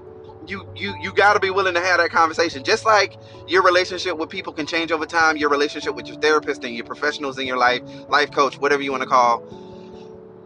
you 0.49 0.68
you 0.76 0.95
you 1.01 1.12
got 1.12 1.34
to 1.34 1.40
be 1.40 1.51
willing 1.51 1.74
to 1.74 1.80
have 1.80 1.99
that 1.99 2.11
conversation. 2.11 2.64
Just 2.64 2.84
like 2.84 3.16
your 3.49 3.62
relationship 3.62 4.16
with 4.18 4.30
people 4.30 4.53
can 4.53 4.66
change 4.66 4.92
over 4.92 5.07
time, 5.07 5.36
your 5.36 5.51
relationship 5.51 5.95
with 5.95 6.07
your 6.07 6.18
therapist 6.18 6.64
and 6.64 6.74
your 6.74 6.84
professionals 6.84 7.38
in 7.38 7.47
your 7.47 7.59
life, 7.59 7.82
life 8.09 8.30
coach, 8.30 8.59
whatever 8.59 8.82
you 8.82 8.90
want 8.90 9.03
to 9.03 9.09
call, 9.09 9.42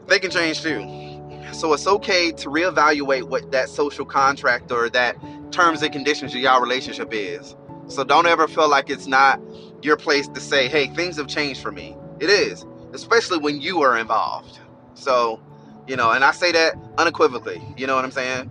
they 0.07 0.19
can 0.19 0.31
change 0.31 0.63
too. 0.63 1.05
So 1.53 1.73
it's 1.73 1.87
okay 1.87 2.33
to 2.33 2.49
reevaluate 2.49 3.25
what 3.25 3.51
that 3.53 3.69
social 3.69 4.05
contract 4.05 4.71
or 4.73 4.91
that 4.91 5.17
terms 5.53 5.83
and 5.83 5.93
conditions 5.93 6.35
of 6.35 6.41
y'all 6.41 6.61
relationship 6.61 7.09
is. 7.13 7.57
So 7.89 8.05
don't 8.05 8.27
ever 8.27 8.49
feel 8.49 8.69
like 8.69 8.91
it's 8.91 9.07
not 9.07 9.41
your 9.83 9.97
place 9.97 10.29
to 10.29 10.41
say, 10.41 10.69
hey, 10.69 10.89
things 10.89 11.17
have 11.17 11.27
changed 11.27 11.63
for 11.63 11.73
me. 11.73 11.97
It 12.21 12.31
is, 12.31 12.67
especially 12.93 13.39
when 13.39 13.61
you 13.61 13.83
are 13.83 13.99
involved. 13.99 14.61
So, 14.95 15.41
you 15.87 15.97
know, 15.97 16.11
and 16.11 16.25
I 16.25 16.33
say 16.33 16.53
that 16.53 16.75
unequivocally. 16.99 17.63
You 17.77 17.87
know 17.87 17.97
what 17.97 18.05
I'm 18.05 18.11
saying? 18.11 18.51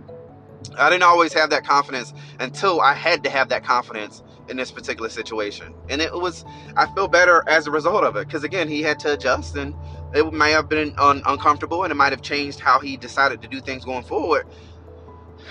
I 0.78 0.90
didn't 0.90 1.04
always 1.04 1.32
have 1.34 1.50
that 1.50 1.64
confidence 1.64 2.14
until 2.40 2.80
I 2.80 2.94
had 2.94 3.24
to 3.24 3.30
have 3.30 3.48
that 3.50 3.64
confidence 3.64 4.22
in 4.48 4.56
this 4.56 4.70
particular 4.72 5.08
situation. 5.10 5.74
And 5.88 6.00
it 6.02 6.12
was, 6.14 6.44
I 6.76 6.86
feel 6.94 7.08
better 7.08 7.44
as 7.48 7.66
a 7.66 7.70
result 7.70 8.04
of 8.04 8.16
it. 8.16 8.26
Because 8.26 8.44
again, 8.44 8.68
he 8.68 8.82
had 8.82 8.98
to 9.00 9.14
adjust 9.14 9.56
and 9.56 9.74
it 10.14 10.32
may 10.32 10.52
have 10.52 10.68
been 10.68 10.94
un- 10.98 11.22
uncomfortable 11.26 11.84
and 11.84 11.92
it 11.92 11.96
might 11.96 12.12
have 12.12 12.22
changed 12.22 12.60
how 12.60 12.80
he 12.80 12.96
decided 12.96 13.42
to 13.42 13.48
do 13.48 13.60
things 13.60 13.84
going 13.84 14.04
forward. 14.04 14.46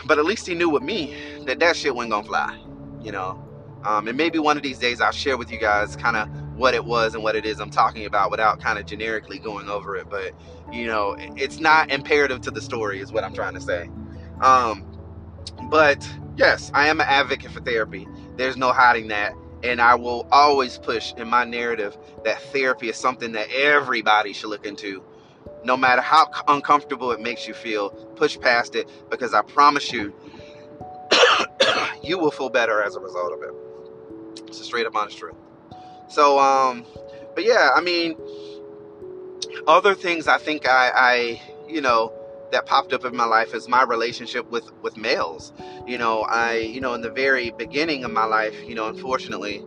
But 0.06 0.20
at 0.20 0.26
least 0.26 0.48
he 0.48 0.56
knew 0.56 0.70
with 0.70 0.84
me 0.84 1.16
that 1.46 1.60
that 1.60 1.76
shit 1.76 1.96
wasn't 1.96 2.12
gonna 2.12 2.28
fly, 2.28 2.58
you 3.02 3.12
know. 3.12 3.44
Um, 3.86 4.08
and 4.08 4.18
maybe 4.18 4.40
one 4.40 4.58
of 4.58 4.64
these 4.64 4.80
days 4.80 5.02
I'll 5.02 5.12
share 5.12 5.38
with 5.38 5.52
you 5.52 5.60
guys 5.60 5.96
kind 5.96 6.18
of 6.18 6.30
what 6.58 6.76
it 6.76 6.86
was 6.86 7.16
and 7.16 7.24
what 7.24 7.36
it 7.36 7.46
is 7.46 7.60
I'm 7.60 7.72
talking 7.72 8.06
about 8.06 8.32
without 8.32 8.62
kind 8.62 8.80
of 8.80 8.86
generically 8.86 9.40
going 9.40 9.70
over 9.70 9.96
it. 9.98 10.10
But 10.10 10.34
you 10.72 10.88
know, 10.88 11.16
it's 11.20 11.60
not 11.60 11.92
imperative 11.92 12.42
to 12.44 12.52
the 12.52 12.62
story, 12.62 13.02
is 13.02 13.12
what 13.14 13.24
I'm 13.26 13.34
trying 13.34 13.56
to 13.56 13.62
say. 13.62 13.90
Um, 14.42 14.87
but 15.70 16.08
yes, 16.38 16.72
I 16.74 16.88
am 16.88 17.00
an 17.00 17.08
advocate 17.10 17.52
for 17.52 17.62
therapy. 17.62 18.08
There's 18.36 18.58
no 18.58 18.72
hiding 18.72 19.08
that. 19.10 19.34
And 19.64 19.82
I 19.82 19.96
will 19.96 20.28
always 20.32 20.78
push 20.78 21.14
in 21.14 21.28
my 21.28 21.44
narrative 21.44 21.98
that 22.24 22.42
therapy 22.54 22.90
is 22.90 22.98
something 22.98 23.32
that 23.32 23.50
everybody 23.52 24.34
should 24.34 24.50
look 24.50 24.66
into 24.66 25.04
no 25.64 25.76
matter 25.76 26.02
how 26.02 26.30
uncomfortable 26.48 27.12
it 27.12 27.20
makes 27.20 27.48
you 27.48 27.54
feel, 27.54 27.90
push 28.16 28.40
past 28.40 28.76
it 28.76 28.88
because 29.10 29.34
I 29.34 29.42
promise 29.42 29.92
you, 29.92 30.14
you 32.04 32.18
will 32.20 32.32
feel 32.32 32.50
better 32.50 32.82
as 32.82 32.96
a 32.96 33.00
result 33.00 33.34
of 33.34 33.42
it. 33.44 34.44
It's 34.48 34.60
a 34.62 34.64
straight 34.64 34.86
up 34.86 34.96
honest 34.96 35.18
truth. 35.18 35.36
So, 36.10 36.40
um, 36.40 36.86
but 37.36 37.44
yeah, 37.44 37.72
I 37.76 37.82
mean, 37.82 38.16
other 39.68 39.94
things 39.94 40.28
I 40.28 40.38
think 40.38 40.68
I, 40.68 40.92
I, 40.96 41.42
you 41.68 41.82
know, 41.82 42.14
that 42.52 42.66
popped 42.66 42.94
up 42.94 43.06
in 43.06 43.16
my 43.16 43.26
life 43.26 43.54
is 43.54 43.68
my 43.68 43.84
relationship 43.84 44.50
with 44.50 44.72
with 44.82 44.98
males. 44.98 45.54
You 45.86 45.98
know, 45.98 46.22
I, 46.22 46.58
you 46.58 46.82
know, 46.82 46.94
in 46.94 47.02
the 47.02 47.12
very 47.12 47.52
beginning 47.52 48.04
of 48.04 48.12
my 48.12 48.26
life, 48.26 48.56
you 48.68 48.76
know, 48.76 48.88
unfortunately, 48.88 49.64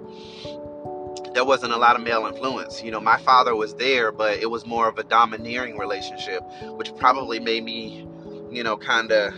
there 1.34 1.44
wasn't 1.44 1.72
a 1.72 1.76
lot 1.76 1.96
of 1.96 2.02
male 2.02 2.26
influence. 2.26 2.82
You 2.82 2.90
know, 2.90 3.00
my 3.00 3.18
father 3.18 3.54
was 3.54 3.74
there, 3.74 4.12
but 4.12 4.38
it 4.38 4.50
was 4.50 4.66
more 4.66 4.88
of 4.88 4.98
a 4.98 5.04
domineering 5.04 5.78
relationship, 5.78 6.42
which 6.62 6.94
probably 6.96 7.38
made 7.38 7.64
me, 7.64 8.06
you 8.50 8.62
know, 8.62 8.76
kind 8.76 9.12
of, 9.12 9.34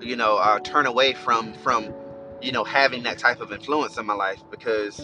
you 0.00 0.16
know, 0.16 0.36
uh, 0.36 0.60
turn 0.60 0.86
away 0.86 1.12
from 1.12 1.54
from, 1.54 1.92
you 2.40 2.52
know, 2.52 2.64
having 2.64 3.02
that 3.04 3.18
type 3.18 3.40
of 3.40 3.52
influence 3.52 3.98
in 3.98 4.06
my 4.06 4.14
life 4.14 4.42
because, 4.50 5.00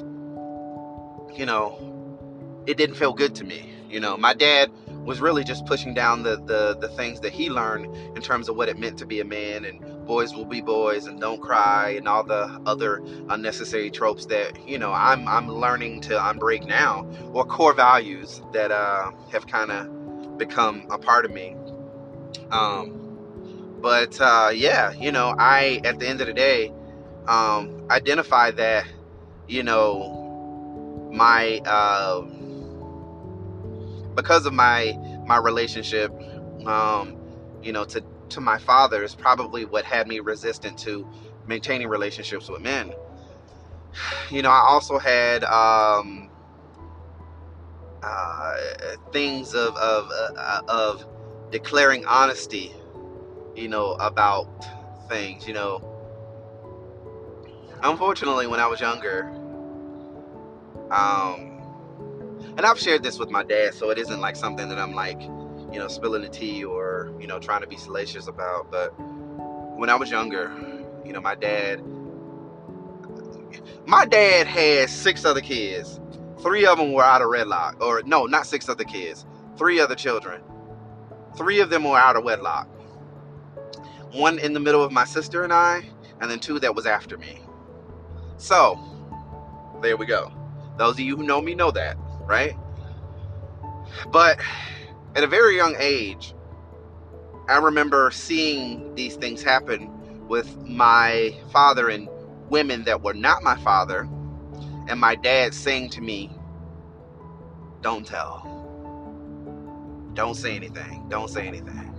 you 1.37 1.47
know, 1.47 2.65
it 2.67 2.77
didn't 2.77 2.97
feel 2.97 3.13
good 3.13 3.35
to 3.37 3.45
me. 3.45 3.75
You 3.89 4.01
know, 4.01 4.17
my 4.17 4.35
dad 4.35 4.71
was 5.05 5.21
really 5.21 5.45
just 5.45 5.67
pushing 5.67 5.95
down 5.95 6.23
the, 6.23 6.37
the 6.47 6.77
the 6.81 6.89
things 6.89 7.21
that 7.21 7.33
he 7.33 7.51
learned 7.51 7.87
in 8.17 8.23
terms 8.23 8.49
of 8.49 8.57
what 8.57 8.69
it 8.69 8.79
meant 8.79 8.99
to 8.99 9.07
be 9.07 9.21
a 9.21 9.25
man 9.25 9.65
and 9.65 10.07
boys 10.07 10.35
will 10.35 10.45
be 10.45 10.61
boys 10.61 11.07
and 11.07 11.21
don't 11.21 11.41
cry 11.41 11.91
and 11.91 12.09
all 12.09 12.25
the 12.25 12.61
other 12.67 13.03
unnecessary 13.29 13.91
tropes 13.91 14.27
that 14.27 14.69
you 14.69 14.79
know 14.79 14.93
I'm 14.93 15.27
I'm 15.29 15.49
learning 15.49 16.03
to 16.03 16.19
unbreak 16.19 16.67
now 16.67 17.09
or 17.33 17.45
core 17.45 17.75
values 17.75 18.43
that 18.53 18.71
uh, 18.71 19.11
have 19.33 19.47
kind 19.47 19.71
of 19.71 20.39
become 20.39 20.87
a 20.91 20.99
part 20.99 21.25
of 21.25 21.31
me. 21.31 21.57
Um, 22.51 23.01
but 23.81 24.21
uh, 24.21 24.51
yeah, 24.53 24.93
you 24.93 25.13
know, 25.13 25.35
I 25.39 25.81
at 25.85 25.99
the 25.99 26.09
end 26.09 26.21
of 26.21 26.27
the 26.27 26.35
day 26.35 26.73
um, 27.29 27.87
identify 27.91 28.51
that 28.53 28.85
you 29.47 29.63
know 29.63 31.11
my 31.13 31.61
uh, 31.65 32.23
because 34.17 34.47
of 34.47 34.53
my 34.53 34.97
my 35.27 35.37
relationship 35.39 36.13
um, 36.67 37.17
you 37.63 37.73
know 37.73 37.85
to 37.85 38.03
to 38.31 38.41
my 38.41 38.59
father 38.59 39.03
is 39.03 39.15
probably 39.15 39.65
what 39.65 39.85
had 39.85 40.09
me 40.09 40.21
resistant 40.21 40.79
to 40.79 41.07
maintaining 41.47 41.89
relationships 41.89 42.49
with 42.49 42.63
men. 42.63 42.93
You 44.31 44.43
know, 44.43 44.51
I 44.51 44.65
also 44.69 44.99
had 44.99 45.43
um, 45.45 46.31
uh, 48.03 48.53
things 49.13 49.55
of 49.55 49.77
of 49.77 50.09
uh, 50.13 50.61
of 50.69 51.05
declaring 51.51 52.05
honesty, 52.07 52.75
you 53.57 53.69
know, 53.69 53.93
about 53.95 54.47
things. 55.09 55.47
You 55.49 55.55
know, 55.55 55.99
unfortunately, 57.83 58.47
when 58.47 58.61
I 58.61 58.69
was 58.69 58.81
younger, 58.81 59.31
um, 60.93 61.50
and 62.61 62.67
I've 62.67 62.79
shared 62.79 63.03
this 63.03 63.19
with 63.19 63.31
my 63.31 63.43
dad, 63.43 63.75
so 63.75 63.91
it 63.91 63.99
isn't 63.99 64.21
like 64.21 64.37
something 64.37 64.69
that 64.69 64.79
I'm 64.79 64.93
like 64.93 65.21
you 65.73 65.79
know, 65.79 65.89
spilling 65.89 66.23
the 66.23 66.29
tea 66.29 66.65
or, 66.65 67.13
you 67.21 67.27
know, 67.27 67.39
trying 67.39 67.61
to 67.61 67.67
be 67.67 67.77
salacious 67.77 68.27
about. 68.27 68.71
But 68.71 68.91
when 68.99 69.89
I 69.89 69.97
was 69.97 70.11
younger, 70.11 70.53
you 71.05 71.13
know, 71.13 71.21
my 71.21 71.35
dad, 71.35 71.83
my 73.87 74.05
dad 74.05 74.47
had 74.47 74.91
six 74.91 75.25
other 75.25 75.41
kids. 75.41 76.01
Three 76.41 76.67
of 76.67 76.79
them 76.79 76.93
were 76.93 77.05
out 77.05 77.23
of 77.23 77.29
wedlock, 77.29 77.81
or 77.81 78.03
no, 78.05 78.27
not 78.27 78.47
six 78.47 78.69
other 78.69 78.85
kids. 78.85 79.27
Three 79.57 79.79
other 79.79 79.95
children. 79.95 80.43
Three 81.37 81.61
of 81.61 81.71
them 81.71 81.85
were 81.85 81.99
out 81.99 82.17
of 82.17 82.25
wedlock. 82.25 82.67
One 84.13 84.39
in 84.39 84.55
the 84.55 84.61
middle 84.61 84.83
of 84.83 84.91
my 84.91 85.05
sister 85.05 85.45
and 85.45 85.53
I, 85.53 85.89
and 86.21 86.31
then 86.31 86.41
two 86.41 86.59
that 86.61 86.75
was 86.75 86.87
after 86.87 87.17
me. 87.17 87.41
So, 88.39 88.79
there 89.83 89.97
we 89.97 90.07
go. 90.07 90.33
Those 90.79 90.95
of 90.95 91.01
you 91.01 91.17
who 91.17 91.23
know 91.23 91.41
me 91.41 91.55
know 91.55 91.71
that, 91.73 91.97
right? 92.31 92.57
But 94.13 94.41
at 95.17 95.25
a 95.25 95.27
very 95.27 95.57
young 95.57 95.75
age, 95.79 96.35
I 97.49 97.59
remember 97.59 98.11
seeing 98.13 98.95
these 98.95 99.17
things 99.17 99.43
happen 99.43 100.29
with 100.29 100.57
my 100.65 101.37
father 101.53 101.89
and 101.89 102.09
women 102.49 102.85
that 102.85 103.03
were 103.03 103.15
not 103.15 103.43
my 103.43 103.57
father, 103.57 104.09
and 104.89 105.01
my 105.01 105.17
dad 105.17 105.53
saying 105.53 105.91
to 105.91 106.01
me, 106.01 106.31
Don't 107.83 108.07
tell. 108.07 108.47
Don't 110.15 110.37
say 110.37 110.55
anything. 110.55 111.09
Don't 111.09 111.29
say 111.31 111.49
anything. 111.49 111.95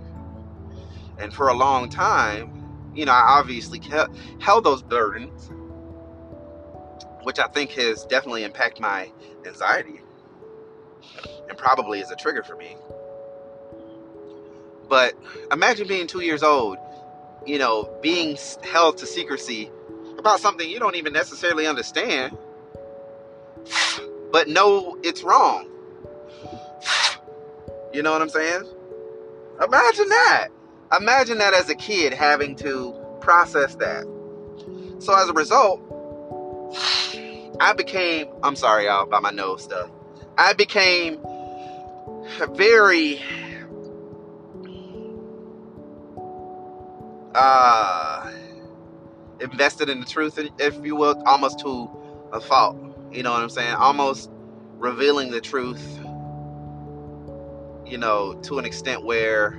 And 1.18 1.32
for 1.32 1.48
a 1.48 1.54
long 1.54 1.90
time, 1.90 2.52
you 2.94 3.04
know, 3.04 3.12
I 3.12 3.38
obviously 3.38 3.78
kept, 3.78 4.16
held 4.40 4.64
those 4.64 4.82
burdens, 4.82 5.50
which 7.22 7.38
I 7.38 7.48
think 7.48 7.72
has 7.72 8.04
definitely 8.06 8.44
impacted 8.44 8.82
my 8.82 9.10
anxiety 9.46 10.01
and 11.52 11.58
probably 11.58 12.00
is 12.00 12.10
a 12.10 12.16
trigger 12.16 12.42
for 12.42 12.56
me. 12.56 12.74
But 14.88 15.12
imagine 15.52 15.86
being 15.86 16.06
two 16.06 16.20
years 16.20 16.42
old, 16.42 16.78
you 17.46 17.58
know, 17.58 17.94
being 18.00 18.38
held 18.64 18.96
to 18.98 19.06
secrecy 19.06 19.70
about 20.18 20.40
something 20.40 20.68
you 20.68 20.78
don't 20.78 20.96
even 20.96 21.12
necessarily 21.12 21.66
understand, 21.66 22.38
but 24.32 24.48
know 24.48 24.96
it's 25.02 25.22
wrong. 25.22 25.68
You 27.92 28.02
know 28.02 28.12
what 28.12 28.22
I'm 28.22 28.30
saying? 28.30 28.64
Imagine 29.62 30.08
that. 30.08 30.48
Imagine 30.98 31.36
that 31.36 31.52
as 31.52 31.68
a 31.68 31.74
kid 31.74 32.14
having 32.14 32.56
to 32.56 32.94
process 33.20 33.74
that. 33.74 34.04
So 35.00 35.14
as 35.14 35.28
a 35.28 35.34
result, 35.34 35.80
I 37.60 37.74
became, 37.76 38.28
I'm 38.42 38.56
sorry, 38.56 38.86
y'all, 38.86 39.02
about 39.02 39.22
my 39.22 39.30
nose 39.30 39.62
stuff. 39.62 39.90
I 40.38 40.54
became 40.54 41.20
very 42.54 43.22
uh, 47.34 48.30
invested 49.40 49.88
in 49.88 50.00
the 50.00 50.06
truth, 50.06 50.38
if 50.58 50.84
you 50.84 50.96
will, 50.96 51.20
almost 51.26 51.60
to 51.60 51.90
a 52.32 52.40
fault. 52.40 52.76
You 53.12 53.22
know 53.22 53.32
what 53.32 53.42
I'm 53.42 53.50
saying? 53.50 53.74
Almost 53.74 54.30
revealing 54.78 55.30
the 55.30 55.40
truth, 55.40 56.00
you 57.86 57.98
know, 57.98 58.34
to 58.42 58.58
an 58.58 58.64
extent 58.64 59.04
where 59.04 59.58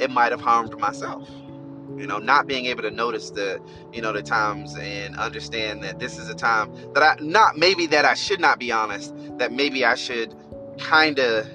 it 0.00 0.10
might 0.10 0.32
have 0.32 0.40
harmed 0.40 0.78
myself 0.78 1.28
you 1.96 2.06
know 2.06 2.18
not 2.18 2.46
being 2.46 2.66
able 2.66 2.82
to 2.82 2.90
notice 2.90 3.30
the 3.30 3.60
you 3.92 4.00
know 4.02 4.12
the 4.12 4.22
times 4.22 4.76
and 4.76 5.16
understand 5.16 5.82
that 5.82 5.98
this 5.98 6.18
is 6.18 6.28
a 6.28 6.34
time 6.34 6.72
that 6.94 7.02
i 7.02 7.16
not 7.20 7.56
maybe 7.56 7.86
that 7.86 8.04
i 8.04 8.14
should 8.14 8.40
not 8.40 8.58
be 8.58 8.70
honest 8.70 9.14
that 9.38 9.52
maybe 9.52 9.84
i 9.84 9.94
should 9.94 10.34
kind 10.78 11.18
of 11.18 11.48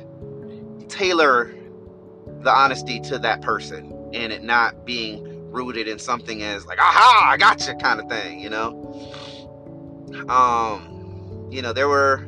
tailor 0.89 1.53
the 2.41 2.51
honesty 2.51 2.99
to 3.01 3.19
that 3.19 3.41
person 3.41 3.91
and 4.13 4.33
it 4.33 4.43
not 4.43 4.85
being 4.85 5.51
rooted 5.51 5.87
in 5.87 5.99
something 5.99 6.43
as 6.43 6.65
like 6.65 6.79
aha 6.79 7.29
i 7.31 7.37
got 7.37 7.65
you 7.67 7.75
kind 7.75 7.99
of 7.99 8.07
thing 8.09 8.39
you 8.39 8.49
know 8.49 8.95
um 10.29 11.47
you 11.51 11.61
know 11.61 11.73
there 11.73 11.87
were 11.87 12.27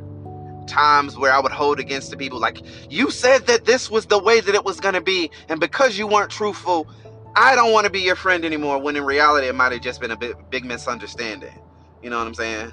times 0.68 1.18
where 1.18 1.32
I 1.32 1.40
would 1.40 1.52
hold 1.52 1.80
against 1.80 2.12
the 2.12 2.18
people 2.18 2.40
like 2.40 2.60
you 2.90 3.12
said 3.12 3.48
that 3.48 3.66
this 3.66 3.90
was 3.90 4.08
the 4.08 4.20
way 4.20 4.42
that 4.42 4.56
it 4.56 4.66
was 4.66 4.80
going 4.80 4.96
to 4.96 5.02
be 5.02 5.32
and 5.50 5.60
because 5.60 5.98
you 5.98 6.08
weren't 6.08 6.32
truthful 6.32 6.90
I 7.36 7.56
don't 7.56 7.74
want 7.74 7.86
to 7.86 7.92
be 7.92 8.02
your 8.02 8.16
friend 8.16 8.46
anymore 8.46 8.80
when 8.82 8.96
in 8.96 9.04
reality 9.06 9.48
it 9.48 9.56
might 9.56 9.74
have 9.74 9.82
just 9.82 10.00
been 10.02 10.12
a 10.12 10.18
big 10.18 10.66
misunderstanding. 10.66 11.60
You 12.02 12.10
know 12.10 12.18
what 12.18 12.28
I'm 12.28 12.34
saying? 12.34 12.72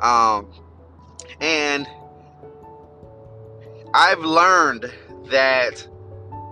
Um, 0.00 0.52
and 1.40 1.86
I've 3.92 4.20
learned 4.20 4.92
that, 5.30 5.86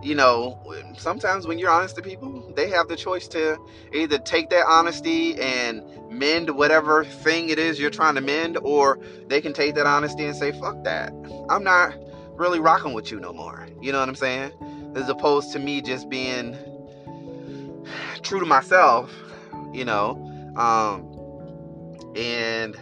you 0.03 0.15
know, 0.15 0.61
sometimes 0.97 1.47
when 1.47 1.59
you're 1.59 1.71
honest 1.71 1.97
to 1.97 2.03
people, 2.03 2.53
they 2.57 2.71
have 2.71 2.89
the 2.89 2.97
choice 2.97 3.29
to 3.29 3.59
either 3.93 4.19
take 4.19 4.51
that 4.51 4.67
honesty 4.67 5.41
and 5.41 5.83
mend 6.11 6.51
whatever 6.51 7.05
thing 7.05 7.51
it 7.51 7.59
is 7.59 7.79
you're 7.79 7.91
trying 7.91 8.17
to 8.17 8.21
mend, 8.21 8.59
or 8.63 8.99
they 9.29 9.41
can 9.41 9.53
take 9.53 9.75
that 9.77 9.87
honesty 9.87 10.25
and 10.25 10.35
say, 10.35 10.53
fuck 10.53 10.83
that. 10.85 11.13
I'm 11.49 11.63
not 11.63 11.95
really 12.33 12.61
rocking 12.61 12.93
with 12.93 13.11
you 13.11 13.21
no 13.21 13.33
more. 13.33 13.69
You 13.81 13.93
know 13.93 14.01
what 14.01 14.09
I'm 14.09 14.15
saying? 14.15 14.53
As 14.97 15.09
opposed 15.09 15.53
to 15.53 15.59
me 15.59 15.81
just 15.81 16.09
being 16.09 16.57
true 18.23 18.41
to 18.41 18.47
myself, 18.47 19.13
you 19.73 19.85
know, 19.85 20.17
um, 20.57 22.17
and 22.17 22.77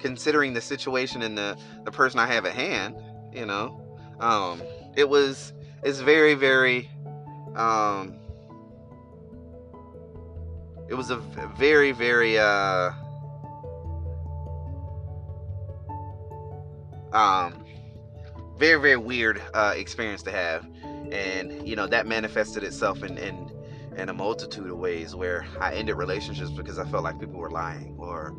considering 0.00 0.54
the 0.54 0.60
situation 0.60 1.22
and 1.22 1.38
the, 1.38 1.56
the 1.84 1.92
person 1.92 2.18
I 2.18 2.26
have 2.26 2.46
at 2.46 2.52
hand, 2.52 2.96
you 3.32 3.46
know, 3.46 3.81
um, 4.22 4.62
it 4.96 5.08
was, 5.08 5.52
it's 5.82 6.00
very, 6.00 6.34
very, 6.34 6.88
um, 7.56 8.14
it 10.88 10.94
was 10.94 11.10
a 11.10 11.16
very, 11.56 11.92
very, 11.92 12.38
uh, 12.38 12.92
um, 17.12 17.64
very, 18.56 18.80
very 18.80 18.96
weird, 18.96 19.42
uh, 19.54 19.74
experience 19.76 20.22
to 20.22 20.30
have. 20.30 20.64
And, 21.10 21.66
you 21.68 21.76
know, 21.76 21.86
that 21.88 22.06
manifested 22.06 22.62
itself 22.62 23.02
in, 23.02 23.18
in 23.18 23.50
in 23.96 24.08
a 24.08 24.14
multitude 24.14 24.70
of 24.70 24.78
ways 24.78 25.14
where 25.14 25.44
I 25.60 25.74
ended 25.74 25.96
relationships 25.96 26.50
because 26.50 26.78
I 26.78 26.84
felt 26.86 27.04
like 27.04 27.20
people 27.20 27.38
were 27.38 27.50
lying 27.50 27.94
or 27.98 28.34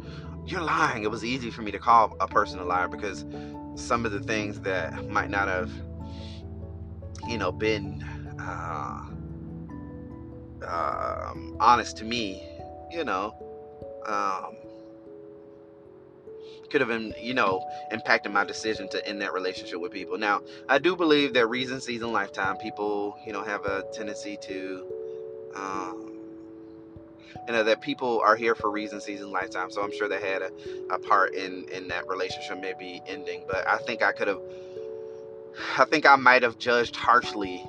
you're 0.45 0.61
lying. 0.61 1.03
It 1.03 1.11
was 1.11 1.23
easy 1.23 1.51
for 1.51 1.61
me 1.61 1.71
to 1.71 1.79
call 1.79 2.15
a 2.19 2.27
person 2.27 2.59
a 2.59 2.63
liar 2.63 2.87
because 2.87 3.23
some 3.75 4.05
of 4.05 4.11
the 4.11 4.19
things 4.19 4.59
that 4.61 5.09
might 5.09 5.29
not 5.29 5.47
have, 5.47 5.71
you 7.27 7.37
know, 7.37 7.51
been 7.51 8.03
uh, 8.39 9.01
um, 10.67 11.57
honest 11.59 11.97
to 11.97 12.05
me, 12.05 12.43
you 12.91 13.03
know, 13.03 13.33
um, 14.05 14.55
could 16.69 16.81
have 16.81 16.89
been, 16.89 17.13
you 17.21 17.35
know, 17.35 17.63
impacted 17.91 18.31
my 18.31 18.43
decision 18.43 18.89
to 18.89 19.07
end 19.07 19.21
that 19.21 19.31
relationship 19.31 19.79
with 19.79 19.91
people. 19.91 20.17
Now, 20.17 20.41
I 20.67 20.79
do 20.79 20.95
believe 20.95 21.33
that 21.33 21.47
reason, 21.47 21.79
season, 21.79 22.11
lifetime, 22.11 22.57
people, 22.57 23.15
you 23.25 23.31
know, 23.31 23.43
have 23.43 23.65
a 23.65 23.83
tendency 23.93 24.37
to 24.41 24.87
um, 25.55 26.02
you 27.47 27.53
know 27.53 27.63
that 27.63 27.81
people 27.81 28.21
are 28.23 28.35
here 28.35 28.55
for 28.55 28.71
reasons, 28.71 29.03
season, 29.03 29.31
lifetime. 29.31 29.71
So 29.71 29.83
I'm 29.83 29.91
sure 29.91 30.07
they 30.07 30.21
had 30.21 30.41
a, 30.41 30.51
a 30.91 30.99
part 30.99 31.33
in 31.33 31.65
in 31.69 31.87
that 31.89 32.07
relationship 32.07 32.59
maybe 32.59 33.01
ending. 33.07 33.43
But 33.47 33.67
I 33.67 33.77
think 33.77 34.01
I 34.01 34.11
could 34.11 34.27
have. 34.27 34.39
I 35.77 35.85
think 35.85 36.05
I 36.05 36.15
might 36.15 36.43
have 36.43 36.57
judged 36.57 36.95
harshly, 36.95 37.63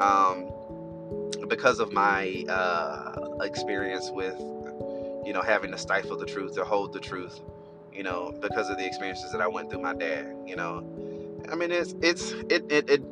um, 0.00 0.48
because 1.48 1.80
of 1.80 1.92
my 1.92 2.44
uh, 2.48 3.38
experience 3.42 4.10
with, 4.12 4.38
you 5.26 5.32
know, 5.32 5.42
having 5.42 5.72
to 5.72 5.78
stifle 5.78 6.16
the 6.16 6.26
truth 6.26 6.56
or 6.56 6.64
hold 6.64 6.92
the 6.92 7.00
truth, 7.00 7.40
you 7.92 8.04
know, 8.04 8.32
because 8.40 8.70
of 8.70 8.78
the 8.78 8.86
experiences 8.86 9.32
that 9.32 9.40
I 9.40 9.48
went 9.48 9.70
through. 9.70 9.82
My 9.82 9.94
dad, 9.94 10.36
you 10.46 10.54
know, 10.54 10.84
I 11.50 11.56
mean, 11.56 11.72
it's 11.72 11.94
it's 12.00 12.30
it 12.48 12.70
it. 12.70 12.90
it 12.90 13.02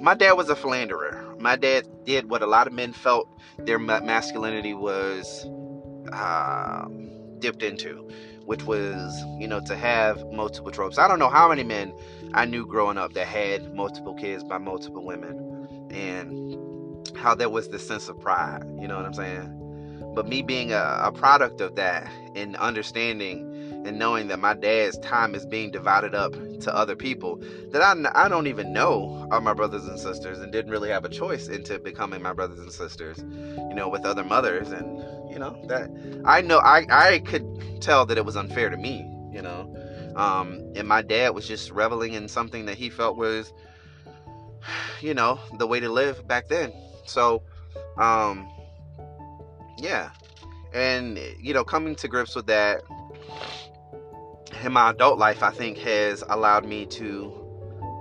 my 0.00 0.14
dad 0.14 0.32
was 0.32 0.48
a 0.48 0.56
philanderer. 0.56 1.36
My 1.38 1.56
dad 1.56 1.86
did 2.04 2.28
what 2.28 2.42
a 2.42 2.46
lot 2.46 2.66
of 2.66 2.72
men 2.72 2.92
felt 2.92 3.28
their 3.58 3.78
masculinity 3.78 4.74
was 4.74 5.46
uh, 6.12 6.86
dipped 7.38 7.62
into, 7.62 8.08
which 8.44 8.64
was, 8.64 9.22
you 9.38 9.48
know, 9.48 9.60
to 9.60 9.76
have 9.76 10.24
multiple 10.32 10.70
tropes. 10.70 10.98
I 10.98 11.08
don't 11.08 11.18
know 11.18 11.28
how 11.28 11.48
many 11.48 11.62
men 11.62 11.92
I 12.34 12.44
knew 12.44 12.66
growing 12.66 12.98
up 12.98 13.14
that 13.14 13.26
had 13.26 13.74
multiple 13.74 14.14
kids 14.14 14.44
by 14.44 14.58
multiple 14.58 15.04
women, 15.04 15.88
and 15.90 17.16
how 17.16 17.34
there 17.34 17.48
was 17.48 17.68
this 17.68 17.86
sense 17.86 18.08
of 18.08 18.20
pride. 18.20 18.62
You 18.80 18.88
know 18.88 18.96
what 18.96 19.06
I'm 19.06 19.14
saying? 19.14 20.12
But 20.14 20.28
me 20.28 20.42
being 20.42 20.72
a, 20.72 21.00
a 21.04 21.12
product 21.12 21.60
of 21.60 21.76
that 21.76 22.10
and 22.34 22.56
understanding 22.56 23.55
and 23.86 23.98
knowing 23.98 24.28
that 24.28 24.38
my 24.38 24.54
dad's 24.54 24.98
time 24.98 25.34
is 25.34 25.46
being 25.46 25.70
divided 25.70 26.14
up 26.14 26.32
to 26.60 26.74
other 26.74 26.96
people 26.96 27.36
that 27.70 27.82
I, 27.82 28.24
I 28.24 28.28
don't 28.28 28.46
even 28.46 28.72
know 28.72 29.28
are 29.30 29.40
my 29.40 29.54
brothers 29.54 29.86
and 29.86 29.98
sisters 29.98 30.38
and 30.38 30.50
didn't 30.52 30.70
really 30.70 30.90
have 30.90 31.04
a 31.04 31.08
choice 31.08 31.48
into 31.48 31.78
becoming 31.78 32.22
my 32.22 32.32
brothers 32.32 32.58
and 32.58 32.72
sisters, 32.72 33.18
you 33.18 33.74
know, 33.74 33.88
with 33.88 34.04
other 34.04 34.24
mothers. 34.24 34.70
And, 34.72 34.98
you 35.30 35.38
know, 35.38 35.62
that 35.68 35.90
I 36.24 36.40
know 36.40 36.58
I, 36.58 36.86
I 36.90 37.18
could 37.20 37.80
tell 37.80 38.06
that 38.06 38.18
it 38.18 38.24
was 38.24 38.36
unfair 38.36 38.70
to 38.70 38.76
me, 38.76 39.10
you 39.32 39.42
know. 39.42 39.72
Um, 40.16 40.72
and 40.74 40.88
my 40.88 41.02
dad 41.02 41.34
was 41.34 41.46
just 41.46 41.70
reveling 41.70 42.14
in 42.14 42.28
something 42.28 42.66
that 42.66 42.78
he 42.78 42.88
felt 42.88 43.16
was, 43.16 43.52
you 45.00 45.14
know, 45.14 45.38
the 45.58 45.66
way 45.66 45.80
to 45.80 45.88
live 45.88 46.26
back 46.26 46.48
then. 46.48 46.72
So, 47.04 47.42
um, 47.98 48.48
yeah. 49.78 50.10
And, 50.72 51.18
you 51.38 51.54
know, 51.54 51.64
coming 51.64 51.94
to 51.96 52.08
grips 52.08 52.34
with 52.34 52.46
that 52.46 52.82
in 54.62 54.72
my 54.72 54.90
adult 54.90 55.18
life, 55.18 55.42
I 55.42 55.50
think 55.50 55.78
has 55.78 56.22
allowed 56.28 56.64
me 56.64 56.86
to 56.86 57.46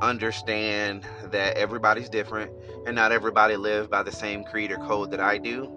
understand 0.02 1.04
that 1.32 1.58
everybody's 1.58 2.10
different 2.10 2.52
and 2.86 2.96
not 2.96 3.12
everybody 3.12 3.56
lives 3.56 3.88
by 3.88 4.04
the 4.04 4.12
same 4.12 4.44
creed 4.44 4.72
or 4.72 4.78
code 4.78 5.12
that 5.12 5.20
I 5.20 5.38
do. 5.38 5.72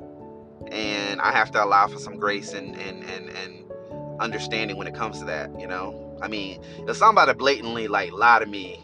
And 0.70 1.20
I 1.20 1.32
have 1.32 1.50
to 1.52 1.64
allow 1.64 1.86
for 1.88 1.98
some 1.98 2.16
grace 2.16 2.52
and, 2.52 2.76
and, 2.76 3.02
and, 3.04 3.28
and 3.30 3.64
understanding 4.20 4.76
when 4.76 4.86
it 4.86 4.94
comes 4.94 5.18
to 5.20 5.24
that, 5.26 5.58
you 5.58 5.66
know? 5.66 6.18
I 6.20 6.28
mean, 6.28 6.62
if 6.86 6.96
somebody 6.96 7.32
blatantly 7.32 7.88
like 7.88 8.12
lie 8.12 8.40
to 8.40 8.46
me 8.46 8.80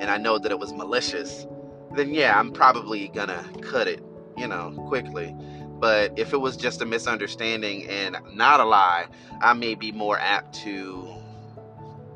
and 0.00 0.04
I 0.04 0.16
know 0.16 0.38
that 0.38 0.50
it 0.50 0.58
was 0.58 0.72
malicious, 0.72 1.46
then 1.94 2.14
yeah, 2.14 2.38
I'm 2.38 2.52
probably 2.52 3.08
gonna 3.08 3.44
cut 3.62 3.88
it, 3.88 4.02
you 4.36 4.46
know, 4.46 4.72
quickly. 4.88 5.34
But 5.80 6.18
if 6.18 6.32
it 6.32 6.38
was 6.38 6.56
just 6.56 6.80
a 6.82 6.86
misunderstanding 6.86 7.88
and 7.88 8.16
not 8.32 8.60
a 8.60 8.64
lie, 8.64 9.06
I 9.40 9.52
may 9.52 9.74
be 9.74 9.92
more 9.92 10.18
apt 10.18 10.54
to 10.62 11.17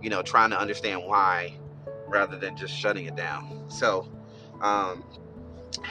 you 0.03 0.11
know, 0.11 0.23
trying 0.23 0.51
to 0.51 0.59
understand 0.59 1.03
why 1.05 1.57
rather 2.09 2.37
than 2.37 2.57
just 2.57 2.75
shutting 2.75 3.07
it 3.07 3.17
down. 3.17 3.65
So, 3.69 4.11
um, 4.61 5.05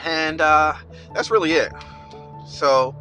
and 0.03 0.41
uh, 0.41 0.74
that's 1.14 1.32
really 1.32 1.53
it. 1.53 1.72
So, 2.45 2.95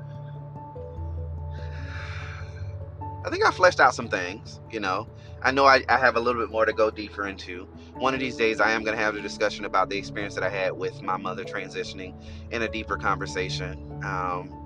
I 3.24 3.30
think 3.30 3.44
I 3.46 3.50
fleshed 3.50 3.80
out 3.80 3.94
some 3.94 4.08
things, 4.08 4.60
you 4.70 4.80
know. 4.80 5.08
I 5.42 5.50
know 5.50 5.64
I, 5.66 5.82
I 5.88 5.98
have 5.98 6.16
a 6.16 6.20
little 6.20 6.40
bit 6.40 6.50
more 6.50 6.66
to 6.66 6.72
go 6.72 6.90
deeper 6.90 7.26
into. 7.26 7.66
One 7.94 8.12
of 8.14 8.20
these 8.20 8.36
days, 8.36 8.60
I 8.60 8.72
am 8.72 8.84
going 8.84 8.96
to 8.96 9.02
have 9.02 9.14
a 9.14 9.22
discussion 9.22 9.64
about 9.64 9.88
the 9.88 9.96
experience 9.96 10.34
that 10.34 10.44
I 10.44 10.50
had 10.50 10.72
with 10.72 11.02
my 11.02 11.16
mother 11.16 11.44
transitioning 11.44 12.14
in 12.50 12.62
a 12.62 12.68
deeper 12.68 12.96
conversation. 12.96 14.00
Um, 14.04 14.59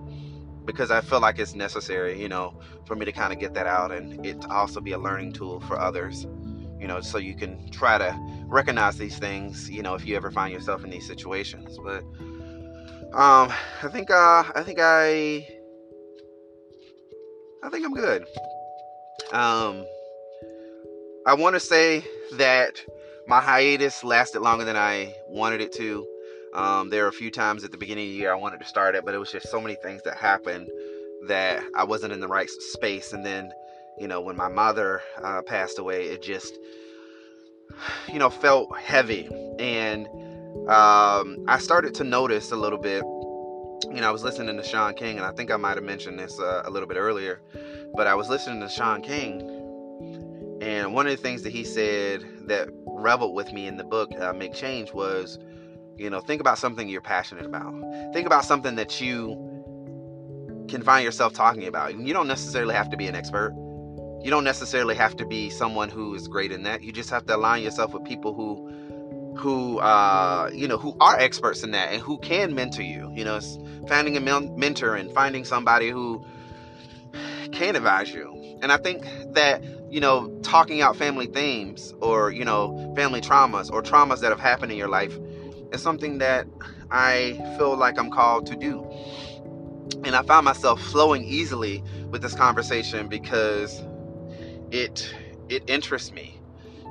because 0.65 0.91
I 0.91 1.01
feel 1.01 1.21
like 1.21 1.39
it's 1.39 1.55
necessary, 1.55 2.21
you 2.21 2.29
know, 2.29 2.55
for 2.87 2.97
me 2.97 3.05
to 3.05 3.13
kind 3.13 3.33
of 3.33 3.39
get 3.39 3.55
that 3.55 3.67
out 3.67 3.93
and 3.93 4.25
it 4.25 4.45
also 4.51 4.81
be 4.81 4.93
a 4.93 4.99
learning 4.99 5.33
tool 5.33 5.61
for 5.61 5.79
others, 5.79 6.27
you 6.79 6.87
know, 6.87 7.01
so 7.01 7.19
you 7.19 7.35
can 7.35 7.71
try 7.71 7.99
to 7.99 8.17
recognize 8.47 8.97
these 8.97 9.19
things, 9.19 9.71
you 9.71 9.83
know, 9.83 9.95
if 9.95 10.07
you 10.07 10.17
ever 10.17 10.31
find 10.31 10.53
yourself 10.53 10.85
in 10.85 10.91
these 10.91 11.07
situations. 11.07 11.79
But 11.83 12.03
um, 13.15 13.53
I 13.83 13.89
think 13.91 14.11
uh, 14.11 14.45
I 14.55 14.63
think 14.65 14.79
I 14.81 15.47
I 17.63 17.71
think 17.71 17.87
I'm 17.87 17.95
good. 17.95 18.23
Um, 19.33 19.85
I 21.27 21.35
want 21.35 21.55
to 21.55 21.61
say 21.61 22.05
that 22.33 22.81
my 23.27 23.41
hiatus 23.41 24.05
lasted 24.05 24.41
longer 24.41 24.65
than 24.65 24.77
I 24.77 25.15
wanted 25.29 25.61
it 25.61 25.73
to. 25.75 26.07
Um, 26.55 26.89
there 26.91 27.03
were 27.03 27.09
a 27.09 27.13
few 27.13 27.31
times 27.31 27.65
at 27.65 27.73
the 27.73 27.79
beginning 27.79 28.07
of 28.07 28.13
the 28.13 28.17
year 28.17 28.33
I 28.33 28.37
wanted 28.37 28.61
to 28.61 28.67
start 28.67 28.95
it, 28.95 29.05
but 29.05 29.15
it 29.15 29.19
was 29.19 29.33
just 29.33 29.51
so 29.51 29.61
many 29.61 29.77
things 29.83 30.03
that 30.05 30.17
happened 30.17 30.69
that 31.27 31.63
I 31.75 31.85
wasn't 31.85 32.13
in 32.13 32.21
the 32.21 32.29
right 32.29 32.49
space. 32.49 33.13
And 33.13 33.25
then, 33.25 33.51
you 33.99 34.07
know, 34.07 34.21
when 34.21 34.37
my 34.37 34.49
mother 34.49 35.03
uh, 35.23 35.43
passed 35.43 35.79
away, 35.79 36.05
it 36.05 36.23
just, 36.23 36.57
you 38.09 38.19
know, 38.19 38.31
felt 38.31 38.77
heavy. 38.79 39.29
And 39.59 40.07
um, 40.69 41.45
I 41.49 41.59
started 41.59 41.95
to 41.97 42.05
notice 42.05 42.53
a 42.53 42.57
little 42.57 42.79
bit. 42.79 43.03
You 43.93 44.01
know, 44.01 44.09
I 44.09 44.13
was 44.13 44.23
listening 44.23 44.57
to 44.57 44.63
Shaun 44.63 44.95
King, 44.95 45.17
and 45.17 45.27
I 45.27 45.33
think 45.33 45.51
I 45.51 45.57
might 45.57 45.77
have 45.77 45.85
mentioned 45.85 46.19
this 46.19 46.39
uh, 46.41 46.63
a 46.65 46.71
little 46.71 46.89
bit 46.89 46.97
earlier, 46.97 47.43
but 47.95 48.07
I 48.07 48.15
was 48.15 48.29
listening 48.29 48.61
to 48.61 48.69
Shaun 48.69 49.03
King, 49.03 49.41
and 50.63 50.95
one 50.95 51.07
of 51.07 51.11
the 51.15 51.23
things 51.23 51.43
that 51.43 51.51
he 51.51 51.65
said 51.65 52.25
that 52.47 52.69
reveled 52.87 53.35
with 53.35 53.53
me 53.53 53.67
in 53.67 53.77
the 53.77 53.85
book, 53.85 54.11
uh, 54.19 54.33
Make 54.33 54.55
Change, 54.55 54.93
was, 54.95 55.39
you 55.97 56.11
know, 56.11 56.21
think 56.21 56.41
about 56.41 56.59
something 56.59 56.89
you're 56.89 57.01
passionate 57.01 57.47
about. 57.47 57.73
Think 58.13 58.27
about 58.27 58.45
something 58.45 58.75
that 58.77 59.01
you 59.01 59.55
can 60.69 60.83
find 60.83 61.05
yourself 61.05 61.33
talking 61.33 61.67
about. 61.67 61.99
You 61.99 62.13
don't 62.13 62.29
necessarily 62.29 62.75
have 62.75 62.91
to 62.91 62.97
be 62.97 63.07
an 63.07 63.15
expert. 63.15 63.53
You 64.23 64.31
don't 64.31 64.45
necessarily 64.45 64.95
have 64.95 65.17
to 65.17 65.27
be 65.27 65.51
someone 65.51 65.91
who 65.91 66.15
is 66.15 66.29
great 66.29 66.51
in 66.51 66.63
that. 66.63 66.83
You 66.83 66.93
just 66.93 67.11
have 67.11 67.27
to 67.27 67.37
align 67.37 67.63
yourself 67.63 67.93
with 67.93 68.05
people 68.05 68.35
who 68.35 68.71
who 69.37 69.79
uh, 69.79 70.51
you 70.53 70.67
know 70.67 70.79
who 70.79 70.97
are 71.01 71.19
experts 71.19 71.63
in 71.63 71.73
that 71.73 71.93
and 71.93 72.01
who 72.01 72.19
can 72.19 72.55
mentor 72.55 72.83
you. 72.83 73.13
You 73.15 73.25
know, 73.25 73.41
finding 73.89 74.17
a 74.17 74.21
mentor 74.21 74.95
and 74.95 75.13
finding 75.13 75.45
somebody 75.45 75.91
who 75.91 76.25
can 77.53 77.77
advise 77.77 78.13
you. 78.13 78.59
And 78.63 78.73
I 78.73 78.79
think 78.79 79.05
that 79.35 79.63
you 79.91 80.01
know 80.01 80.41
talking 80.43 80.81
out 80.81 80.97
family 80.97 81.27
themes 81.27 81.93
or 82.01 82.31
you 82.31 82.45
know 82.45 82.95
family 82.97 83.21
traumas 83.21 83.71
or 83.71 83.83
traumas 83.83 84.21
that 84.21 84.31
have 84.31 84.41
happened 84.41 84.73
in 84.73 84.79
your 84.79 84.89
life 84.89 85.17
is 85.73 85.83
something 85.83 86.19
that 86.19 86.47
I 86.91 87.41
feel 87.59 87.77
like 87.77 87.99
I'm 87.99 88.11
called 88.11 88.47
to 88.47 88.57
do. 88.57 88.87
And 90.05 90.15
I 90.17 90.23
found 90.23 90.45
myself 90.45 90.81
flowing 90.83 91.25
easily 91.25 91.83
with 92.11 92.23
this 92.23 92.35
conversation 92.35 93.09
because 93.09 93.83
it 94.71 95.15
it 95.49 95.65
interests 95.69 96.13
me. 96.13 96.41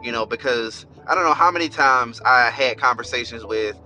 You 0.03 0.11
know, 0.11 0.26
because 0.26 0.86
I 1.07 1.15
don't 1.15 1.24
know 1.24 1.34
how 1.34 1.51
many 1.51 1.69
times 1.69 2.21
I 2.26 2.49
had 2.49 2.78
conversations 2.78 3.45
with, 3.45 3.78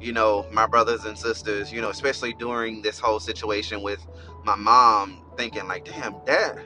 you 0.00 0.12
know, 0.12 0.46
my 0.52 0.66
brothers 0.66 1.04
and 1.04 1.18
sisters, 1.18 1.72
you 1.72 1.80
know, 1.80 1.90
especially 1.90 2.34
during 2.34 2.82
this 2.82 2.98
whole 2.98 3.20
situation 3.20 3.82
with 3.82 4.06
my 4.44 4.56
mom, 4.56 5.22
thinking 5.36 5.66
like, 5.68 5.84
damn, 5.84 6.14
dad, 6.26 6.60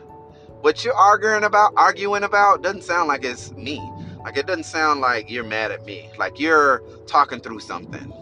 what 0.61 0.85
you're 0.85 0.95
arguing 0.95 1.45
about, 1.45 1.73
arguing 1.77 2.25
about 2.25 2.63
doesn't 2.63 2.85
sound 2.85 3.09
like 3.09 3.25
it's 3.25 3.53
me. 3.53 3.79
Like 4.23 4.37
it 4.37 4.47
doesn't 4.47 4.65
sound 4.65 5.01
like 5.01 5.31
you're 5.31 5.45
mad 5.45 5.71
at 5.71 5.85
me. 5.85 6.11
Like 6.19 6.39
you're 6.39 6.83
talking 7.07 7.41
through 7.41 7.61
something. 7.61 8.13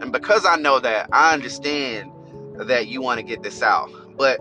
And 0.00 0.12
because 0.12 0.44
I 0.44 0.56
know 0.56 0.80
that, 0.80 1.08
I 1.12 1.32
understand 1.32 2.10
that 2.56 2.88
you 2.88 3.00
want 3.00 3.18
to 3.18 3.24
get 3.24 3.42
this 3.42 3.62
out. 3.62 3.90
But 4.16 4.38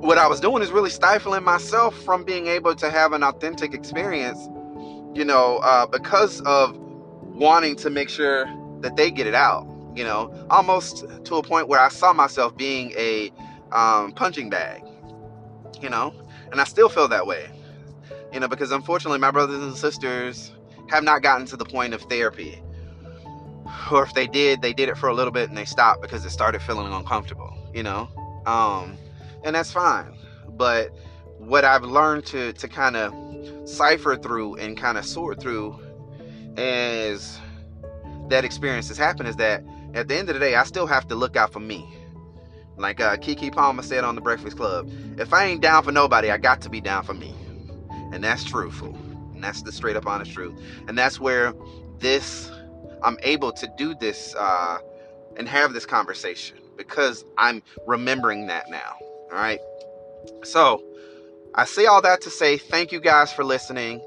what 0.00 0.18
I 0.18 0.26
was 0.26 0.40
doing 0.40 0.62
is 0.62 0.70
really 0.70 0.90
stifling 0.90 1.44
myself 1.44 1.96
from 2.02 2.24
being 2.24 2.46
able 2.46 2.74
to 2.76 2.90
have 2.90 3.12
an 3.12 3.22
authentic 3.22 3.74
experience 3.74 4.48
you 5.14 5.24
know, 5.24 5.58
uh, 5.58 5.86
because 5.86 6.40
of 6.42 6.76
wanting 6.78 7.76
to 7.76 7.90
make 7.90 8.08
sure 8.08 8.46
that 8.80 8.96
they 8.96 9.10
get 9.10 9.26
it 9.26 9.34
out, 9.34 9.66
you 9.94 10.04
know, 10.04 10.32
almost 10.50 11.04
to 11.24 11.36
a 11.36 11.42
point 11.42 11.68
where 11.68 11.80
I 11.80 11.88
saw 11.88 12.12
myself 12.12 12.56
being 12.56 12.92
a 12.96 13.30
um, 13.72 14.12
punching 14.12 14.50
bag, 14.50 14.82
you 15.80 15.90
know, 15.90 16.14
and 16.50 16.60
I 16.60 16.64
still 16.64 16.88
feel 16.88 17.08
that 17.08 17.26
way, 17.26 17.48
you 18.32 18.40
know, 18.40 18.48
because 18.48 18.72
unfortunately 18.72 19.18
my 19.18 19.30
brothers 19.30 19.62
and 19.62 19.76
sisters 19.76 20.52
have 20.88 21.04
not 21.04 21.22
gotten 21.22 21.46
to 21.46 21.56
the 21.56 21.64
point 21.64 21.94
of 21.94 22.02
therapy. 22.02 22.62
Or 23.90 24.02
if 24.02 24.14
they 24.14 24.26
did, 24.26 24.62
they 24.62 24.72
did 24.72 24.88
it 24.88 24.98
for 24.98 25.08
a 25.08 25.14
little 25.14 25.32
bit 25.32 25.48
and 25.48 25.56
they 25.56 25.64
stopped 25.64 26.02
because 26.02 26.24
it 26.24 26.30
started 26.30 26.60
feeling 26.62 26.92
uncomfortable, 26.92 27.56
you 27.74 27.82
know? 27.82 28.08
Um, 28.46 28.96
and 29.44 29.54
that's 29.54 29.72
fine. 29.72 30.14
But 30.48 30.90
what 31.38 31.64
I've 31.64 31.84
learned 31.84 32.26
to 32.26 32.52
to 32.52 32.68
kind 32.68 32.96
of 32.96 33.14
cipher 33.68 34.16
through 34.16 34.56
and 34.56 34.76
kind 34.76 34.98
of 34.98 35.04
sort 35.04 35.40
through 35.40 35.78
as 36.56 37.38
that 38.28 38.44
experience 38.44 38.88
has 38.88 38.98
happened 38.98 39.28
is 39.28 39.36
that 39.36 39.64
at 39.94 40.08
the 40.08 40.16
end 40.16 40.28
of 40.28 40.34
the 40.34 40.40
day, 40.40 40.54
I 40.54 40.64
still 40.64 40.86
have 40.86 41.06
to 41.08 41.14
look 41.14 41.36
out 41.36 41.52
for 41.52 41.60
me. 41.60 41.86
Like 42.76 43.00
uh, 43.00 43.16
Keke 43.16 43.52
Palmer 43.52 43.82
said 43.82 44.04
on 44.04 44.14
the 44.14 44.20
Breakfast 44.20 44.56
Club, 44.56 44.90
if 45.18 45.32
I 45.32 45.44
ain't 45.44 45.60
down 45.60 45.82
for 45.84 45.92
nobody, 45.92 46.30
I 46.30 46.38
got 46.38 46.62
to 46.62 46.70
be 46.70 46.80
down 46.80 47.04
for 47.04 47.14
me. 47.14 47.34
And 48.12 48.22
that's 48.22 48.44
truthful. 48.44 48.94
And 49.34 49.42
that's 49.42 49.62
the 49.62 49.72
straight 49.72 49.96
up 49.96 50.06
honest 50.06 50.32
truth. 50.32 50.54
And 50.88 50.96
that's 50.96 51.18
where 51.18 51.54
this, 51.98 52.50
I'm 53.02 53.18
able 53.22 53.52
to 53.52 53.68
do 53.76 53.94
this 53.94 54.34
uh, 54.36 54.78
and 55.36 55.48
have 55.48 55.72
this 55.72 55.86
conversation 55.86 56.58
because 56.76 57.24
I'm 57.38 57.62
remembering 57.86 58.46
that 58.46 58.70
now. 58.70 58.96
All 59.30 59.38
right. 59.38 59.60
So, 60.44 60.82
I 61.54 61.66
say 61.66 61.84
all 61.86 62.00
that 62.02 62.22
to 62.22 62.30
say 62.30 62.56
thank 62.56 62.92
you 62.92 63.00
guys 63.00 63.32
for 63.32 63.44
listening. 63.44 64.00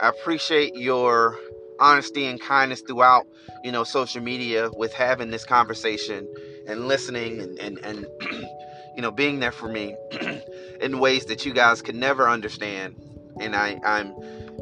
I 0.00 0.08
appreciate 0.08 0.74
your 0.74 1.38
honesty 1.78 2.26
and 2.26 2.40
kindness 2.40 2.80
throughout, 2.80 3.26
you 3.62 3.70
know, 3.70 3.84
social 3.84 4.20
media 4.20 4.70
with 4.72 4.92
having 4.92 5.30
this 5.30 5.44
conversation 5.44 6.26
and 6.66 6.88
listening 6.88 7.40
and 7.40 7.58
and, 7.60 7.78
and 7.84 8.06
you 8.96 9.02
know 9.02 9.12
being 9.12 9.38
there 9.38 9.52
for 9.52 9.68
me 9.68 9.94
in 10.80 10.98
ways 10.98 11.26
that 11.26 11.46
you 11.46 11.52
guys 11.54 11.82
could 11.82 11.94
never 11.94 12.28
understand. 12.28 12.96
And 13.40 13.54
I, 13.56 13.80
I'm, 13.84 14.14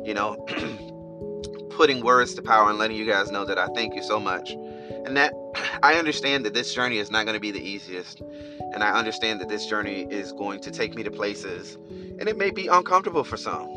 you 0.05 0.15
know, 0.15 0.37
putting 1.71 2.03
words 2.05 2.35
to 2.35 2.43
power 2.43 2.71
and 2.71 2.79
letting 2.79 2.97
you 2.97 3.07
guys 3.07 3.31
know 3.31 3.45
that 3.45 3.59
I 3.59 3.67
thank 3.75 3.95
you 3.95 4.03
so 4.03 4.19
much. 4.19 4.51
And 4.51 5.17
that 5.17 5.35
I 5.83 5.95
understand 5.95 6.45
that 6.47 6.55
this 6.55 6.75
journey 6.75 6.99
is 6.99 7.11
not 7.11 7.25
going 7.25 7.35
to 7.35 7.41
be 7.41 7.51
the 7.51 7.63
easiest. 7.63 8.21
And 8.21 8.83
I 8.83 8.91
understand 8.91 9.41
that 9.41 9.49
this 9.49 9.67
journey 9.67 10.03
is 10.11 10.33
going 10.33 10.61
to 10.61 10.71
take 10.71 10.95
me 10.95 11.03
to 11.03 11.11
places 11.11 11.77
and 12.19 12.29
it 12.29 12.37
may 12.37 12.51
be 12.51 12.67
uncomfortable 12.67 13.25
for 13.25 13.37
some. 13.37 13.69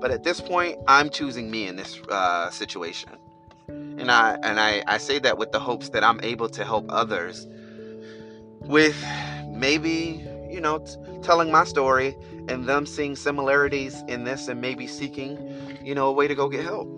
But 0.00 0.10
at 0.10 0.22
this 0.22 0.40
point, 0.40 0.78
I'm 0.86 1.10
choosing 1.10 1.50
me 1.50 1.66
in 1.66 1.76
this 1.76 2.00
uh, 2.08 2.50
situation, 2.50 3.10
and 3.68 4.10
I 4.10 4.38
and 4.42 4.60
I, 4.60 4.82
I 4.86 4.98
say 4.98 5.18
that 5.18 5.38
with 5.38 5.50
the 5.50 5.58
hopes 5.58 5.88
that 5.90 6.04
I'm 6.04 6.20
able 6.22 6.48
to 6.50 6.64
help 6.64 6.86
others 6.88 7.46
with 8.60 8.96
maybe 9.48 10.24
you 10.48 10.60
know 10.60 10.78
t- 10.78 10.94
telling 11.22 11.50
my 11.50 11.64
story 11.64 12.16
and 12.48 12.66
them 12.66 12.86
seeing 12.86 13.16
similarities 13.16 14.02
in 14.08 14.24
this 14.24 14.48
and 14.48 14.60
maybe 14.60 14.86
seeking 14.86 15.38
you 15.84 15.94
know 15.94 16.08
a 16.08 16.12
way 16.12 16.28
to 16.28 16.34
go 16.34 16.48
get 16.48 16.64
help. 16.64 16.88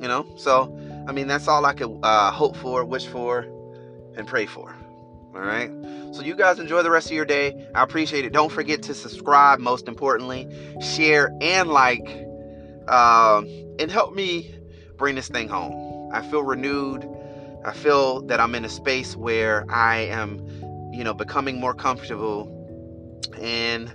You 0.00 0.08
know, 0.08 0.26
so 0.36 0.76
I 1.06 1.12
mean 1.12 1.26
that's 1.26 1.48
all 1.48 1.64
I 1.64 1.74
could 1.74 1.98
uh, 2.02 2.30
hope 2.30 2.56
for, 2.56 2.84
wish 2.84 3.06
for, 3.06 3.46
and 4.16 4.26
pray 4.26 4.46
for. 4.46 4.74
All 5.34 5.40
right. 5.40 5.70
So 6.12 6.22
you 6.22 6.34
guys 6.34 6.58
enjoy 6.58 6.82
the 6.82 6.90
rest 6.90 7.06
of 7.06 7.12
your 7.12 7.24
day. 7.24 7.68
I 7.74 7.82
appreciate 7.84 8.24
it. 8.24 8.32
Don't 8.32 8.50
forget 8.50 8.82
to 8.84 8.94
subscribe, 8.94 9.60
most 9.60 9.86
importantly, 9.86 10.48
share 10.80 11.32
and 11.40 11.68
like, 11.70 12.04
um, 12.88 13.46
and 13.78 13.90
help 13.90 14.14
me 14.14 14.52
bring 14.96 15.14
this 15.14 15.28
thing 15.28 15.48
home. 15.48 16.10
I 16.12 16.22
feel 16.22 16.42
renewed. 16.42 17.08
I 17.64 17.72
feel 17.72 18.22
that 18.22 18.40
I'm 18.40 18.54
in 18.56 18.64
a 18.64 18.68
space 18.68 19.14
where 19.14 19.64
I 19.70 19.98
am, 19.98 20.40
you 20.92 21.04
know, 21.04 21.14
becoming 21.14 21.60
more 21.60 21.74
comfortable 21.74 22.56
and, 23.40 23.92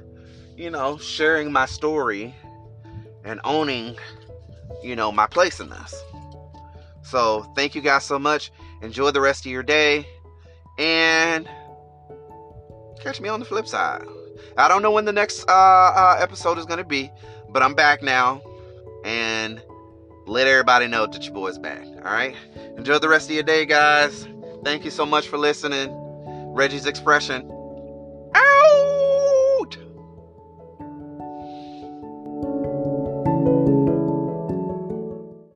you 0.57 0.69
know, 0.69 0.97
sharing 0.97 1.51
my 1.51 1.65
story 1.65 2.33
and 3.23 3.39
owning, 3.43 3.97
you 4.83 4.95
know, 4.95 5.11
my 5.11 5.27
place 5.27 5.59
in 5.59 5.69
this. 5.69 6.03
So 7.03 7.43
thank 7.55 7.75
you 7.75 7.81
guys 7.81 8.03
so 8.03 8.17
much. 8.17 8.51
Enjoy 8.81 9.11
the 9.11 9.21
rest 9.21 9.45
of 9.45 9.51
your 9.51 9.63
day. 9.63 10.07
And 10.77 11.47
catch 13.01 13.21
me 13.21 13.29
on 13.29 13.39
the 13.39 13.45
flip 13.45 13.67
side. 13.67 14.03
I 14.57 14.67
don't 14.67 14.81
know 14.81 14.91
when 14.91 15.05
the 15.05 15.13
next 15.13 15.45
uh, 15.47 15.51
uh, 15.51 16.17
episode 16.19 16.57
is 16.57 16.65
going 16.65 16.79
to 16.79 16.85
be, 16.85 17.11
but 17.49 17.61
I'm 17.61 17.73
back 17.73 18.01
now. 18.01 18.41
And 19.03 19.61
let 20.25 20.47
everybody 20.47 20.87
know 20.87 21.05
that 21.05 21.23
your 21.23 21.33
boy's 21.33 21.59
back. 21.59 21.85
All 21.85 22.03
right. 22.03 22.35
Enjoy 22.77 22.97
the 22.97 23.09
rest 23.09 23.29
of 23.29 23.35
your 23.35 23.43
day, 23.43 23.65
guys. 23.65 24.27
Thank 24.63 24.83
you 24.83 24.91
so 24.91 25.05
much 25.05 25.27
for 25.27 25.37
listening. 25.37 25.89
Reggie's 26.53 26.87
Expression. 26.87 27.51